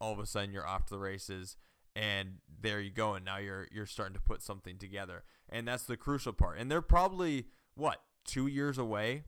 all 0.00 0.12
of 0.12 0.18
a 0.18 0.26
sudden 0.26 0.52
you're 0.52 0.66
off 0.66 0.86
to 0.86 0.94
the 0.94 1.00
races. 1.00 1.56
And 1.94 2.38
there 2.60 2.80
you 2.80 2.90
go, 2.90 3.14
and 3.14 3.24
now 3.24 3.36
you're 3.38 3.68
you're 3.70 3.86
starting 3.86 4.14
to 4.14 4.20
put 4.20 4.42
something 4.42 4.78
together, 4.78 5.22
and 5.48 5.68
that's 5.68 5.84
the 5.84 5.96
crucial 5.96 6.32
part. 6.32 6.58
And 6.58 6.68
they're 6.68 6.82
probably 6.82 7.46
what 7.76 8.00
two 8.24 8.48
years 8.48 8.78
away 8.78 9.22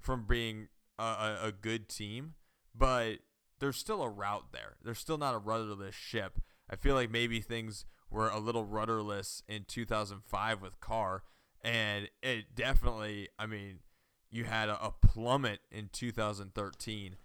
from 0.00 0.24
being 0.26 0.68
a, 0.98 1.02
a, 1.02 1.38
a 1.44 1.52
good 1.52 1.88
team, 1.88 2.34
but 2.74 3.18
there's 3.58 3.76
still 3.76 4.02
a 4.02 4.08
route 4.08 4.46
there. 4.52 4.76
There's 4.82 4.98
still 4.98 5.18
not 5.18 5.34
a 5.34 5.38
rudderless 5.38 5.94
ship. 5.94 6.40
I 6.68 6.76
feel 6.76 6.94
like 6.94 7.10
maybe 7.10 7.40
things 7.40 7.84
were 8.10 8.28
a 8.28 8.38
little 8.38 8.64
rudderless 8.64 9.42
in 9.48 9.64
2005 9.66 10.62
with 10.62 10.80
Carr, 10.80 11.22
and 11.62 12.08
it 12.22 12.54
definitely. 12.54 13.28
I 13.38 13.46
mean, 13.46 13.80
you 14.30 14.44
had 14.44 14.68
a, 14.68 14.82
a 14.84 14.92
plummet 14.92 15.60
in 15.70 15.90
2013, 15.92 17.16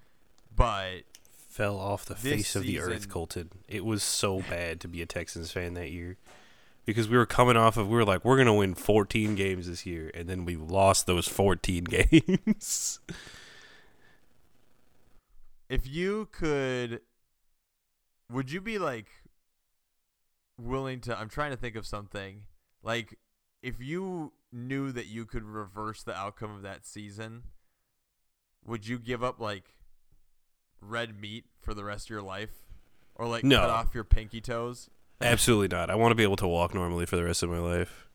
but 0.56 1.02
fell 1.32 1.78
off 1.78 2.06
the 2.06 2.16
face 2.16 2.56
of 2.56 2.64
the 2.64 2.80
earth, 2.80 3.10
Colton. 3.10 3.50
It 3.68 3.86
was 3.86 4.04
so 4.04 4.42
bad 4.50 4.82
to 4.82 4.88
be 4.88 5.02
a 5.02 5.06
Texans 5.06 5.52
fan 5.52 5.74
that 5.76 5.92
year 5.92 6.18
because 6.86 7.10
we 7.10 7.18
were 7.18 7.26
coming 7.26 7.58
off 7.58 7.78
of 7.78 7.88
we 7.88 7.96
were 7.96 8.06
like 8.06 8.24
we're 8.24 8.38
gonna 8.38 8.54
win 8.54 8.76
14 8.76 9.36
games 9.36 9.68
this 9.68 9.86
year, 9.86 10.12
and 10.14 10.30
then 10.30 10.46
we 10.46 10.56
lost 10.56 11.08
those 11.08 11.28
14 11.28 11.84
games. 11.86 13.00
if 15.70 15.88
you 15.88 16.28
could, 16.32 17.02
would 18.32 18.52
you 18.52 18.62
be 18.62 18.78
like 18.78 19.08
willing 20.58 21.02
to? 21.02 21.18
I'm 21.18 21.30
trying 21.30 21.52
to 21.52 21.58
think 21.58 21.76
of 21.76 21.86
something 21.86 22.44
like 22.84 23.18
if 23.64 23.80
you 23.80 24.34
knew 24.52 24.92
that 24.92 25.08
you 25.08 25.26
could 25.26 25.44
reverse 25.44 26.04
the 26.04 26.16
outcome 26.16 26.56
of 26.56 26.62
that 26.62 26.86
season, 26.86 27.44
would 28.64 28.88
you 28.88 29.00
give 29.00 29.24
up 29.24 29.40
like 29.40 29.76
red 30.80 31.20
meat 31.20 31.46
for 31.60 31.74
the 31.74 31.84
rest 31.84 32.06
of 32.06 32.10
your 32.12 32.22
life, 32.22 32.68
or 33.16 33.28
like 33.28 33.44
no. 33.44 33.58
cut 33.58 33.70
off 33.72 33.96
your 33.96 34.04
pinky 34.04 34.40
toes? 34.40 34.90
Absolutely 35.22 35.70
not. 35.70 35.90
I 35.90 35.96
want 35.96 36.12
to 36.12 36.16
be 36.16 36.24
able 36.24 36.36
to 36.38 36.48
walk 36.48 36.74
normally 36.74 37.06
for 37.06 37.16
the 37.16 37.24
rest 37.24 37.42
of 37.42 37.50
my 37.50 37.60
life. 37.60 38.08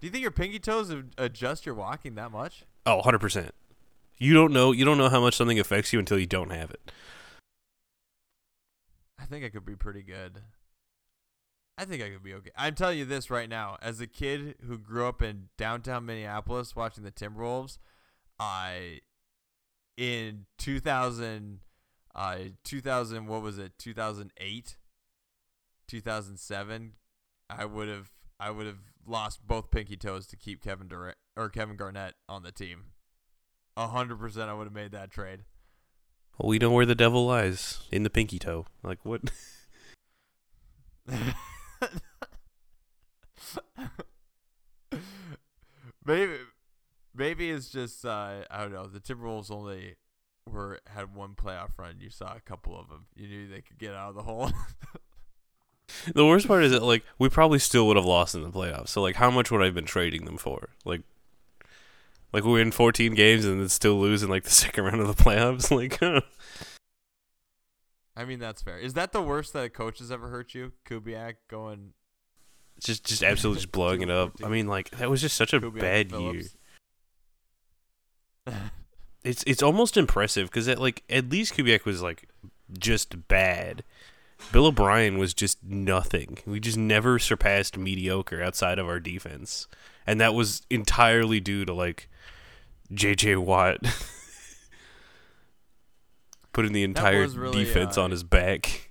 Do 0.00 0.06
you 0.06 0.10
think 0.10 0.22
your 0.22 0.30
pinky 0.30 0.58
toes 0.58 0.94
adjust 1.18 1.66
your 1.66 1.74
walking 1.74 2.14
that 2.14 2.32
much? 2.32 2.64
Oh, 2.86 3.02
100%. 3.04 3.50
You 4.18 4.34
don't 4.34 4.52
know 4.52 4.72
you 4.72 4.84
don't 4.84 4.98
know 4.98 5.08
how 5.08 5.20
much 5.20 5.36
something 5.36 5.58
affects 5.58 5.92
you 5.92 5.98
until 5.98 6.18
you 6.18 6.26
don't 6.26 6.50
have 6.50 6.70
it. 6.70 6.92
I 9.18 9.24
think 9.24 9.44
I 9.44 9.48
could 9.48 9.64
be 9.64 9.76
pretty 9.76 10.02
good. 10.02 10.40
I 11.78 11.86
think 11.86 12.02
I 12.02 12.10
could 12.10 12.22
be 12.22 12.34
okay. 12.34 12.50
I'm 12.56 12.74
telling 12.74 12.98
you 12.98 13.06
this 13.06 13.30
right 13.30 13.48
now. 13.48 13.78
As 13.80 14.00
a 14.00 14.06
kid 14.06 14.56
who 14.66 14.76
grew 14.76 15.06
up 15.06 15.22
in 15.22 15.48
downtown 15.56 16.04
Minneapolis 16.04 16.76
watching 16.76 17.04
the 17.04 17.10
Timberwolves, 17.10 17.78
I 18.38 19.00
in 19.96 20.46
2000 20.58 21.60
uh 22.14 22.38
2000 22.64 23.26
what 23.26 23.40
was 23.40 23.58
it? 23.58 23.72
2008 23.78 24.76
2007 25.90 26.92
I 27.50 27.64
would 27.64 27.88
have 27.88 28.10
I 28.38 28.50
would 28.50 28.66
have 28.66 28.78
lost 29.06 29.46
both 29.46 29.70
pinky 29.72 29.96
toes 29.96 30.26
to 30.28 30.36
keep 30.36 30.62
Kevin 30.62 30.86
Durant 30.86 31.16
or 31.36 31.48
Kevin 31.48 31.76
Garnett 31.76 32.14
on 32.28 32.42
the 32.44 32.52
team. 32.52 32.84
A 33.76 33.88
hundred 33.88 34.20
percent, 34.20 34.48
I 34.48 34.54
would 34.54 34.64
have 34.64 34.72
made 34.72 34.92
that 34.92 35.10
trade. 35.10 35.40
Well, 36.38 36.48
we 36.48 36.58
know 36.58 36.70
where 36.70 36.86
the 36.86 36.94
devil 36.94 37.26
lies 37.26 37.80
in 37.90 38.04
the 38.04 38.10
pinky 38.10 38.38
toe. 38.38 38.66
Like 38.82 39.00
what? 39.04 39.22
maybe, 46.06 46.34
maybe 47.14 47.50
it's 47.50 47.68
just 47.68 48.04
uh, 48.04 48.44
I 48.48 48.60
don't 48.60 48.72
know. 48.72 48.86
The 48.86 49.00
Timberwolves 49.00 49.50
only 49.50 49.96
were 50.48 50.78
had 50.86 51.14
one 51.14 51.34
playoff 51.34 51.70
run. 51.78 51.96
You 52.00 52.10
saw 52.10 52.34
a 52.36 52.40
couple 52.40 52.78
of 52.78 52.88
them. 52.88 53.06
You 53.16 53.26
knew 53.28 53.48
they 53.48 53.60
could 53.60 53.78
get 53.78 53.92
out 53.92 54.10
of 54.10 54.14
the 54.14 54.22
hole. 54.22 54.50
the 56.14 56.26
worst 56.26 56.46
part 56.46 56.64
is 56.64 56.72
that 56.72 56.82
like 56.82 57.04
we 57.18 57.28
probably 57.28 57.58
still 57.58 57.86
would 57.86 57.96
have 57.96 58.06
lost 58.06 58.34
in 58.34 58.42
the 58.42 58.50
playoffs. 58.50 58.88
So 58.88 59.02
like, 59.02 59.16
how 59.16 59.30
much 59.30 59.50
would 59.50 59.62
I 59.62 59.66
have 59.66 59.74
been 59.74 59.84
trading 59.84 60.24
them 60.24 60.36
for? 60.38 60.70
Like, 60.84 61.02
like 62.32 62.44
we 62.44 62.52
win 62.52 62.70
14 62.72 63.14
games 63.14 63.44
and 63.44 63.60
then 63.60 63.68
still 63.68 63.98
lose 63.98 64.22
in 64.22 64.30
like 64.30 64.44
the 64.44 64.50
second 64.50 64.84
round 64.84 65.00
of 65.00 65.08
the 65.08 65.22
playoffs. 65.22 65.70
Like, 65.76 66.02
I 68.16 68.24
mean 68.24 68.38
that's 68.38 68.62
fair. 68.62 68.78
Is 68.78 68.94
that 68.94 69.12
the 69.12 69.22
worst 69.22 69.52
that 69.54 69.64
a 69.64 69.70
coach 69.70 69.98
has 70.00 70.10
ever 70.10 70.28
hurt 70.28 70.54
you? 70.54 70.72
Kubiak 70.86 71.36
going 71.48 71.92
just 72.80 73.04
just 73.04 73.22
absolutely 73.22 73.62
just 73.62 73.72
blowing 73.72 74.02
it 74.02 74.10
up. 74.10 74.32
I 74.42 74.48
mean, 74.48 74.66
like 74.66 74.90
that 74.90 75.10
was 75.10 75.20
just 75.20 75.36
such 75.36 75.52
a 75.52 75.60
Kubiak 75.60 75.80
bad 75.80 76.10
Phillips. 76.10 76.56
year. 78.46 78.56
It's 79.22 79.44
it's 79.46 79.62
almost 79.62 79.98
impressive 79.98 80.48
because 80.48 80.66
like 80.66 81.02
at 81.10 81.28
least 81.28 81.52
Kubiak 81.54 81.84
was 81.84 82.00
like 82.00 82.26
just 82.78 83.28
bad. 83.28 83.84
Bill 84.52 84.66
O'Brien 84.66 85.18
was 85.18 85.32
just 85.34 85.62
nothing. 85.62 86.38
We 86.44 86.60
just 86.60 86.76
never 86.78 87.18
surpassed 87.18 87.76
mediocre 87.76 88.42
outside 88.42 88.78
of 88.78 88.86
our 88.86 89.00
defense, 89.00 89.68
and 90.06 90.20
that 90.20 90.34
was 90.34 90.62
entirely 90.70 91.40
due 91.40 91.64
to 91.64 91.72
like 91.72 92.08
J.J. 92.92 93.36
Watt 93.36 93.78
putting 96.52 96.72
the 96.72 96.82
entire 96.82 97.28
really, 97.28 97.64
defense 97.64 97.96
uh, 97.96 98.04
on 98.04 98.10
his 98.10 98.22
back. 98.24 98.90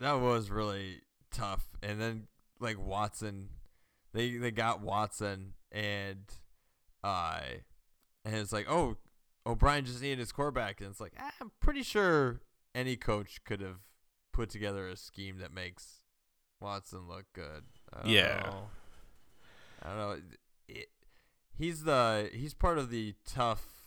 That 0.00 0.20
was 0.20 0.50
really 0.50 1.02
tough. 1.30 1.64
And 1.82 2.00
then 2.00 2.28
like 2.60 2.78
Watson, 2.78 3.48
they 4.12 4.36
they 4.36 4.50
got 4.50 4.80
Watson 4.80 5.54
and 5.70 6.24
uh 7.02 7.40
and 8.24 8.36
it's 8.36 8.52
like, 8.52 8.66
"Oh, 8.70 8.96
O'Brien 9.44 9.84
just 9.84 10.00
needed 10.00 10.20
his 10.20 10.30
quarterback." 10.30 10.80
And 10.80 10.90
it's 10.90 11.00
like, 11.00 11.14
ah, 11.18 11.32
"I'm 11.40 11.50
pretty 11.60 11.82
sure 11.82 12.40
any 12.74 12.96
coach 12.96 13.42
could 13.44 13.60
have 13.60 13.80
put 14.32 14.50
together 14.50 14.88
a 14.88 14.96
scheme 14.96 15.38
that 15.38 15.52
makes 15.52 16.00
Watson 16.60 17.06
look 17.08 17.26
good." 17.32 17.64
I 17.92 18.08
Yeah. 18.08 18.40
know. 18.44 18.70
I 19.82 19.88
don't 19.88 19.96
know. 19.98 20.22
It, 20.68 20.88
he's 21.56 21.84
the 21.84 22.30
he's 22.32 22.54
part 22.54 22.78
of 22.78 22.90
the 22.90 23.14
tough 23.26 23.86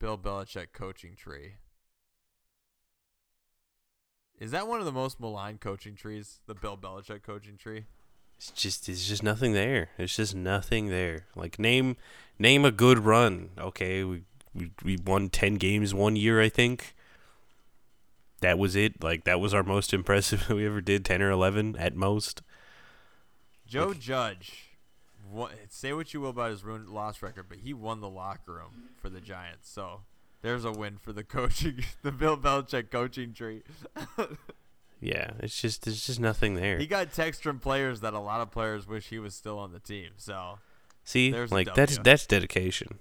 Bill 0.00 0.18
Belichick 0.18 0.72
coaching 0.72 1.16
tree. 1.16 1.54
Is 4.38 4.50
that 4.50 4.66
one 4.66 4.80
of 4.80 4.84
the 4.84 4.92
most 4.92 5.20
maligned 5.20 5.60
coaching 5.60 5.94
trees? 5.94 6.40
The 6.46 6.54
Bill 6.54 6.76
Belichick 6.76 7.22
coaching 7.22 7.56
tree? 7.56 7.84
It's 8.36 8.50
just 8.50 8.88
it's 8.88 9.06
just 9.06 9.22
nothing 9.22 9.52
there. 9.52 9.90
It's 9.96 10.16
just 10.16 10.34
nothing 10.34 10.88
there. 10.88 11.26
Like 11.36 11.58
name 11.58 11.96
name 12.38 12.64
a 12.64 12.72
good 12.72 12.98
run. 12.98 13.50
Okay, 13.56 14.02
we 14.02 14.22
we 14.52 14.72
we 14.82 14.96
won 14.96 15.28
10 15.30 15.54
games 15.54 15.94
one 15.94 16.16
year, 16.16 16.42
I 16.42 16.48
think. 16.48 16.94
That 18.44 18.58
was 18.58 18.76
it. 18.76 19.02
Like 19.02 19.24
that 19.24 19.40
was 19.40 19.54
our 19.54 19.62
most 19.62 19.94
impressive 19.94 20.48
we 20.50 20.66
ever 20.66 20.82
did, 20.82 21.02
10 21.02 21.22
or 21.22 21.30
11 21.30 21.76
at 21.78 21.96
most. 21.96 22.42
Joe 23.66 23.94
Judge, 23.94 24.76
won, 25.26 25.52
say 25.70 25.94
what 25.94 26.12
you 26.12 26.20
will 26.20 26.28
about 26.28 26.50
his 26.50 26.62
ruined 26.62 26.90
loss 26.90 27.22
record, 27.22 27.46
but 27.48 27.60
he 27.60 27.72
won 27.72 28.02
the 28.02 28.08
locker 28.10 28.52
room 28.52 28.90
for 29.00 29.08
the 29.08 29.22
Giants. 29.22 29.70
So 29.70 30.02
there's 30.42 30.66
a 30.66 30.72
win 30.72 30.98
for 30.98 31.10
the 31.10 31.24
coaching, 31.24 31.84
the 32.02 32.12
Bill 32.12 32.36
Belichick 32.36 32.90
coaching 32.90 33.32
tree. 33.32 33.62
Yeah, 35.00 35.32
it's 35.40 35.60
just 35.60 35.84
there's 35.84 36.06
just 36.06 36.18
nothing 36.18 36.54
there. 36.54 36.78
he 36.78 36.86
got 36.86 37.12
text 37.12 37.42
from 37.42 37.58
players 37.58 38.00
that 38.00 38.14
a 38.14 38.18
lot 38.18 38.40
of 38.40 38.50
players 38.50 38.86
wish 38.86 39.08
he 39.08 39.18
was 39.18 39.34
still 39.34 39.58
on 39.58 39.70
the 39.70 39.80
team. 39.80 40.12
So 40.16 40.60
See? 41.02 41.30
Like 41.32 41.74
that's 41.74 41.98
that's 41.98 42.26
dedication. 42.26 43.00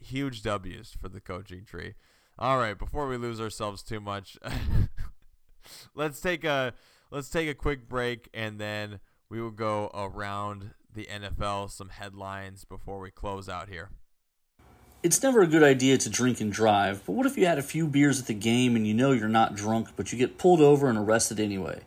huge 0.00 0.42
W's 0.42 0.96
for 1.00 1.08
the 1.08 1.20
coaching 1.20 1.64
tree. 1.64 1.94
All 2.38 2.58
right, 2.58 2.76
before 2.78 3.08
we 3.08 3.16
lose 3.18 3.40
ourselves 3.40 3.82
too 3.82 4.00
much, 4.00 4.38
let's 5.94 6.20
take 6.20 6.44
a 6.44 6.72
let's 7.10 7.28
take 7.28 7.48
a 7.48 7.54
quick 7.54 7.88
break 7.88 8.28
and 8.32 8.58
then 8.58 9.00
we 9.28 9.40
will 9.40 9.50
go 9.50 9.90
around 9.94 10.70
the 10.92 11.06
NFL 11.12 11.70
some 11.70 11.90
headlines 11.90 12.64
before 12.64 13.00
we 13.00 13.10
close 13.10 13.48
out 13.48 13.68
here. 13.68 13.90
It's 15.02 15.22
never 15.22 15.42
a 15.42 15.46
good 15.46 15.62
idea 15.62 15.98
to 15.98 16.08
drink 16.08 16.40
and 16.40 16.52
drive, 16.52 17.04
but 17.04 17.12
what 17.12 17.26
if 17.26 17.36
you 17.36 17.44
had 17.46 17.58
a 17.58 17.62
few 17.62 17.86
beers 17.86 18.20
at 18.20 18.26
the 18.26 18.34
game 18.34 18.76
and 18.76 18.86
you 18.86 18.94
know 18.94 19.12
you're 19.12 19.28
not 19.28 19.54
drunk, 19.54 19.88
but 19.96 20.12
you 20.12 20.18
get 20.18 20.38
pulled 20.38 20.60
over 20.60 20.88
and 20.88 20.98
arrested 20.98 21.38
anyway? 21.38 21.82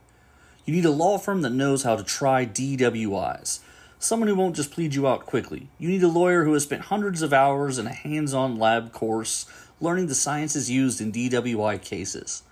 You 0.65 0.75
need 0.75 0.85
a 0.85 0.91
law 0.91 1.17
firm 1.17 1.41
that 1.41 1.51
knows 1.51 1.83
how 1.83 1.95
to 1.95 2.03
try 2.03 2.45
DWIs. 2.45 3.59
Someone 3.99 4.27
who 4.27 4.35
won't 4.35 4.55
just 4.55 4.71
plead 4.71 4.93
you 4.93 5.07
out 5.07 5.25
quickly. 5.25 5.69
You 5.79 5.89
need 5.89 6.03
a 6.03 6.07
lawyer 6.07 6.43
who 6.43 6.53
has 6.53 6.63
spent 6.63 6.83
hundreds 6.83 7.21
of 7.21 7.33
hours 7.33 7.79
in 7.79 7.87
a 7.87 7.93
hands 7.93 8.33
on 8.33 8.59
lab 8.59 8.91
course 8.91 9.45
learning 9.81 10.07
the 10.07 10.15
sciences 10.15 10.69
used 10.69 11.01
in 11.01 11.11
DWI 11.11 11.81
cases. 11.81 12.43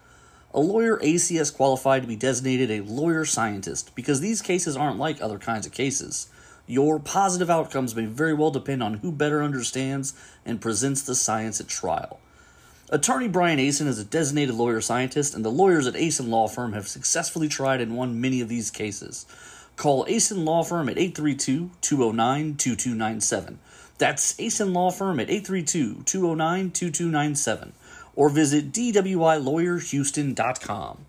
A 0.53 0.59
lawyer 0.59 0.97
ACS 0.99 1.55
qualified 1.55 2.03
to 2.03 2.07
be 2.07 2.15
designated 2.15 2.69
a 2.69 2.81
lawyer 2.81 3.25
scientist 3.25 3.95
because 3.95 4.21
these 4.21 4.41
cases 4.41 4.77
aren't 4.77 4.99
like 4.99 5.21
other 5.21 5.39
kinds 5.39 5.65
of 5.65 5.71
cases. 5.71 6.27
Your 6.67 6.99
positive 6.99 7.49
outcomes 7.49 7.95
may 7.95 8.05
very 8.05 8.33
well 8.33 8.51
depend 8.51 8.83
on 8.83 8.95
who 8.95 9.11
better 9.11 9.41
understands 9.41 10.13
and 10.45 10.61
presents 10.61 11.01
the 11.01 11.15
science 11.15 11.59
at 11.59 11.67
trial. 11.67 12.19
Attorney 12.89 13.27
Brian 13.27 13.57
Asen 13.57 13.87
is 13.87 13.97
a 13.97 14.05
designated 14.05 14.53
lawyer 14.53 14.79
scientist, 14.79 15.33
and 15.33 15.43
the 15.43 15.49
lawyers 15.49 15.87
at 15.87 15.95
Asen 15.95 16.29
Law 16.29 16.47
Firm 16.47 16.73
have 16.73 16.87
successfully 16.87 17.47
tried 17.47 17.81
and 17.81 17.97
won 17.97 18.21
many 18.21 18.39
of 18.39 18.49
these 18.49 18.69
cases. 18.69 19.25
Call 19.75 20.05
Asen 20.05 20.45
Law 20.45 20.63
Firm 20.63 20.87
at 20.87 20.99
832 20.99 21.71
209 21.81 22.55
2297. 22.55 23.59
That's 24.03 24.33
Asen 24.33 24.73
Law 24.73 24.91
Firm 24.91 25.21
at 25.21 25.29
832 25.29 26.03
209 26.03 26.71
2297. 26.71 27.71
Or 28.17 28.27
visit 28.27 28.73
DWILawyerHouston.com. 28.73 31.05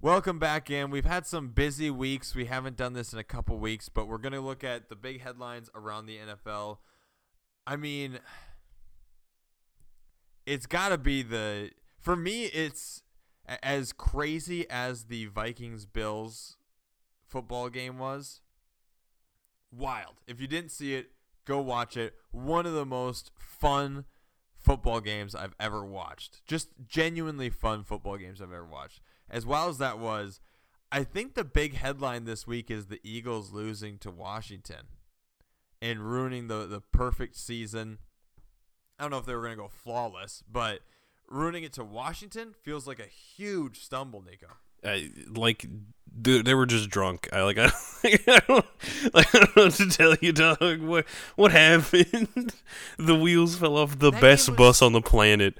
Welcome 0.00 0.38
back 0.38 0.70
in. 0.70 0.90
We've 0.90 1.04
had 1.04 1.26
some 1.26 1.48
busy 1.48 1.90
weeks. 1.90 2.36
We 2.36 2.44
haven't 2.44 2.76
done 2.76 2.92
this 2.92 3.12
in 3.12 3.18
a 3.18 3.24
couple 3.24 3.58
weeks, 3.58 3.88
but 3.88 4.06
we're 4.06 4.18
going 4.18 4.32
to 4.32 4.40
look 4.40 4.62
at 4.62 4.88
the 4.88 4.94
big 4.94 5.22
headlines 5.22 5.68
around 5.74 6.06
the 6.06 6.18
NFL. 6.18 6.78
I 7.66 7.74
mean, 7.74 8.20
it's 10.46 10.66
got 10.66 10.90
to 10.90 10.98
be 10.98 11.24
the 11.24 11.72
for 12.00 12.14
me 12.14 12.44
it's 12.44 13.02
as 13.60 13.92
crazy 13.92 14.70
as 14.70 15.06
the 15.06 15.26
Vikings 15.26 15.84
Bills 15.84 16.58
football 17.26 17.70
game 17.70 17.98
was. 17.98 18.41
Wild. 19.72 20.20
If 20.26 20.40
you 20.40 20.46
didn't 20.46 20.70
see 20.70 20.94
it, 20.94 21.12
go 21.44 21.60
watch 21.60 21.96
it. 21.96 22.14
One 22.30 22.66
of 22.66 22.74
the 22.74 22.86
most 22.86 23.30
fun 23.36 24.04
football 24.56 25.00
games 25.00 25.34
I've 25.34 25.54
ever 25.58 25.84
watched. 25.84 26.44
Just 26.46 26.68
genuinely 26.86 27.50
fun 27.50 27.84
football 27.84 28.16
games 28.16 28.40
I've 28.40 28.52
ever 28.52 28.66
watched. 28.66 29.00
As 29.28 29.46
well 29.46 29.68
as 29.68 29.78
that 29.78 29.98
was, 29.98 30.40
I 30.90 31.04
think 31.04 31.34
the 31.34 31.44
big 31.44 31.74
headline 31.74 32.24
this 32.24 32.46
week 32.46 32.70
is 32.70 32.86
the 32.86 33.00
Eagles 33.02 33.50
losing 33.50 33.98
to 33.98 34.10
Washington 34.10 34.88
and 35.80 36.00
ruining 36.00 36.48
the, 36.48 36.66
the 36.66 36.80
perfect 36.80 37.36
season. 37.36 37.98
I 38.98 39.04
don't 39.04 39.10
know 39.10 39.18
if 39.18 39.26
they 39.26 39.34
were 39.34 39.40
going 39.40 39.56
to 39.56 39.62
go 39.62 39.68
flawless, 39.68 40.44
but 40.50 40.80
ruining 41.28 41.64
it 41.64 41.72
to 41.72 41.84
Washington 41.84 42.54
feels 42.62 42.86
like 42.86 43.00
a 43.00 43.06
huge 43.06 43.80
stumble, 43.80 44.22
Nico. 44.22 44.48
I, 44.84 45.10
like 45.34 45.66
they, 46.14 46.42
they 46.42 46.54
were 46.54 46.66
just 46.66 46.90
drunk. 46.90 47.28
I 47.32 47.42
like 47.42 47.58
I, 47.58 47.70
like, 48.04 48.28
I 48.28 48.40
don't 48.46 48.66
like 49.14 49.34
I 49.34 49.38
don't 49.38 49.56
know 49.56 49.64
what 49.64 49.72
to 49.74 49.88
tell 49.88 50.16
you, 50.20 50.32
dog. 50.32 50.80
What 50.80 51.06
what 51.36 51.52
happened? 51.52 52.54
the 52.98 53.14
wheels 53.14 53.56
fell 53.56 53.76
off 53.76 53.98
the 53.98 54.10
That 54.10 54.20
best 54.20 54.48
was- 54.48 54.56
bus 54.56 54.82
on 54.82 54.92
the 54.92 55.02
planet. 55.02 55.54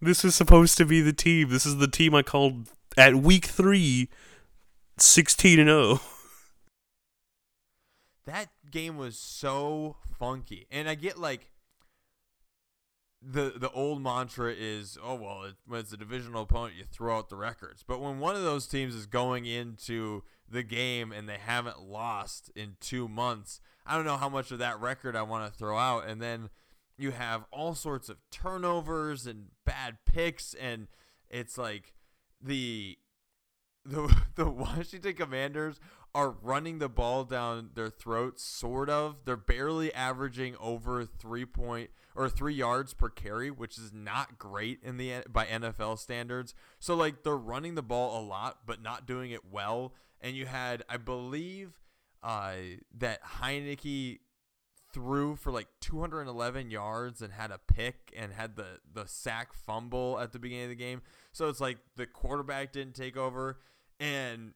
This 0.00 0.24
is 0.24 0.34
supposed 0.34 0.76
to 0.78 0.84
be 0.84 1.00
the 1.00 1.12
team. 1.12 1.50
This 1.50 1.64
is 1.64 1.76
the 1.76 1.86
team 1.86 2.12
I 2.14 2.22
called 2.22 2.70
at 2.96 3.14
week 3.14 3.46
three, 3.46 4.08
16 4.98 5.60
and 5.60 5.70
oh. 5.70 5.84
zero. 5.84 6.00
That 8.24 8.50
game 8.70 8.98
was 8.98 9.18
so 9.18 9.96
funky. 10.18 10.68
And 10.70 10.88
I 10.88 10.94
get 10.94 11.18
like 11.18 11.50
the 13.24 13.52
the 13.56 13.70
old 13.70 14.02
mantra 14.02 14.52
is, 14.52 14.98
oh 15.02 15.14
well, 15.14 15.44
it, 15.44 15.54
when 15.66 15.80
it's 15.80 15.92
a 15.92 15.96
divisional 15.96 16.42
opponent, 16.42 16.74
you 16.76 16.84
throw 16.84 17.18
out 17.18 17.28
the 17.28 17.36
records. 17.36 17.84
But 17.86 18.00
when 18.00 18.18
one 18.18 18.34
of 18.34 18.42
those 18.42 18.66
teams 18.66 18.94
is 18.94 19.06
going 19.06 19.46
into 19.46 20.24
the 20.48 20.62
game 20.62 21.12
and 21.12 21.28
they 21.28 21.38
haven't 21.38 21.80
lost 21.80 22.50
in 22.56 22.76
two 22.80 23.08
months, 23.08 23.60
I 23.86 23.96
don't 23.96 24.06
know 24.06 24.16
how 24.16 24.28
much 24.28 24.50
of 24.50 24.58
that 24.58 24.80
record 24.80 25.14
I 25.14 25.22
want 25.22 25.50
to 25.50 25.56
throw 25.56 25.78
out. 25.78 26.06
And 26.06 26.20
then 26.20 26.50
you 26.98 27.12
have 27.12 27.44
all 27.52 27.74
sorts 27.74 28.08
of 28.08 28.16
turnovers 28.30 29.26
and 29.26 29.46
bad 29.64 29.98
picks, 30.04 30.54
and 30.54 30.88
it's 31.30 31.56
like 31.56 31.94
the 32.40 32.98
the 33.84 34.14
the 34.34 34.48
Washington 34.48 35.14
Commanders 35.14 35.78
are 36.14 36.30
running 36.30 36.78
the 36.78 36.88
ball 36.88 37.24
down 37.24 37.70
their 37.74 37.88
throats, 37.88 38.42
sort 38.42 38.90
of. 38.90 39.24
They're 39.24 39.36
barely 39.36 39.94
averaging 39.94 40.56
over 40.60 41.04
three 41.04 41.46
point 41.46 41.90
or 42.14 42.28
three 42.28 42.54
yards 42.54 42.94
per 42.94 43.08
carry, 43.08 43.50
which 43.50 43.78
is 43.78 43.92
not 43.92 44.38
great 44.38 44.80
in 44.82 44.96
the 44.96 45.22
by 45.28 45.46
NFL 45.46 45.98
standards. 45.98 46.54
So 46.78 46.94
like 46.94 47.22
they're 47.22 47.36
running 47.36 47.74
the 47.74 47.82
ball 47.82 48.20
a 48.20 48.24
lot, 48.24 48.60
but 48.66 48.82
not 48.82 49.06
doing 49.06 49.30
it 49.30 49.50
well. 49.50 49.94
And 50.20 50.36
you 50.36 50.46
had, 50.46 50.84
I 50.88 50.98
believe, 50.98 51.72
uh, 52.22 52.54
that 52.98 53.22
Heinicke 53.40 54.20
threw 54.92 55.36
for 55.36 55.50
like 55.50 55.68
211 55.80 56.70
yards 56.70 57.22
and 57.22 57.32
had 57.32 57.50
a 57.50 57.58
pick 57.58 58.12
and 58.16 58.32
had 58.32 58.56
the 58.56 58.78
the 58.92 59.06
sack 59.06 59.52
fumble 59.54 60.18
at 60.20 60.32
the 60.32 60.38
beginning 60.38 60.64
of 60.64 60.70
the 60.70 60.76
game. 60.76 61.02
So 61.32 61.48
it's 61.48 61.60
like 61.60 61.78
the 61.96 62.06
quarterback 62.06 62.72
didn't 62.72 62.94
take 62.94 63.16
over 63.16 63.58
and 63.98 64.52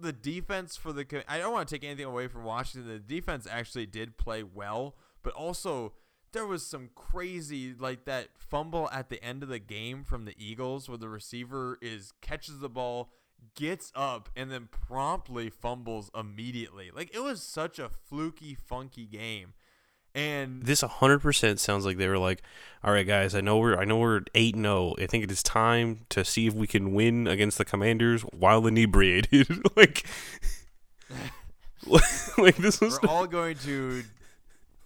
the 0.00 0.12
defense 0.12 0.76
for 0.76 0.92
the 0.92 1.24
I 1.28 1.38
don't 1.38 1.52
want 1.52 1.68
to 1.68 1.74
take 1.74 1.84
anything 1.84 2.06
away 2.06 2.28
from 2.28 2.44
Washington. 2.44 2.90
The 2.90 2.98
defense 2.98 3.46
actually 3.50 3.86
did 3.86 4.16
play 4.16 4.42
well, 4.42 4.96
but 5.22 5.34
also 5.34 5.94
there 6.32 6.46
was 6.46 6.64
some 6.64 6.90
crazy 6.94 7.74
like 7.78 8.04
that 8.04 8.28
fumble 8.36 8.88
at 8.92 9.08
the 9.08 9.22
end 9.22 9.42
of 9.42 9.48
the 9.48 9.58
game 9.58 10.04
from 10.04 10.24
the 10.24 10.34
Eagles 10.36 10.88
where 10.88 10.98
the 10.98 11.08
receiver 11.08 11.78
is 11.80 12.12
catches 12.20 12.58
the 12.58 12.68
ball, 12.68 13.10
gets 13.54 13.92
up 13.94 14.28
and 14.36 14.50
then 14.50 14.68
promptly 14.70 15.50
fumbles 15.50 16.10
immediately. 16.14 16.90
Like 16.94 17.14
it 17.14 17.22
was 17.22 17.42
such 17.42 17.78
a 17.78 17.88
fluky 17.88 18.54
funky 18.54 19.06
game. 19.06 19.54
And 20.14 20.64
this 20.64 20.82
100% 20.82 21.58
sounds 21.58 21.84
like 21.84 21.98
they 21.98 22.08
were 22.08 22.18
like, 22.18 22.42
"All 22.82 22.92
right, 22.92 23.06
guys, 23.06 23.34
I 23.34 23.40
know 23.40 23.58
we're 23.58 23.78
I 23.78 23.84
know 23.84 23.98
we're 23.98 24.22
8 24.34 24.56
0. 24.56 24.94
I 24.98 25.06
think 25.06 25.22
it 25.22 25.30
is 25.30 25.42
time 25.42 26.06
to 26.08 26.24
see 26.24 26.46
if 26.46 26.54
we 26.54 26.66
can 26.66 26.92
win 26.92 27.26
against 27.26 27.58
the 27.58 27.64
Commanders 27.64 28.22
while 28.22 28.66
inebriated." 28.66 29.48
like 29.76 30.06
like 32.38 32.56
this 32.56 32.80
was 32.80 32.98
We're 33.02 33.08
all 33.08 33.26
going 33.26 33.56
to 33.58 34.02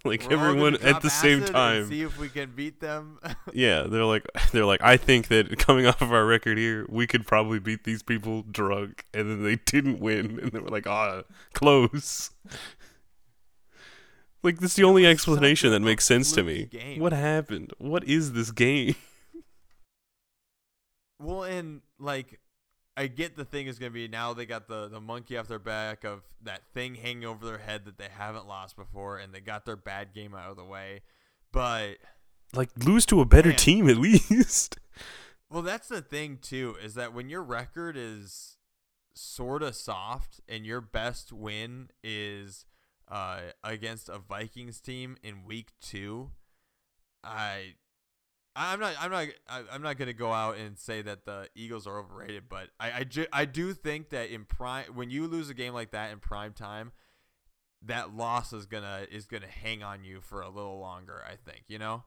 like 0.04 0.30
everyone 0.30 0.76
at 0.82 1.02
the 1.02 1.10
same 1.10 1.44
time 1.44 1.88
see 1.88 2.02
if 2.02 2.18
we 2.18 2.28
can 2.28 2.50
beat 2.50 2.80
them. 2.80 3.18
yeah, 3.52 3.82
they're 3.82 4.04
like 4.04 4.26
they're 4.52 4.66
like 4.66 4.82
I 4.82 4.96
think 4.96 5.28
that 5.28 5.58
coming 5.58 5.86
off 5.86 6.02
of 6.02 6.12
our 6.12 6.26
record 6.26 6.58
here, 6.58 6.86
we 6.88 7.06
could 7.06 7.26
probably 7.26 7.58
beat 7.58 7.84
these 7.84 8.02
people 8.02 8.42
drunk 8.42 9.06
and 9.14 9.30
then 9.30 9.42
they 9.44 9.56
didn't 9.56 10.00
win 10.00 10.40
and 10.40 10.52
they 10.52 10.58
were 10.58 10.68
like, 10.68 10.86
"Ah, 10.86 11.22
close." 11.52 12.30
Like 14.42 14.58
this 14.58 14.72
is 14.72 14.76
the 14.76 14.84
only 14.84 15.06
explanation 15.06 15.70
that 15.70 15.80
makes 15.80 16.04
sense 16.04 16.32
to 16.32 16.42
me. 16.42 16.64
Game. 16.66 16.98
What 16.98 17.12
happened? 17.12 17.72
What 17.78 18.02
is 18.04 18.32
this 18.32 18.50
game? 18.50 18.96
Well, 21.20 21.44
and 21.44 21.82
like 22.00 22.40
I 22.96 23.06
get 23.06 23.36
the 23.36 23.44
thing 23.44 23.66
is 23.66 23.78
going 23.78 23.90
to 23.90 23.94
be 23.94 24.06
now 24.08 24.34
they 24.34 24.44
got 24.44 24.68
the 24.68 24.88
the 24.88 25.00
monkey 25.00 25.36
off 25.36 25.48
their 25.48 25.58
back 25.58 26.04
of 26.04 26.22
that 26.42 26.62
thing 26.74 26.94
hanging 26.96 27.24
over 27.24 27.44
their 27.46 27.58
head 27.58 27.86
that 27.86 27.96
they 27.96 28.08
haven't 28.10 28.46
lost 28.46 28.76
before 28.76 29.18
and 29.18 29.32
they 29.32 29.40
got 29.40 29.64
their 29.64 29.76
bad 29.76 30.12
game 30.12 30.34
out 30.34 30.50
of 30.50 30.56
the 30.56 30.64
way. 30.64 31.00
But 31.52 31.98
like 32.54 32.70
lose 32.76 33.06
to 33.06 33.20
a 33.20 33.24
better 33.24 33.50
man, 33.50 33.58
team 33.58 33.88
at 33.88 33.96
least. 33.98 34.78
Well, 35.50 35.62
that's 35.62 35.88
the 35.88 36.02
thing 36.02 36.38
too 36.40 36.76
is 36.82 36.94
that 36.94 37.14
when 37.14 37.28
your 37.28 37.42
record 37.42 37.96
is 37.96 38.58
sort 39.14 39.62
of 39.62 39.74
soft 39.74 40.40
and 40.48 40.66
your 40.66 40.80
best 40.80 41.32
win 41.32 41.88
is 42.02 42.66
uh, 43.08 43.40
against 43.64 44.08
a 44.08 44.18
Vikings 44.18 44.80
team 44.80 45.16
in 45.22 45.44
week 45.44 45.72
two, 45.80 46.30
I 47.24 47.74
I'm 48.54 48.80
not 48.80 48.94
I'm 49.00 49.10
not 49.10 49.28
I'm 49.72 49.82
not 49.82 49.96
gonna 49.96 50.12
go 50.12 50.32
out 50.32 50.56
and 50.56 50.78
say 50.78 51.02
that 51.02 51.24
the 51.24 51.48
Eagles 51.54 51.86
are 51.86 51.98
overrated, 51.98 52.44
but 52.48 52.68
I 52.78 52.92
I, 52.92 53.04
ju- 53.04 53.26
I 53.32 53.44
do 53.44 53.72
think 53.72 54.10
that 54.10 54.30
in 54.30 54.44
prime 54.44 54.86
when 54.94 55.10
you 55.10 55.26
lose 55.26 55.48
a 55.48 55.54
game 55.54 55.72
like 55.72 55.92
that 55.92 56.12
in 56.12 56.18
prime 56.18 56.52
time, 56.52 56.92
that 57.84 58.14
loss 58.14 58.52
is 58.52 58.66
gonna 58.66 59.06
is 59.10 59.26
gonna 59.26 59.46
hang 59.46 59.82
on 59.82 60.04
you 60.04 60.20
for 60.20 60.42
a 60.42 60.48
little 60.48 60.78
longer. 60.78 61.22
I 61.26 61.36
think 61.36 61.64
you 61.68 61.78
know. 61.78 62.04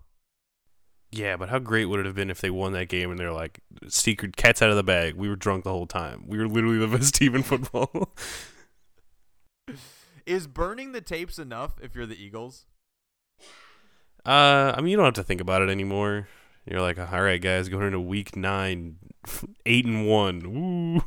Yeah, 1.11 1.37
but 1.37 1.49
how 1.49 1.59
great 1.59 1.85
would 1.85 2.01
it 2.01 2.05
have 2.05 2.15
been 2.15 2.29
if 2.29 2.41
they 2.41 2.49
won 2.49 2.73
that 2.73 2.89
game 2.89 3.09
and 3.09 3.17
they're 3.17 3.31
like 3.31 3.61
secret 3.87 4.35
cats 4.35 4.61
out 4.61 4.69
of 4.69 4.75
the 4.75 4.83
bag? 4.83 5.15
We 5.15 5.29
were 5.29 5.37
drunk 5.37 5.63
the 5.63 5.71
whole 5.71 5.87
time. 5.87 6.25
We 6.27 6.37
were 6.37 6.47
literally 6.47 6.77
the 6.77 6.87
best 6.97 7.15
team 7.15 7.35
in 7.35 7.43
football. 7.43 8.13
Is 10.25 10.47
burning 10.47 10.91
the 10.91 11.01
tapes 11.01 11.39
enough 11.39 11.75
if 11.81 11.95
you're 11.95 12.07
the 12.07 12.21
Eagles? 12.21 12.65
Uh, 14.25 14.73
I 14.75 14.81
mean, 14.81 14.91
you 14.91 14.97
don't 14.97 15.05
have 15.05 15.13
to 15.15 15.23
think 15.23 15.41
about 15.41 15.61
it 15.61 15.69
anymore. 15.69 16.27
You're 16.65 16.81
like, 16.81 16.97
all 16.97 17.21
right, 17.21 17.41
guys, 17.41 17.69
going 17.69 17.85
into 17.85 17.99
week 17.99 18.35
nine, 18.35 18.97
eight 19.65 19.85
and 19.85 20.07
one. 20.07 20.53
Woo. 20.53 21.03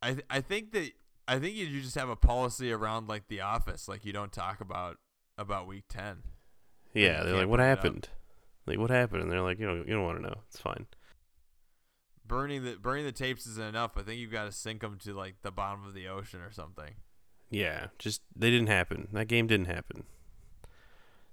I 0.00 0.12
th- 0.12 0.26
I 0.30 0.40
think 0.40 0.72
that 0.72 0.92
I 1.26 1.38
think 1.38 1.56
you 1.56 1.80
just 1.80 1.96
have 1.96 2.08
a 2.08 2.16
policy 2.16 2.70
around 2.70 3.08
like 3.08 3.26
the 3.28 3.40
office, 3.40 3.88
like 3.88 4.04
you 4.04 4.12
don't 4.12 4.32
talk 4.32 4.60
about 4.60 4.98
about 5.36 5.66
week 5.66 5.84
ten. 5.88 6.22
Yeah, 6.94 7.24
they're 7.24 7.36
like, 7.36 7.48
what 7.48 7.60
happened? 7.60 8.08
Like, 8.66 8.78
what 8.78 8.90
happened? 8.90 9.22
And 9.22 9.32
they're 9.32 9.42
like, 9.42 9.58
you 9.58 9.66
know, 9.66 9.76
you 9.76 9.94
don't 9.94 10.04
want 10.04 10.18
to 10.18 10.22
know. 10.22 10.42
It's 10.48 10.60
fine. 10.60 10.86
Burning 12.26 12.62
the 12.64 12.76
burning 12.76 13.04
the 13.06 13.12
tapes 13.12 13.46
isn't 13.46 13.66
enough. 13.66 13.96
I 13.96 14.02
think 14.02 14.20
you've 14.20 14.30
got 14.30 14.44
to 14.44 14.52
sink 14.52 14.82
them 14.82 14.98
to 15.04 15.14
like 15.14 15.36
the 15.42 15.50
bottom 15.50 15.84
of 15.84 15.94
the 15.94 16.06
ocean 16.06 16.40
or 16.40 16.52
something. 16.52 16.94
Yeah, 17.50 17.86
just 17.98 18.20
they 18.36 18.50
didn't 18.50 18.68
happen. 18.68 19.08
That 19.12 19.26
game 19.26 19.46
didn't 19.46 19.66
happen. 19.66 20.04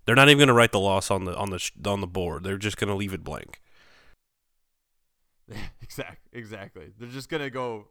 They're 0.06 0.16
not 0.16 0.30
even 0.30 0.38
going 0.38 0.48
to 0.48 0.54
write 0.54 0.72
the 0.72 0.80
loss 0.80 1.10
on 1.10 1.26
the 1.26 1.36
on 1.36 1.50
the 1.50 1.72
on 1.86 2.02
the 2.02 2.08
board. 2.08 2.44
They're 2.44 2.58
just 2.58 2.78
going 2.78 2.90
to 2.90 2.96
leave 2.96 3.14
it 3.14 3.24
blank. 3.24 3.62
exactly. 5.82 6.18
Exactly. 6.32 6.94
They're 6.98 7.10
just 7.10 7.30
going 7.30 7.44
to 7.44 7.50
go 7.50 7.88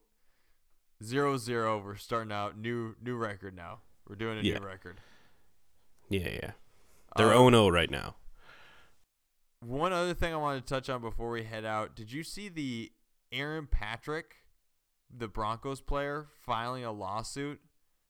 zero 1.03 1.37
zero. 1.37 1.83
We're 1.85 1.97
starting 1.97 2.33
out 2.33 2.59
new 2.59 2.95
new 3.03 3.17
record 3.17 3.57
now. 3.57 3.81
We're 4.09 4.17
doing 4.17 4.39
a 4.39 4.43
yeah. 4.43 4.59
new 4.59 4.67
record. 4.67 5.01
Yeah, 6.09 6.29
yeah. 6.29 6.51
They're 7.17 7.33
um, 7.33 7.53
0 7.53 7.69
right 7.69 7.91
now. 7.91 8.17
One 9.61 9.93
other 9.93 10.15
thing 10.15 10.35
I 10.35 10.37
wanted 10.37 10.67
to 10.67 10.75
touch 10.75 10.91
on 10.91 11.01
before 11.01 11.31
we 11.31 11.45
head 11.45 11.65
out. 11.65 11.97
Did 11.97 12.13
you 12.13 12.23
see 12.23 12.49
the 12.49 12.93
Aaron 13.33 13.67
Patrick, 13.71 14.37
the 15.15 15.29
Broncos 15.29 15.81
player, 15.81 16.27
filing 16.45 16.85
a 16.85 16.93
lawsuit 16.93 17.61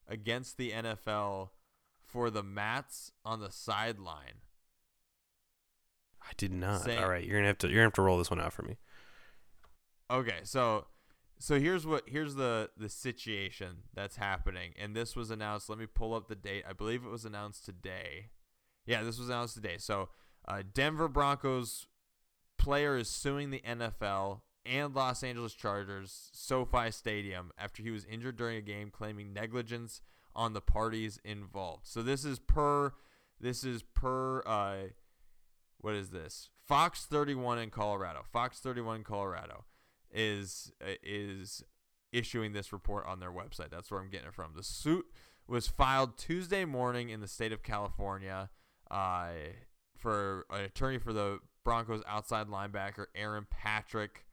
against 0.08 0.56
the 0.56 0.72
NFL 0.72 1.50
for 2.14 2.30
the 2.30 2.44
mats 2.44 3.10
on 3.24 3.40
the 3.40 3.50
sideline. 3.50 4.42
I 6.22 6.30
did 6.36 6.52
not. 6.52 6.82
Saying, 6.82 7.02
All 7.02 7.10
right, 7.10 7.24
you're 7.24 7.36
gonna 7.36 7.48
have 7.48 7.58
to 7.58 7.66
you're 7.66 7.78
gonna 7.78 7.86
have 7.86 7.94
to 7.94 8.02
roll 8.02 8.18
this 8.18 8.30
one 8.30 8.40
out 8.40 8.52
for 8.52 8.62
me. 8.62 8.78
Okay, 10.08 10.38
so 10.44 10.86
so 11.40 11.58
here's 11.58 11.84
what 11.84 12.04
here's 12.06 12.36
the 12.36 12.70
the 12.76 12.88
situation 12.88 13.78
that's 13.94 14.14
happening, 14.14 14.74
and 14.80 14.94
this 14.94 15.16
was 15.16 15.32
announced. 15.32 15.68
Let 15.68 15.76
me 15.76 15.86
pull 15.86 16.14
up 16.14 16.28
the 16.28 16.36
date. 16.36 16.62
I 16.66 16.72
believe 16.72 17.04
it 17.04 17.10
was 17.10 17.24
announced 17.24 17.64
today. 17.64 18.28
Yeah, 18.86 19.02
this 19.02 19.18
was 19.18 19.28
announced 19.28 19.54
today. 19.54 19.76
So 19.78 20.08
uh, 20.46 20.62
Denver 20.72 21.08
Broncos 21.08 21.88
player 22.58 22.96
is 22.96 23.08
suing 23.08 23.50
the 23.50 23.60
NFL 23.68 24.42
and 24.64 24.94
Los 24.94 25.24
Angeles 25.24 25.52
Chargers 25.52 26.30
SoFi 26.32 26.92
Stadium 26.92 27.50
after 27.58 27.82
he 27.82 27.90
was 27.90 28.04
injured 28.04 28.36
during 28.36 28.56
a 28.56 28.62
game, 28.62 28.90
claiming 28.92 29.32
negligence 29.32 30.00
on 30.34 30.52
the 30.52 30.60
parties 30.60 31.18
involved. 31.24 31.86
So 31.86 32.02
this 32.02 32.24
is 32.24 32.38
per 32.38 32.92
this 33.40 33.64
is 33.64 33.82
per 33.82 34.42
uh 34.46 34.88
what 35.78 35.94
is 35.94 36.10
this? 36.10 36.48
Fox 36.66 37.04
31 37.04 37.58
in 37.58 37.70
Colorado. 37.70 38.22
Fox 38.32 38.58
31 38.58 38.96
in 38.96 39.04
Colorado 39.04 39.64
is 40.10 40.72
is 41.02 41.62
issuing 42.12 42.52
this 42.52 42.72
report 42.72 43.06
on 43.06 43.20
their 43.20 43.32
website. 43.32 43.70
That's 43.70 43.90
where 43.90 44.00
I'm 44.00 44.08
getting 44.08 44.28
it 44.28 44.34
from. 44.34 44.52
The 44.54 44.62
suit 44.62 45.06
was 45.46 45.66
filed 45.68 46.16
Tuesday 46.16 46.64
morning 46.64 47.10
in 47.10 47.20
the 47.20 47.28
state 47.28 47.52
of 47.52 47.62
California 47.62 48.48
uh, 48.90 49.28
for 49.96 50.46
an 50.50 50.62
attorney 50.62 50.98
for 50.98 51.12
the 51.12 51.40
Broncos 51.64 52.02
outside 52.06 52.46
linebacker 52.46 53.06
Aaron 53.14 53.46
Patrick. 53.50 54.24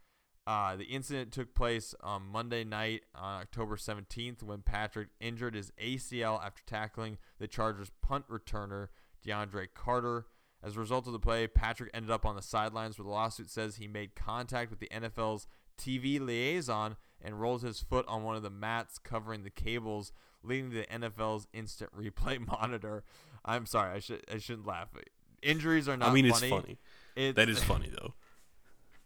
Uh, 0.47 0.75
the 0.75 0.85
incident 0.85 1.31
took 1.31 1.53
place 1.53 1.93
on 2.01 2.23
Monday 2.23 2.63
night 2.63 3.03
on 3.13 3.41
October 3.41 3.75
17th 3.75 4.41
when 4.41 4.61
Patrick 4.61 5.09
injured 5.19 5.53
his 5.53 5.71
ACL 5.81 6.43
after 6.43 6.63
tackling 6.65 7.19
the 7.37 7.47
Chargers 7.47 7.91
punt 8.01 8.27
returner 8.27 8.87
DeAndre 9.25 9.67
Carter. 9.73 10.25
As 10.63 10.75
a 10.75 10.79
result 10.79 11.07
of 11.07 11.13
the 11.13 11.19
play, 11.19 11.47
Patrick 11.47 11.91
ended 11.93 12.11
up 12.11 12.25
on 12.25 12.35
the 12.35 12.41
sidelines 12.41 12.97
where 12.97 13.05
the 13.05 13.11
lawsuit 13.11 13.49
says 13.49 13.75
he 13.75 13.87
made 13.87 14.15
contact 14.15 14.69
with 14.69 14.79
the 14.79 14.89
NFL's 14.89 15.47
TV 15.77 16.19
liaison 16.19 16.97
and 17.21 17.39
rolled 17.39 17.63
his 17.63 17.79
foot 17.79 18.05
on 18.07 18.23
one 18.23 18.35
of 18.35 18.43
the 18.43 18.49
mats 18.49 18.97
covering 18.97 19.43
the 19.43 19.49
cables, 19.49 20.11
leading 20.43 20.71
to 20.71 20.77
the 20.77 20.85
NFL's 20.85 21.47
instant 21.53 21.91
replay 21.95 22.39
monitor. 22.47 23.03
I'm 23.45 23.65
sorry, 23.65 23.95
I 23.95 23.99
should 23.99 24.23
I 24.31 24.37
shouldn't 24.37 24.67
laugh. 24.67 24.89
injuries 25.41 25.87
are 25.87 25.97
not. 25.97 26.09
I 26.09 26.13
mean, 26.13 26.31
funny. 26.31 26.47
it's 26.47 26.55
funny. 26.55 26.79
It's, 27.15 27.35
That 27.35 27.49
is 27.49 27.63
funny 27.63 27.89
though. 27.91 28.13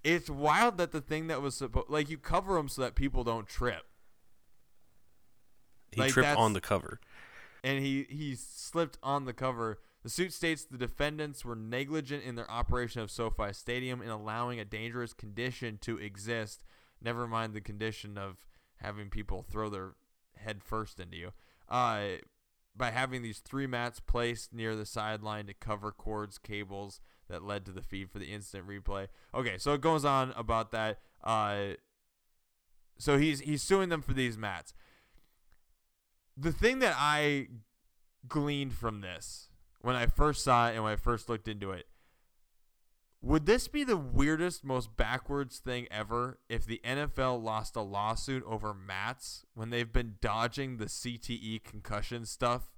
It's 0.06 0.30
wild 0.30 0.78
that 0.78 0.92
the 0.92 1.02
thing 1.02 1.28
that 1.28 1.42
was 1.42 1.56
supposed 1.56 1.90
like 1.90 2.10
you 2.10 2.18
cover 2.18 2.54
them 2.56 2.70
so 2.70 2.82
that 2.84 2.94
people 2.96 3.24
don't 3.24 3.48
trip, 3.48 3.84
He 5.92 6.02
Like, 6.02 6.12
tripped 6.12 6.38
on 6.38 6.54
the 6.54 6.62
cover. 6.62 7.00
and 7.64 7.84
he 7.84 8.04
he 8.10 8.36
slipped 8.36 8.98
on 9.02 9.26
the 9.26 9.34
cover. 9.34 9.80
The 10.04 10.10
suit 10.10 10.34
states 10.34 10.64
the 10.64 10.78
defendants 10.78 11.44
were 11.44 11.56
negligent 11.56 12.24
in 12.24 12.36
their 12.36 12.50
operation 12.52 13.02
of 13.02 13.10
SoFi 13.10 13.52
Stadium 13.54 14.02
in 14.02 14.10
allowing 14.10 14.60
a 14.60 14.66
dangerous 14.66 15.14
condition 15.14 15.80
to 15.82 15.98
exist. 15.98 16.64
Never 17.02 17.26
mind 17.28 17.54
the 17.54 17.62
condition 17.62 18.16
of 18.18 18.46
having 18.78 19.10
people 19.10 19.42
throw 19.42 19.70
their 19.70 19.96
head 20.38 20.64
first 20.64 21.00
into 21.00 21.18
you. 21.18 21.32
Uh, 21.68 22.18
by 22.78 22.92
having 22.92 23.24
these 23.24 23.40
three 23.40 23.66
mats 23.66 24.00
placed 24.00 24.54
near 24.54 24.76
the 24.76 24.86
sideline 24.86 25.48
to 25.48 25.54
cover 25.56 25.92
cords, 25.92 26.38
cables 26.38 27.00
that 27.30 27.44
led 27.44 27.66
to 27.66 27.72
the 27.72 27.82
feed 27.82 28.10
for 28.10 28.20
the 28.20 28.32
instant 28.32 28.68
replay. 28.68 29.08
Okay, 29.34 29.58
so 29.58 29.74
it 29.74 29.82
goes 29.82 30.06
on 30.06 30.34
about 30.36 30.72
that. 30.72 31.00
Uh, 31.24 31.74
so 32.98 33.18
he's 33.18 33.42
he's 33.42 33.62
suing 33.62 33.90
them 33.90 34.02
for 34.02 34.14
these 34.14 34.38
mats. 34.38 34.74
The 36.38 36.52
thing 36.52 36.80
that 36.80 36.96
I 36.98 37.48
gleaned 38.28 38.74
from 38.74 39.02
this 39.02 39.50
when 39.82 39.96
I 39.96 40.08
first 40.08 40.44
saw 40.44 40.70
it 40.70 40.76
and 40.76 40.84
when 40.84 40.94
I 40.94 40.98
first 40.98 41.30
looked 41.30 41.48
into 41.48 41.72
it. 41.72 41.88
Would 43.22 43.48
this 43.48 43.68
be 43.68 43.84
the 43.84 43.98
weirdest, 43.98 44.64
most 44.64 44.96
backwards 44.98 45.58
thing 45.58 45.88
ever 45.90 46.40
if 46.48 46.66
the 46.66 46.80
NFL 46.86 47.42
lost 47.42 47.76
a 47.76 47.82
lawsuit 47.82 48.44
over 48.46 48.74
mats 48.74 49.46
when 49.56 49.72
they've 49.72 49.92
been 49.92 50.16
dodging 50.22 50.78
the 50.78 50.86
CTE 50.86 51.64
concussion 51.64 52.26
stuff 52.26 52.75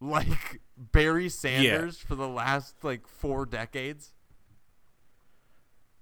like 0.00 0.60
Barry 0.76 1.28
Sanders 1.28 1.98
for 1.98 2.14
the 2.14 2.28
last 2.28 2.82
like 2.82 3.06
four 3.06 3.46
decades? 3.46 4.12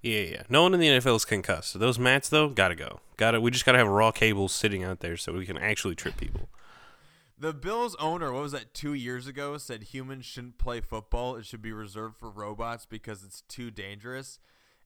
Yeah, 0.01 0.21
yeah. 0.21 0.43
No 0.49 0.63
one 0.63 0.73
in 0.73 0.79
the 0.79 0.87
NFL 0.87 1.17
is 1.17 1.25
concussed. 1.25 1.71
So 1.71 1.79
those 1.79 1.99
mats 1.99 2.29
though, 2.29 2.49
gotta 2.49 2.75
go. 2.75 3.01
Gotta. 3.17 3.41
We 3.41 3.51
just 3.51 3.65
gotta 3.65 3.77
have 3.77 3.87
raw 3.87 4.11
cables 4.11 4.53
sitting 4.53 4.83
out 4.83 5.01
there 5.01 5.17
so 5.17 5.33
we 5.33 5.45
can 5.45 5.57
actually 5.57 5.95
trip 5.95 6.17
people. 6.17 6.49
The 7.37 7.53
Bills 7.53 7.95
owner, 7.99 8.33
what 8.33 8.41
was 8.41 8.51
that, 8.51 8.73
two 8.73 8.93
years 8.93 9.25
ago, 9.25 9.57
said 9.57 9.83
humans 9.83 10.25
shouldn't 10.25 10.57
play 10.57 10.81
football. 10.81 11.37
It 11.37 11.45
should 11.45 11.61
be 11.61 11.71
reserved 11.71 12.17
for 12.17 12.29
robots 12.29 12.85
because 12.85 13.23
it's 13.23 13.41
too 13.41 13.71
dangerous. 13.71 14.39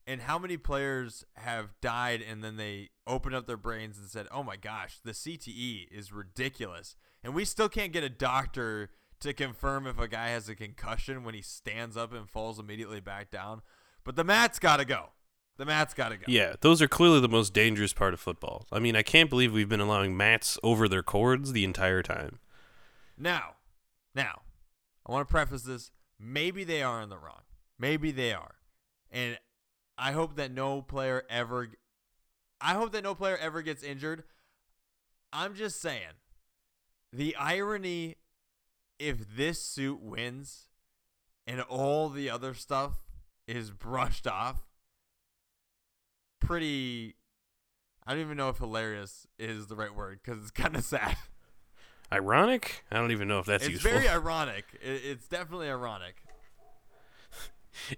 And 0.06 0.22
how 0.22 0.38
many 0.38 0.56
players 0.56 1.24
have 1.34 1.70
died 1.80 2.22
and 2.22 2.44
then 2.44 2.56
they 2.56 2.90
opened 3.08 3.34
up 3.34 3.48
their 3.48 3.56
brains 3.56 3.98
and 3.98 4.08
said, 4.08 4.28
oh 4.30 4.44
my 4.44 4.54
gosh, 4.54 4.98
the 5.02 5.12
CTE 5.12 5.88
is 5.90 6.12
ridiculous. 6.12 6.94
And 7.24 7.34
we 7.34 7.44
still 7.44 7.68
can't 7.68 7.92
get 7.92 8.04
a 8.04 8.08
doctor 8.08 8.90
to 9.24 9.34
confirm 9.34 9.86
if 9.86 9.98
a 9.98 10.08
guy 10.08 10.28
has 10.28 10.48
a 10.48 10.54
concussion 10.54 11.24
when 11.24 11.34
he 11.34 11.42
stands 11.42 11.96
up 11.96 12.12
and 12.12 12.28
falls 12.28 12.58
immediately 12.58 13.00
back 13.00 13.30
down. 13.30 13.62
But 14.04 14.16
the 14.16 14.24
mat's 14.24 14.58
got 14.58 14.76
to 14.76 14.84
go. 14.84 15.10
The 15.56 15.64
mat's 15.64 15.94
got 15.94 16.10
to 16.10 16.16
go. 16.16 16.24
Yeah, 16.26 16.54
those 16.60 16.82
are 16.82 16.88
clearly 16.88 17.20
the 17.20 17.28
most 17.28 17.52
dangerous 17.52 17.92
part 17.92 18.12
of 18.12 18.20
football. 18.20 18.66
I 18.72 18.78
mean, 18.78 18.96
I 18.96 19.02
can't 19.02 19.30
believe 19.30 19.52
we've 19.52 19.68
been 19.68 19.80
allowing 19.80 20.16
mats 20.16 20.58
over 20.62 20.88
their 20.88 21.02
cords 21.02 21.52
the 21.52 21.64
entire 21.64 22.02
time. 22.02 22.38
Now, 23.16 23.56
now, 24.14 24.42
I 25.06 25.12
want 25.12 25.26
to 25.28 25.32
preface 25.32 25.62
this. 25.62 25.90
Maybe 26.18 26.64
they 26.64 26.82
are 26.82 27.00
in 27.00 27.08
the 27.08 27.18
wrong. 27.18 27.42
Maybe 27.78 28.10
they 28.10 28.32
are, 28.32 28.56
and 29.10 29.38
I 29.98 30.12
hope 30.12 30.36
that 30.36 30.52
no 30.52 30.82
player 30.82 31.24
ever. 31.28 31.68
I 32.60 32.74
hope 32.74 32.92
that 32.92 33.02
no 33.02 33.14
player 33.14 33.36
ever 33.36 33.62
gets 33.62 33.82
injured. 33.82 34.24
I'm 35.32 35.54
just 35.54 35.80
saying, 35.80 36.18
the 37.12 37.34
irony, 37.36 38.16
if 38.98 39.36
this 39.36 39.60
suit 39.60 40.00
wins, 40.00 40.68
and 41.46 41.60
all 41.62 42.08
the 42.08 42.30
other 42.30 42.54
stuff 42.54 42.92
is 43.46 43.70
brushed 43.70 44.26
off, 44.26 44.62
pretty. 46.40 47.16
I 48.06 48.12
don't 48.12 48.20
even 48.20 48.36
know 48.36 48.50
if 48.50 48.58
hilarious 48.58 49.26
is 49.38 49.66
the 49.66 49.76
right 49.76 49.94
word 49.94 50.20
because 50.22 50.40
it's 50.40 50.50
kind 50.50 50.76
of 50.76 50.84
sad. 50.84 51.16
Ironic? 52.12 52.84
I 52.92 52.96
don't 52.96 53.12
even 53.12 53.28
know 53.28 53.38
if 53.38 53.46
that's 53.46 53.64
it's 53.64 53.72
useful. 53.72 53.90
very 53.92 54.08
ironic. 54.08 54.64
It, 54.82 55.00
it's 55.04 55.26
definitely 55.26 55.68
ironic. 55.68 56.16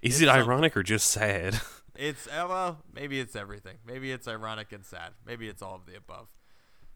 Is 0.01 0.15
it's 0.15 0.21
it 0.21 0.25
something. 0.25 0.43
ironic 0.43 0.75
or 0.77 0.83
just 0.83 1.09
sad? 1.09 1.59
It's 1.99 2.27
uh, 2.27 2.45
well, 2.47 2.77
maybe 2.93 3.19
it's 3.19 3.35
everything. 3.35 3.77
Maybe 3.83 4.11
it's 4.11 4.27
ironic 4.27 4.71
and 4.71 4.85
sad. 4.85 5.13
Maybe 5.25 5.47
it's 5.47 5.63
all 5.63 5.73
of 5.73 5.87
the 5.87 5.97
above. 5.97 6.27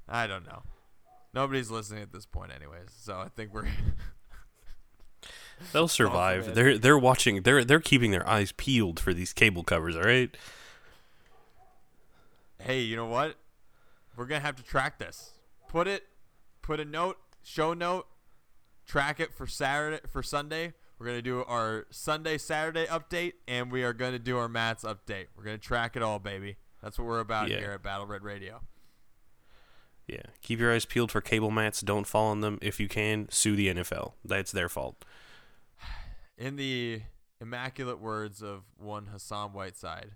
I 0.08 0.28
don't 0.28 0.46
know. 0.46 0.62
Nobody's 1.34 1.72
listening 1.72 2.02
at 2.04 2.12
this 2.12 2.26
point, 2.26 2.52
anyways. 2.54 2.90
So 2.98 3.18
I 3.18 3.28
think 3.30 3.54
we're 3.54 3.68
They'll 5.74 5.88
survive. 5.88 6.48
man. 6.48 6.56
they're 6.56 6.78
they're 6.78 6.98
watching. 6.98 7.44
They're 7.44 7.64
they're 7.64 7.80
keeping 7.80 8.12
their 8.12 8.28
eyes 8.28 8.52
peeled 8.52 9.00
for 9.00 9.14
these 9.14 9.32
cable 9.34 9.64
covers. 9.64 9.96
All 9.96 10.02
right. 10.04 10.36
hey, 12.60 12.82
you 12.82 12.96
know 12.96 13.06
what? 13.06 13.36
We're 14.16 14.26
gonna 14.26 14.42
have 14.42 14.56
to 14.58 14.64
track 14.64 14.98
this. 15.00 15.32
Put 15.68 15.88
it, 15.88 16.04
put 16.62 16.80
a 16.80 16.86
note, 16.86 17.18
show 17.44 17.74
note, 17.74 18.08
track 18.86 19.20
it 19.20 19.34
for 19.34 19.48
Saturday 19.48 20.00
for 20.08 20.22
Sunday. 20.24 20.74
We're 21.00 21.06
gonna 21.08 21.22
do 21.22 21.44
our 21.46 21.86
Sunday 21.92 22.38
Saturday 22.38 22.86
update, 22.88 23.34
and 23.48 23.72
we 23.72 23.84
are 23.84 23.94
gonna 23.94 24.20
do 24.20 24.38
our 24.38 24.50
Mats 24.50 24.84
update. 24.84 25.28
We're 25.38 25.44
gonna 25.44 25.58
track 25.58 25.96
it 25.96 26.02
all, 26.04 26.20
baby. 26.20 26.58
That's 26.84 26.98
what 27.00 27.08
we're 27.08 27.20
about 27.20 27.50
Yeah. 27.50 27.60
here 27.60 27.72
at 27.72 27.84
Battle 27.84 28.06
Red 28.08 28.24
Radio. 28.24 28.62
Yeah. 30.12 30.24
Keep 30.42 30.60
your 30.60 30.74
eyes 30.74 30.84
peeled 30.84 31.10
for 31.10 31.22
cable 31.22 31.52
mats. 31.52 31.80
Don't 31.80 32.06
fall 32.06 32.28
on 32.28 32.42
them. 32.42 32.60
If 32.62 32.82
you 32.82 32.90
can, 32.90 33.30
sue 33.32 33.56
the 33.56 33.74
NFL. 33.74 34.12
That's 34.26 34.52
their 34.52 34.68
fault. 34.68 35.06
In 36.38 36.58
the 36.58 37.04
immaculate 37.40 38.02
words 38.02 38.42
of 38.44 38.64
one 38.78 39.08
Hassan 39.08 39.54
Whiteside, 39.54 40.12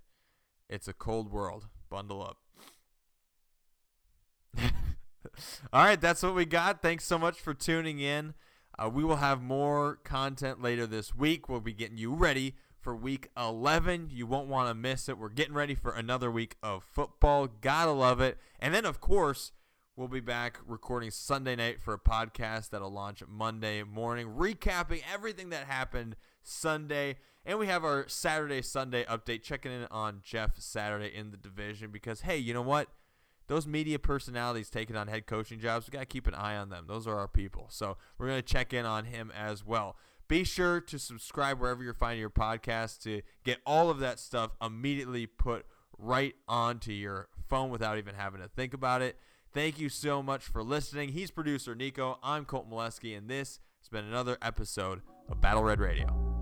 it's 0.69 0.89
a 0.89 0.93
cold 0.93 1.31
world. 1.31 1.67
Bundle 1.89 2.21
up. 2.21 2.37
All 5.71 5.85
right, 5.85 5.99
that's 5.99 6.21
what 6.23 6.35
we 6.35 6.43
got. 6.43 6.81
Thanks 6.81 7.05
so 7.05 7.17
much 7.17 7.39
for 7.39 7.53
tuning 7.53 7.99
in. 7.99 8.33
Uh, 8.77 8.89
we 8.89 9.05
will 9.05 9.15
have 9.17 9.41
more 9.41 9.95
content 10.03 10.61
later 10.61 10.85
this 10.85 11.15
week. 11.15 11.47
We'll 11.47 11.61
be 11.61 11.71
getting 11.71 11.97
you 11.97 12.13
ready 12.13 12.55
for 12.81 12.93
week 12.93 13.29
11. 13.37 14.09
You 14.11 14.27
won't 14.27 14.49
want 14.49 14.67
to 14.67 14.73
miss 14.73 15.07
it. 15.07 15.17
We're 15.17 15.29
getting 15.29 15.53
ready 15.53 15.73
for 15.73 15.93
another 15.93 16.29
week 16.29 16.57
of 16.61 16.83
football. 16.83 17.47
Gotta 17.61 17.91
love 17.91 18.19
it. 18.19 18.37
And 18.59 18.73
then, 18.73 18.83
of 18.83 18.99
course, 18.99 19.53
we'll 19.95 20.07
be 20.07 20.19
back 20.19 20.59
recording 20.67 21.09
Sunday 21.09 21.55
night 21.55 21.81
for 21.81 21.93
a 21.93 21.99
podcast 21.99 22.69
that'll 22.71 22.91
launch 22.91 23.23
Monday 23.27 23.83
morning, 23.83 24.27
recapping 24.27 25.01
everything 25.11 25.49
that 25.49 25.65
happened 25.67 26.15
Sunday. 26.43 27.17
And 27.45 27.59
we 27.59 27.67
have 27.67 27.85
our 27.85 28.05
Saturday, 28.07 28.61
Sunday 28.61 29.05
update, 29.05 29.43
checking 29.43 29.71
in 29.71 29.87
on 29.91 30.21
Jeff 30.23 30.59
Saturday 30.59 31.11
in 31.15 31.31
the 31.31 31.37
division 31.37 31.91
because, 31.91 32.21
hey, 32.21 32.37
you 32.37 32.53
know 32.53 32.61
what? 32.61 32.89
those 33.47 33.67
media 33.67 33.99
personalities 33.99 34.69
taking 34.69 34.95
on 34.95 35.07
head 35.07 35.27
coaching 35.27 35.59
jobs, 35.59 35.87
we 35.87 35.91
got 35.91 35.99
to 35.99 36.05
keep 36.05 36.27
an 36.27 36.33
eye 36.33 36.57
on 36.57 36.69
them. 36.69 36.85
Those 36.87 37.05
are 37.07 37.17
our 37.17 37.27
people. 37.27 37.67
So 37.69 37.97
we're 38.17 38.27
going 38.27 38.41
to 38.41 38.53
check 38.53 38.73
in 38.73 38.85
on 38.85 39.05
him 39.05 39.31
as 39.35 39.65
well. 39.65 39.95
Be 40.27 40.43
sure 40.43 40.81
to 40.81 40.97
subscribe 40.97 41.59
wherever 41.59 41.83
you're 41.83 41.93
finding 41.93 42.19
your 42.19 42.31
podcast 42.31 43.03
to 43.03 43.21
get 43.43 43.59
all 43.65 43.91
of 43.91 43.99
that 43.99 44.19
stuff 44.19 44.51
immediately 44.59 45.27
put 45.27 45.65
right 45.99 46.33
onto 46.47 46.91
your 46.91 47.27
phone 47.47 47.69
without 47.69 47.99
even 47.99 48.15
having 48.15 48.41
to 48.41 48.47
think 48.47 48.73
about 48.73 49.03
it. 49.03 49.17
Thank 49.55 49.79
you 49.79 49.87
so 49.87 50.21
much 50.21 50.43
for 50.43 50.61
listening. 50.61 51.13
He's 51.13 51.31
producer 51.31 51.75
Nico. 51.75 52.19
I'm 52.21 52.43
Colt 52.43 52.69
Molesky, 52.69 53.17
and 53.17 53.29
this 53.29 53.61
has 53.79 53.87
been 53.87 54.03
another 54.03 54.37
episode 54.41 55.01
of 55.29 55.39
Battle 55.39 55.63
Red 55.63 55.79
Radio. 55.79 56.34